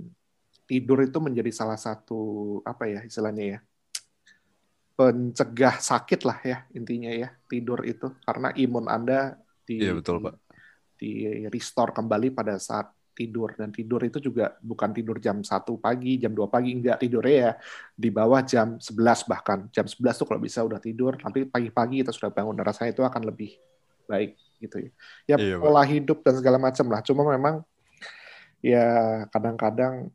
tidur 0.64 1.02
itu 1.04 1.18
menjadi 1.20 1.52
salah 1.52 1.76
satu 1.76 2.62
apa 2.64 2.86
ya 2.88 3.02
istilahnya 3.02 3.58
ya 3.58 3.60
pencegah 5.00 5.80
sakit 5.80 6.28
lah 6.28 6.40
ya 6.44 6.58
intinya 6.76 7.12
ya 7.12 7.32
tidur 7.48 7.84
itu. 7.88 8.12
Karena 8.24 8.52
imun 8.56 8.88
anda 8.92 9.40
di, 9.64 9.80
Iya 9.80 9.96
betul 9.96 10.20
pak. 10.20 10.36
di 11.00 11.48
restore 11.48 11.96
kembali 11.96 12.36
pada 12.36 12.60
saat 12.60 12.92
tidur. 13.20 13.52
Dan 13.60 13.76
tidur 13.76 14.00
itu 14.08 14.24
juga 14.24 14.56
bukan 14.64 14.96
tidur 14.96 15.20
jam 15.20 15.44
1 15.44 15.52
pagi 15.84 16.16
jam 16.16 16.32
2 16.32 16.48
pagi 16.48 16.72
enggak. 16.72 17.04
Tidurnya 17.04 17.36
ya 17.36 17.52
di 17.92 18.08
bawah 18.08 18.40
jam 18.48 18.80
11 18.80 19.28
bahkan. 19.28 19.68
Jam 19.76 19.84
11 19.84 20.16
tuh 20.16 20.26
kalau 20.32 20.40
bisa 20.40 20.64
udah 20.64 20.80
tidur 20.80 21.20
nanti 21.20 21.44
pagi-pagi 21.44 22.08
kita 22.08 22.16
sudah 22.16 22.32
bangun. 22.32 22.56
Dan 22.56 22.64
rasanya 22.64 22.96
itu 22.96 23.04
akan 23.04 23.22
lebih 23.28 23.60
baik 24.08 24.40
gitu 24.64 24.78
ya. 24.80 24.90
Ya 25.28 25.36
Iya, 25.36 25.56
Pak. 25.60 25.64
pola 25.68 25.84
hidup 25.84 26.18
dan 26.24 26.34
segala 26.40 26.58
macam 26.58 26.86
lah. 26.88 27.04
Cuma 27.04 27.28
memang 27.28 27.62
ya 28.64 28.88
kadang-kadang 29.28 30.08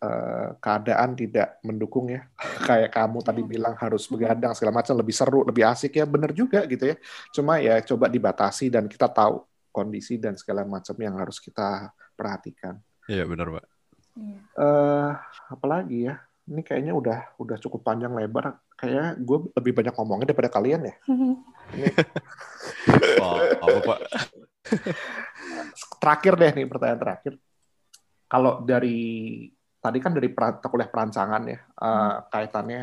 eh, 0.00 0.48
keadaan 0.64 1.10
tidak 1.12 1.60
mendukung 1.60 2.08
ya. 2.08 2.24
Kayak 2.68 2.96
kamu 2.96 3.18
tadi 3.20 3.42
bilang 3.44 3.76
harus 3.76 4.08
begadang 4.08 4.56
segala 4.56 4.80
macam. 4.80 4.96
Lebih 4.96 5.14
seru 5.14 5.44
lebih 5.44 5.68
asik 5.68 6.00
ya. 6.00 6.08
Bener 6.08 6.32
juga 6.32 6.64
gitu 6.64 6.88
ya. 6.88 6.96
Cuma 7.36 7.60
ya 7.60 7.84
coba 7.84 8.08
dibatasi 8.08 8.72
dan 8.72 8.88
kita 8.88 9.12
tahu 9.12 9.44
kondisi 9.74 10.22
dan 10.22 10.38
segala 10.38 10.62
macam 10.62 10.94
yang 11.02 11.18
harus 11.18 11.42
kita 11.42 11.90
perhatikan 12.14 12.78
Iya 13.04 13.28
benar 13.28 13.52
pak. 13.52 13.64
Iya. 14.14 14.38
eh 14.56 15.10
apalagi 15.50 15.98
ya 16.08 16.14
ini 16.46 16.60
kayaknya 16.62 16.92
udah 16.94 17.18
udah 17.36 17.56
cukup 17.58 17.82
panjang 17.82 18.14
lebar 18.14 18.60
kayaknya 18.76 19.16
gue 19.18 19.38
lebih 19.58 19.72
banyak 19.74 19.94
ngomongnya 19.96 20.26
daripada 20.30 20.50
kalian 20.54 20.86
ya 20.86 20.94
Wah, 23.18 23.42
apa 23.64 23.78
pak? 23.82 23.98
terakhir 26.00 26.34
deh 26.36 26.52
nih 26.56 26.66
pertanyaan 26.68 27.00
terakhir. 27.00 27.34
Kalau 28.24 28.64
dari 28.64 28.98
tadi 29.78 29.98
kan 30.00 30.12
dari 30.16 30.28
kuliah 30.64 30.88
perancangan 30.88 31.42
ya 31.44 31.58
eh, 31.60 32.14
kaitannya 32.32 32.82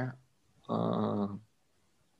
eh, 0.69 1.27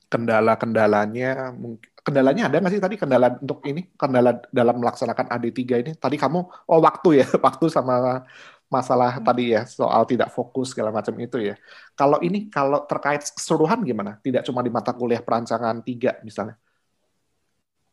kendala-kendalanya 0.08 1.54
mungkin 1.54 1.91
kendalanya 2.02 2.42
ada 2.50 2.56
nggak 2.58 2.72
sih 2.74 2.82
tadi 2.82 2.96
kendala 2.98 3.38
untuk 3.38 3.62
ini 3.66 3.80
kendala 3.94 4.30
dalam 4.50 4.76
melaksanakan 4.82 5.26
AD3 5.30 5.60
ini? 5.82 5.92
Tadi 5.98 6.16
kamu 6.18 6.38
oh 6.70 6.80
waktu 6.82 7.08
ya 7.22 7.26
waktu 7.46 7.66
sama 7.70 8.26
masalah 8.72 9.20
Hmm. 9.20 9.26
tadi 9.28 9.52
ya 9.52 9.68
soal 9.68 10.02
tidak 10.08 10.32
fokus 10.32 10.72
segala 10.72 10.90
macam 10.90 11.12
itu 11.20 11.36
ya. 11.38 11.54
Kalau 11.94 12.18
ini 12.24 12.48
kalau 12.48 12.84
terkait 12.88 13.20
keseluruhan 13.36 13.84
gimana? 13.84 14.16
Tidak 14.24 14.42
cuma 14.48 14.64
di 14.64 14.70
mata 14.72 14.92
kuliah 14.96 15.20
perancangan 15.20 15.84
tiga 15.84 16.16
misalnya. 16.24 16.56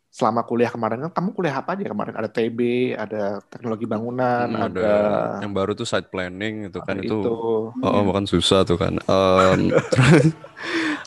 Selama 0.10 0.42
kuliah 0.42 0.74
kemarin 0.74 1.06
kan 1.06 1.12
kamu 1.22 1.30
kuliah 1.38 1.56
apa 1.62 1.78
aja 1.78 1.86
kemarin? 1.86 2.14
Ada 2.18 2.30
TB 2.34 2.60
ada 2.98 3.46
teknologi 3.46 3.86
bangunan 3.86 4.50
Hmm, 4.50 4.66
ada, 4.66 4.82
ada. 4.82 4.90
Yang 5.38 5.52
baru 5.54 5.72
tuh 5.78 5.86
site 5.86 6.10
planning 6.10 6.66
itu 6.74 6.80
kan 6.82 6.98
ada 6.98 7.06
itu, 7.06 7.14
oh, 7.30 7.70
oh, 7.86 8.02
bahkan 8.10 8.26
susah 8.26 8.66
tuh 8.66 8.78
kan. 8.82 8.98
Em, 9.06 9.62
terus, 9.94 10.34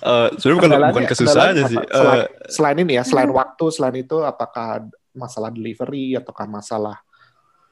eh, 0.02 0.28
sebenarnya 0.34 0.58
bukan 0.58 0.68
Kendalanya- 0.68 0.92
bukan 0.92 1.04
kesusahannya 1.06 1.64
sih. 1.64 1.78
Selain, 1.78 2.18
Eh, 2.18 2.26
selain 2.48 2.76
ini 2.78 2.92
ya, 2.94 3.02
selain 3.02 3.30
waktu, 3.30 3.64
selain 3.70 3.96
itu 3.96 4.16
apakah 4.20 4.86
masalah 5.12 5.48
delivery 5.48 6.16
ataukah 6.16 6.46
masalah 6.46 6.96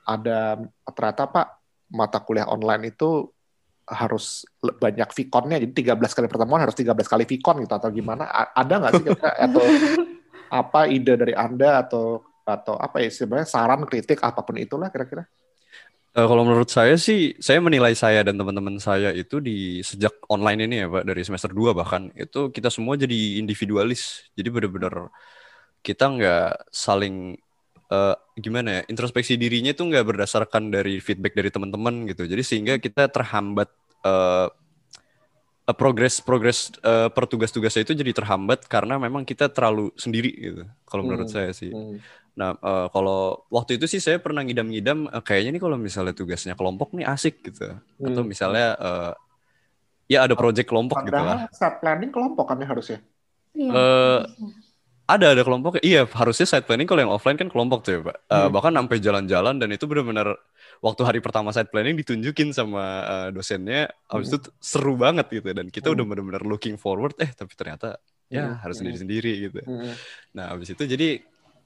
ada 0.03 0.61
ternyata 0.87 1.25
Pak 1.25 1.47
mata 1.91 2.19
kuliah 2.21 2.47
online 2.47 2.91
itu 2.91 3.27
harus 3.85 4.47
banyak 4.79 5.11
Vkonnya 5.11 5.59
jadi 5.59 5.99
13 5.99 6.15
kali 6.15 6.27
pertemuan 6.27 6.63
harus 6.63 6.75
13 6.75 6.95
kali 7.05 7.27
Vkon 7.27 7.67
gitu 7.67 7.75
atau 7.75 7.91
gimana? 7.91 8.23
A- 8.25 8.53
Ada 8.55 8.75
nggak 8.79 8.93
sih 8.95 9.03
kira-kira 9.03 9.33
atau 9.41 9.65
apa 10.51 10.81
ide 10.87 11.15
dari 11.15 11.35
Anda 11.35 11.83
atau 11.83 12.23
atau 12.41 12.75
apa 12.75 12.99
ya 12.99 13.11
sebenarnya 13.11 13.47
saran 13.47 13.83
kritik 13.85 14.23
apa 14.23 14.43
pun 14.43 14.59
itulah 14.59 14.91
kira-kira? 14.91 15.27
Eh, 16.11 16.27
kalau 16.27 16.43
menurut 16.43 16.67
saya 16.67 16.99
sih, 16.99 17.39
saya 17.39 17.63
menilai 17.63 17.95
saya 17.95 18.27
dan 18.27 18.35
teman-teman 18.35 18.83
saya 18.83 19.15
itu 19.15 19.39
di 19.39 19.79
sejak 19.79 20.11
online 20.27 20.67
ini 20.67 20.75
ya 20.83 20.87
Pak, 20.91 21.07
dari 21.07 21.23
semester 21.23 21.55
2 21.55 21.71
bahkan, 21.71 22.11
itu 22.19 22.51
kita 22.51 22.67
semua 22.67 22.99
jadi 22.99 23.39
individualis. 23.39 24.27
Jadi 24.35 24.49
benar-benar 24.51 25.07
kita 25.87 26.05
nggak 26.11 26.49
saling, 26.75 27.39
eh, 27.93 28.17
gimana 28.39 28.69
ya, 28.79 28.83
introspeksi 28.91 29.39
dirinya 29.39 29.71
itu 29.75 29.83
nggak 29.87 30.07
berdasarkan 30.07 30.75
dari 30.75 30.99
feedback 30.99 31.35
dari 31.39 31.51
teman-teman 31.55 32.07
gitu. 32.11 32.27
Jadi 32.27 32.43
sehingga 32.47 32.75
kita 32.83 33.07
terhambat, 33.11 33.71
eh, 34.07 34.49
eh, 35.71 35.75
progres 35.79 36.19
progres 36.19 36.75
eh, 36.83 37.09
per 37.15 37.25
tugas-tugasnya 37.31 37.87
itu 37.87 37.95
jadi 37.95 38.11
terhambat 38.11 38.67
karena 38.67 38.99
memang 38.99 39.23
kita 39.23 39.47
terlalu 39.55 39.95
sendiri 39.95 40.35
gitu. 40.35 40.63
Kalau 40.91 41.07
menurut 41.07 41.31
Hmm, 41.31 41.37
saya 41.39 41.51
sih. 41.55 41.71
Hmm. 41.71 42.03
Nah, 42.35 42.59
eh, 42.59 42.87
kalau 42.91 43.47
waktu 43.47 43.79
itu 43.79 43.87
sih 43.87 44.03
saya 44.03 44.19
pernah 44.19 44.43
ngidam-ngidam 44.43 45.07
eh, 45.15 45.23
kayaknya 45.23 45.51
nih 45.55 45.63
kalau 45.63 45.79
misalnya 45.79 46.15
tugasnya 46.17 46.59
kelompok 46.59 46.91
nih 46.99 47.07
asik 47.07 47.47
gitu. 47.47 47.71
Atau 48.03 48.23
Hmm. 48.23 48.29
misalnya 48.29 48.75
eh, 48.75 49.13
ya 50.11 50.27
ada 50.27 50.35
project 50.35 50.67
kelompok 50.67 51.07
gitu 51.07 51.15
lah. 51.15 51.47
Padahal 51.47 51.55
saat 51.55 51.79
planning 51.79 52.11
kelompok 52.11 52.51
kan 52.51 52.59
ya 52.59 52.67
harusnya. 52.67 52.99
Iya. 53.55 53.71
Eh, 53.71 54.21
Ada 55.11 55.35
ada 55.35 55.43
kelompok. 55.43 55.83
Iya, 55.83 56.07
harusnya 56.07 56.47
side 56.47 56.63
planning 56.71 56.87
kalau 56.87 57.03
yang 57.03 57.11
offline 57.11 57.35
kan 57.35 57.51
kelompok 57.51 57.83
tuh 57.83 57.99
ya, 57.99 58.01
Pak. 58.07 58.17
Eh, 58.31 58.35
Hmm. 58.47 58.51
bahkan 58.55 58.73
sampai 58.79 58.97
jalan-jalan 59.03 59.55
dan 59.59 59.69
itu 59.75 59.85
benar-benar 59.91 60.39
waktu 60.79 61.03
hari 61.03 61.19
pertama 61.19 61.51
side 61.51 61.67
planning 61.75 61.99
ditunjukin 61.99 62.55
sama 62.55 62.85
eh, 63.03 63.29
dosennya, 63.35 63.91
habis 64.07 64.31
Hmm. 64.31 64.39
itu 64.39 64.49
seru 64.63 64.95
banget 64.95 65.27
gitu 65.35 65.51
dan 65.51 65.67
kita 65.67 65.91
Hmm. 65.91 65.99
udah 65.99 66.05
benar-benar 66.15 66.43
looking 66.47 66.79
forward 66.79 67.19
eh 67.19 67.31
tapi 67.35 67.59
ternyata 67.59 67.99
ya 68.31 68.55
Hmm. 68.55 68.63
harus 68.63 68.79
Hmm. 68.79 68.87
sendiri-sendiri 68.87 69.33
gitu. 69.51 69.61
Hmm. 69.67 69.93
Nah, 70.39 70.55
habis 70.55 70.71
itu 70.71 70.87
jadi 70.87 71.19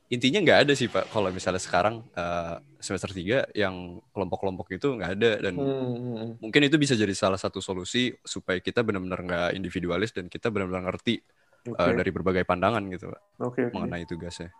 intinya 0.09 0.41
nggak 0.41 0.59
ada 0.69 0.73
sih 0.73 0.89
Pak 0.89 1.13
kalau 1.13 1.29
misalnya 1.29 1.61
sekarang 1.61 2.01
eh, 2.17 2.55
semester 2.81 3.13
3 3.13 3.45
yang 3.53 4.01
kelompok-kelompok 4.13 4.73
itu 4.73 4.89
nggak 4.97 5.11
ada 5.21 5.31
dan 5.45 5.55
Hmm. 5.61 6.41
mungkin 6.41 6.61
itu 6.65 6.77
bisa 6.81 6.97
jadi 6.97 7.13
salah 7.13 7.37
satu 7.37 7.61
solusi 7.61 8.09
supaya 8.25 8.57
kita 8.61 8.81
benar-benar 8.81 9.21
nggak 9.21 9.49
individualis 9.53 10.17
dan 10.17 10.33
kita 10.33 10.49
benar-benar 10.49 10.89
ngerti 10.89 11.21
eh, 11.65 11.73
Oke. 11.73 11.97
dari 11.97 12.11
berbagai 12.13 12.45
pandangan 12.45 12.85
gitu 12.93 13.09
Pak 13.09 13.21
Oke, 13.41 13.61
oke. 13.67 13.73
mengenai 13.73 14.05
tugasnya. 14.05 14.53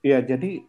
Iya, 0.00 0.24
jadi 0.24 0.62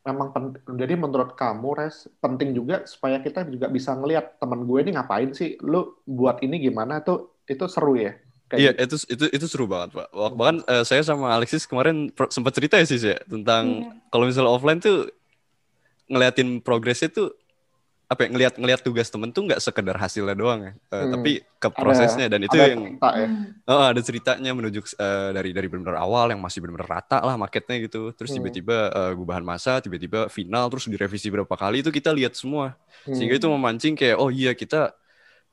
memang 0.00 0.32
pen- 0.32 0.56
jadi 0.74 0.96
menurut 0.96 1.36
kamu 1.36 1.76
res 1.76 2.08
penting 2.18 2.56
juga 2.56 2.88
supaya 2.88 3.20
kita 3.20 3.44
juga 3.44 3.68
bisa 3.68 3.92
ngelihat 3.92 4.40
teman 4.40 4.64
gue 4.64 4.78
ini 4.80 4.96
ngapain 4.96 5.30
sih, 5.30 5.60
lu 5.60 6.00
buat 6.02 6.40
ini 6.40 6.56
gimana 6.58 6.98
tuh 7.00 7.36
itu 7.44 7.62
seru 7.68 7.94
ya. 7.94 8.16
Kayak 8.48 8.58
Iya, 8.58 8.70
gitu. 8.74 8.82
itu 8.82 8.96
itu 9.14 9.24
itu 9.36 9.46
seru 9.46 9.70
banget, 9.70 9.94
Pak. 9.94 10.08
Wah, 10.10 10.32
Bahkan 10.32 10.56
eh, 10.66 10.82
saya 10.82 11.04
sama 11.04 11.30
Alexis 11.30 11.68
kemarin 11.68 12.08
sempat 12.32 12.56
cerita 12.56 12.80
ya 12.80 12.86
sih 12.88 12.98
ya 12.98 13.20
tentang 13.22 13.86
Iya. 13.86 14.10
kalau 14.10 14.24
misalnya 14.26 14.50
offline 14.50 14.80
tuh 14.80 15.06
ngeliatin 16.10 16.58
progresnya 16.58 17.12
tuh 17.12 17.30
apa 18.10 18.26
ya 18.26 18.28
ngelihat 18.34 18.54
ngelihat 18.58 18.80
tugas 18.82 19.06
temen 19.06 19.30
tuh 19.30 19.46
nggak 19.46 19.62
sekedar 19.62 19.94
hasilnya 19.94 20.34
doang 20.34 20.60
ya, 20.66 20.72
Eh, 20.90 20.98
Hmm. 21.06 21.12
tapi 21.14 21.32
ke 21.62 21.68
Ada- 21.70 21.78
prosesnya 21.78 22.26
dan 22.26 22.42
itu 22.42 22.58
ada 22.58 22.66
yang 22.74 22.82
cerita 22.98 23.08
ya. 23.14 23.26
Hmm. 23.30 23.46
oh, 23.70 23.84
ada 23.86 24.00
ceritanya 24.02 24.50
menuju 24.50 24.80
eh, 24.98 25.30
dari 25.30 25.50
dari 25.54 25.66
benar-benar 25.70 26.02
awal 26.02 26.26
yang 26.34 26.42
masih 26.42 26.58
benar-benar 26.58 26.90
rata 26.90 27.22
lah 27.22 27.38
marketnya 27.38 27.78
gitu. 27.86 28.10
Terus 28.18 28.34
Hmm. 28.34 28.42
tiba-tiba 28.42 28.76
eh, 28.90 29.12
gubahan 29.14 29.46
masa, 29.46 29.78
tiba-tiba 29.78 30.26
final, 30.26 30.66
terus 30.74 30.90
direvisi 30.90 31.30
berapa 31.30 31.54
kali 31.54 31.86
itu 31.86 31.94
kita 31.94 32.10
lihat 32.10 32.34
semua. 32.34 32.74
Sehingga 33.06 33.38
Hmm. 33.38 33.40
itu 33.40 33.46
memancing 33.46 33.94
kayak 33.94 34.18
oh 34.18 34.28
iya 34.34 34.58
kita 34.58 34.90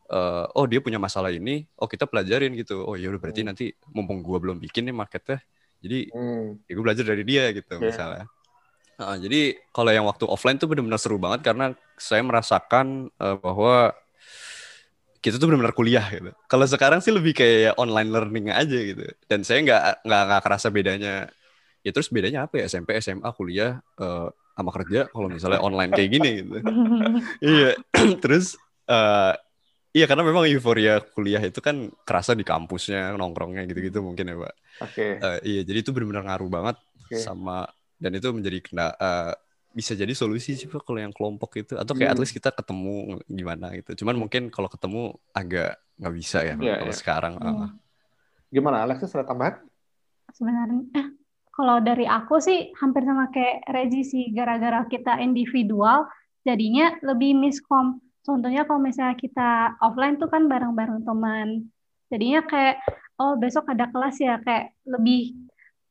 eh, 0.09 0.45
oh 0.57 0.65
dia 0.65 0.79
punya 0.79 0.97
masalah 0.97 1.29
ini, 1.35 1.67
oh 1.77 1.85
kita 1.85 2.07
pelajarin 2.09 2.55
gitu. 2.57 2.81
Oh 2.81 2.95
iya 2.97 3.11
udah 3.11 3.21
berarti 3.21 3.45
Hmm. 3.45 3.49
nanti 3.53 3.65
mumpung 3.93 4.23
gua 4.25 4.39
belum 4.41 4.57
bikin 4.57 4.87
nih 4.89 4.95
marketnya. 4.95 5.37
Jadi 5.77 6.09
Hmm. 6.09 6.57
ya 6.65 6.71
gue 6.73 6.83
belajar 6.83 7.05
dari 7.05 7.21
dia 7.21 7.53
gitu 7.53 7.77
Iya. 7.77 7.85
misalnya. 7.93 8.25
Nah, 8.97 9.13
jadi 9.21 9.61
kalau 9.69 9.93
yang 9.93 10.09
waktu 10.09 10.25
offline 10.25 10.57
tuh 10.57 10.65
benar-benar 10.65 10.97
seru 10.97 11.21
banget 11.21 11.45
karena 11.45 11.77
saya 12.01 12.25
merasakan 12.25 13.13
eh, 13.13 13.37
bahwa 13.37 13.93
kita 15.21 15.37
tuh 15.37 15.49
benar-benar 15.49 15.77
kuliah 15.77 16.05
gitu. 16.09 16.33
Kalau 16.49 16.65
sekarang 16.65 16.99
sih 17.01 17.13
lebih 17.13 17.37
kayak 17.37 17.77
online 17.77 18.09
learning 18.09 18.45
aja 18.49 18.77
gitu. 18.77 19.05
Dan 19.29 19.45
saya 19.45 19.61
nggak 19.61 19.81
nggak 20.01 20.23
nggak 20.29 20.41
kerasa 20.41 20.67
bedanya. 20.73 21.29
Ya 21.85 21.91
terus 21.93 22.09
bedanya 22.09 22.49
apa 22.49 22.57
ya 22.57 22.65
SMP, 22.65 22.97
SMA, 22.97 23.29
kuliah 23.37 23.81
eh, 24.01 24.27
sama 24.57 24.71
kerja 24.73 25.05
kalau 25.13 25.29
misalnya 25.29 25.61
online 25.61 25.93
kayak 25.93 26.09
gini 26.09 26.29
gitu. 26.41 26.57
iya. 27.53 27.71
terus 28.23 28.57
eh, 28.89 29.33
iya 29.93 30.05
karena 30.09 30.25
memang 30.25 30.49
euforia 30.49 31.05
kuliah 31.13 31.41
itu 31.45 31.61
kan 31.61 31.93
kerasa 32.01 32.33
di 32.33 32.41
kampusnya, 32.41 33.13
nongkrongnya 33.13 33.69
gitu-gitu 33.69 34.01
mungkin 34.01 34.33
ya, 34.33 34.35
Pak. 34.41 34.53
Oke. 34.89 35.07
Eh, 35.21 35.39
iya, 35.45 35.61
jadi 35.61 35.85
itu 35.85 35.93
benar-benar 35.93 36.33
ngaruh 36.33 36.49
banget 36.49 36.77
Oke. 37.05 37.17
sama 37.21 37.69
dan 37.97 38.11
itu 38.13 38.27
menjadi 38.29 38.59
kena 38.61 38.87
eh, 38.93 39.33
bisa 39.73 39.93
jadi 39.93 40.09
solusi 40.13 40.57
sih 40.57 40.65
Pak 40.65 40.81
kalau 40.81 40.97
yang 40.97 41.13
kelompok 41.13 41.53
itu 41.57 41.77
atau 41.77 41.93
kayak 41.93 42.13
at 42.13 42.17
Hmm. 42.17 42.23
least 42.25 42.33
kita 42.33 42.49
ketemu 42.49 43.21
gimana 43.29 43.77
gitu. 43.77 44.01
Cuman 44.01 44.17
mungkin 44.17 44.49
kalau 44.49 44.65
ketemu 44.65 45.13
agak 45.31 45.77
nggak 45.97 46.13
bisa 46.17 46.41
ya 46.41 46.53
Iya, 46.57 46.75
kalau 46.81 46.93
iya. 46.93 46.97
sekarang. 46.97 47.33
Iya. 47.37 47.49
ah. 47.67 47.71
Gimana 48.49 48.77
Alexis 48.81 49.13
ada 49.13 49.27
tambahan? 49.27 49.61
Sebenarnya, 50.33 50.81
eh, 50.93 51.07
kalau 51.51 51.77
dari 51.79 52.05
aku 52.05 52.37
sih 52.37 52.69
hampir 52.77 53.05
sama 53.05 53.29
kayak 53.29 53.65
Rezi 53.69 54.01
sih, 54.01 54.23
gara-gara 54.31 54.81
kita 54.85 55.17
individual, 55.19 56.05
jadinya 56.41 56.93
lebih 57.01 57.33
miskom. 57.33 57.97
Contohnya 58.21 58.65
kalau 58.65 58.81
misalnya 58.81 59.15
kita 59.15 59.49
offline 59.79 60.17
tuh 60.17 60.27
kan 60.27 60.45
bareng-bareng 60.45 61.03
teman, 61.03 61.71
jadinya 62.09 62.43
kayak, 62.43 62.81
oh 63.17 63.35
besok 63.35 63.71
ada 63.71 63.87
kelas 63.87 64.19
ya, 64.19 64.35
kayak 64.43 64.75
lebih 64.83 65.46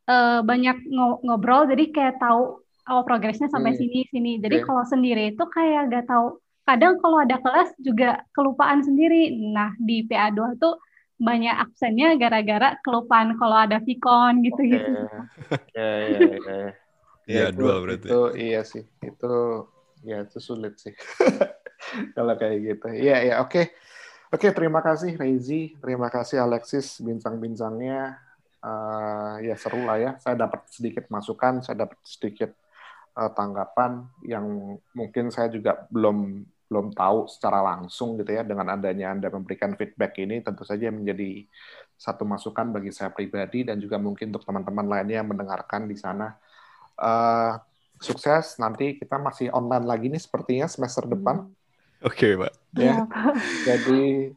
uh, 0.07 0.40
banyak 0.42 0.76
ngobrol 1.22 1.66
jadi 1.70 1.84
kayak 1.90 2.16
tahu 2.22 2.62
oh 2.86 3.02
progresnya 3.02 3.50
sampai 3.50 3.74
hmm. 3.74 3.80
sini 3.82 4.00
sini. 4.11 4.32
Jadi 4.38 4.62
okay. 4.62 4.66
kalau 4.66 4.84
sendiri 4.86 5.34
itu 5.34 5.44
kayak 5.50 5.90
gak 5.90 6.07
tahu. 6.07 6.38
Kadang 6.66 6.98
kalau 6.98 7.22
ada 7.22 7.38
kelas 7.38 7.70
juga 7.78 8.22
kelupaan 8.34 8.82
sendiri. 8.82 9.30
Nah 9.54 9.74
di 9.78 10.02
PA2 10.07 10.59
tuh 10.59 10.78
banyak 11.16 11.54
absennya 11.54 12.18
gara-gara 12.20 12.76
kelupaan 12.82 13.38
kalau 13.38 13.57
ada 13.57 13.80
vikon 13.80 14.44
gitu-gitu. 14.44 14.90
Iya 15.74 15.90
iya 16.11 16.18
iya. 16.38 16.68
Iya 17.26 17.46
dua 17.54 17.82
berarti. 17.82 18.07
Itu 18.07 18.20
iya 18.34 18.61
sih. 18.66 18.82
Itu 19.02 19.66
ya 20.02 20.26
itu 20.26 20.38
sulit 20.42 20.78
sih. 20.78 20.94
kalau 22.18 22.34
kayak 22.34 22.59
gitu. 22.62 22.86
Iya 22.94 23.16
iya 23.22 23.34
oke. 23.42 23.50
Okay. 23.50 23.66
Oke, 24.26 24.50
terima 24.50 24.82
kasih 24.82 25.14
Rezi, 25.14 25.78
terima 25.78 26.11
kasih 26.11 26.42
Alexis 26.42 26.98
bincang-bincangnya. 26.98 28.26
Uh, 28.66 29.38
ya 29.46 29.54
seru 29.54 29.86
lah 29.86 29.94
ya. 30.02 30.10
Saya 30.18 30.34
dapat 30.34 30.66
sedikit 30.66 31.06
masukan, 31.06 31.62
saya 31.62 31.86
dapat 31.86 31.98
sedikit 32.02 32.50
uh, 33.14 33.30
tanggapan 33.30 34.10
yang 34.26 34.74
mungkin 34.90 35.30
saya 35.30 35.46
juga 35.54 35.86
belum 35.86 36.42
belum 36.66 36.98
tahu 36.98 37.30
secara 37.30 37.62
langsung 37.62 38.18
gitu 38.18 38.34
ya 38.34 38.42
dengan 38.42 38.74
adanya 38.74 39.14
Anda 39.14 39.30
memberikan 39.30 39.78
feedback 39.78 40.18
ini 40.18 40.42
tentu 40.42 40.66
saja 40.66 40.90
menjadi 40.90 41.46
satu 41.94 42.26
masukan 42.26 42.74
bagi 42.74 42.90
saya 42.90 43.14
pribadi 43.14 43.62
dan 43.62 43.78
juga 43.78 44.02
mungkin 44.02 44.34
untuk 44.34 44.42
teman-teman 44.42 44.86
lainnya 44.90 45.22
yang 45.22 45.30
mendengarkan 45.30 45.86
di 45.86 45.94
sana. 45.94 46.34
Uh, 46.98 47.54
sukses 48.02 48.58
nanti 48.58 48.98
kita 48.98 49.16
masih 49.16 49.48
online 49.54 49.86
lagi 49.86 50.10
nih 50.10 50.20
sepertinya 50.20 50.66
semester 50.66 51.06
depan. 51.06 51.46
Oke, 52.02 52.28
okay, 52.28 52.32
Pak. 52.34 52.52
Ya. 52.76 53.06
Jadi 53.64 54.34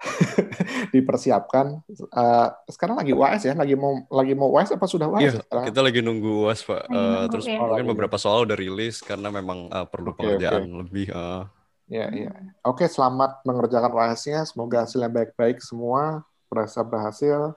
dipersiapkan. 0.90 1.80
Uh, 2.10 2.48
sekarang 2.66 2.98
lagi 2.98 3.14
UAS 3.14 3.42
ya, 3.46 3.54
lagi 3.54 3.74
mau 3.78 4.02
lagi 4.10 4.34
mau 4.34 4.50
UAS 4.50 4.74
apa 4.74 4.86
sudah 4.90 5.06
UAS? 5.06 5.40
Iya, 5.40 5.66
kita 5.70 5.80
lagi 5.80 6.02
nunggu 6.02 6.46
UAS 6.46 6.66
pak. 6.66 6.90
Uh, 6.90 7.24
terus 7.30 7.46
ya. 7.46 7.58
mungkin 7.58 7.86
beberapa 7.94 8.18
soal 8.18 8.44
udah 8.44 8.58
rilis 8.58 9.00
karena 9.00 9.30
memang 9.30 9.70
uh, 9.70 9.86
perlu 9.86 10.12
okay, 10.12 10.18
pengerjaan 10.18 10.62
okay. 10.66 10.78
lebih. 10.84 11.06
Uh. 11.14 11.42
Ya, 11.90 12.06
ya. 12.14 12.30
Oke, 12.62 12.86
selamat 12.86 13.42
mengerjakan 13.42 13.90
UAS-nya. 13.90 14.46
Semoga 14.46 14.86
hasilnya 14.86 15.10
baik-baik 15.10 15.58
semua. 15.58 16.22
Berhasil 16.46 16.86
berhasil. 16.86 17.54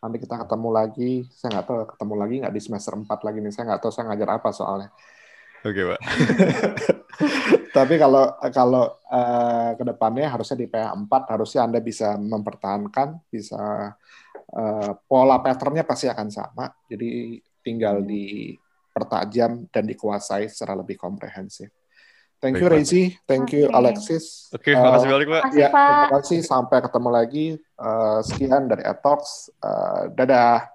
Nanti 0.00 0.16
kita 0.20 0.40
ketemu 0.40 0.68
lagi. 0.72 1.12
Saya 1.32 1.60
nggak 1.60 1.66
tahu 1.68 1.76
ketemu 1.92 2.14
lagi 2.16 2.34
nggak 2.44 2.54
di 2.56 2.62
semester 2.64 2.92
4 2.96 3.08
lagi 3.08 3.38
nih. 3.44 3.52
Saya 3.52 3.64
nggak 3.72 3.80
tahu 3.84 3.92
saya 3.92 4.04
ngajar 4.12 4.28
apa 4.40 4.48
soalnya. 4.52 4.88
Oke, 5.64 5.80
okay, 5.80 5.84
Pak. 5.88 6.00
Tapi 7.74 7.98
kalau 7.98 8.38
kalau 8.54 8.86
uh, 9.10 9.74
ke 9.74 9.82
depannya 9.82 10.30
harusnya 10.30 10.62
di 10.62 10.70
PA 10.70 10.94
4 10.94 11.10
harusnya 11.10 11.66
Anda 11.66 11.82
bisa 11.82 12.14
mempertahankan, 12.14 13.26
bisa 13.26 13.90
uh, 14.54 14.90
pola 15.10 15.42
patternnya 15.42 15.82
pasti 15.82 16.06
akan 16.06 16.30
sama. 16.30 16.70
Jadi 16.86 17.42
tinggal 17.66 18.06
dipertajam 18.06 19.66
dan 19.74 19.84
dikuasai 19.90 20.46
secara 20.46 20.78
lebih 20.78 20.94
komprehensif. 20.94 21.74
Thank 22.38 22.62
you 22.62 22.68
Rezi, 22.70 23.02
thank 23.26 23.50
you 23.56 23.66
Alexis. 23.72 24.52
Oke, 24.54 24.70
okay, 24.70 24.78
makasih 24.78 25.08
balik 25.10 25.28
Pak. 25.32 25.42
Ya, 25.56 25.72
terima 25.72 26.08
kasih. 26.20 26.40
Sampai 26.44 26.78
ketemu 26.78 27.08
lagi. 27.10 27.46
Uh, 27.74 28.20
sekian 28.22 28.70
dari 28.70 28.84
Etox. 28.86 29.50
Uh, 29.58 30.12
dadah. 30.14 30.70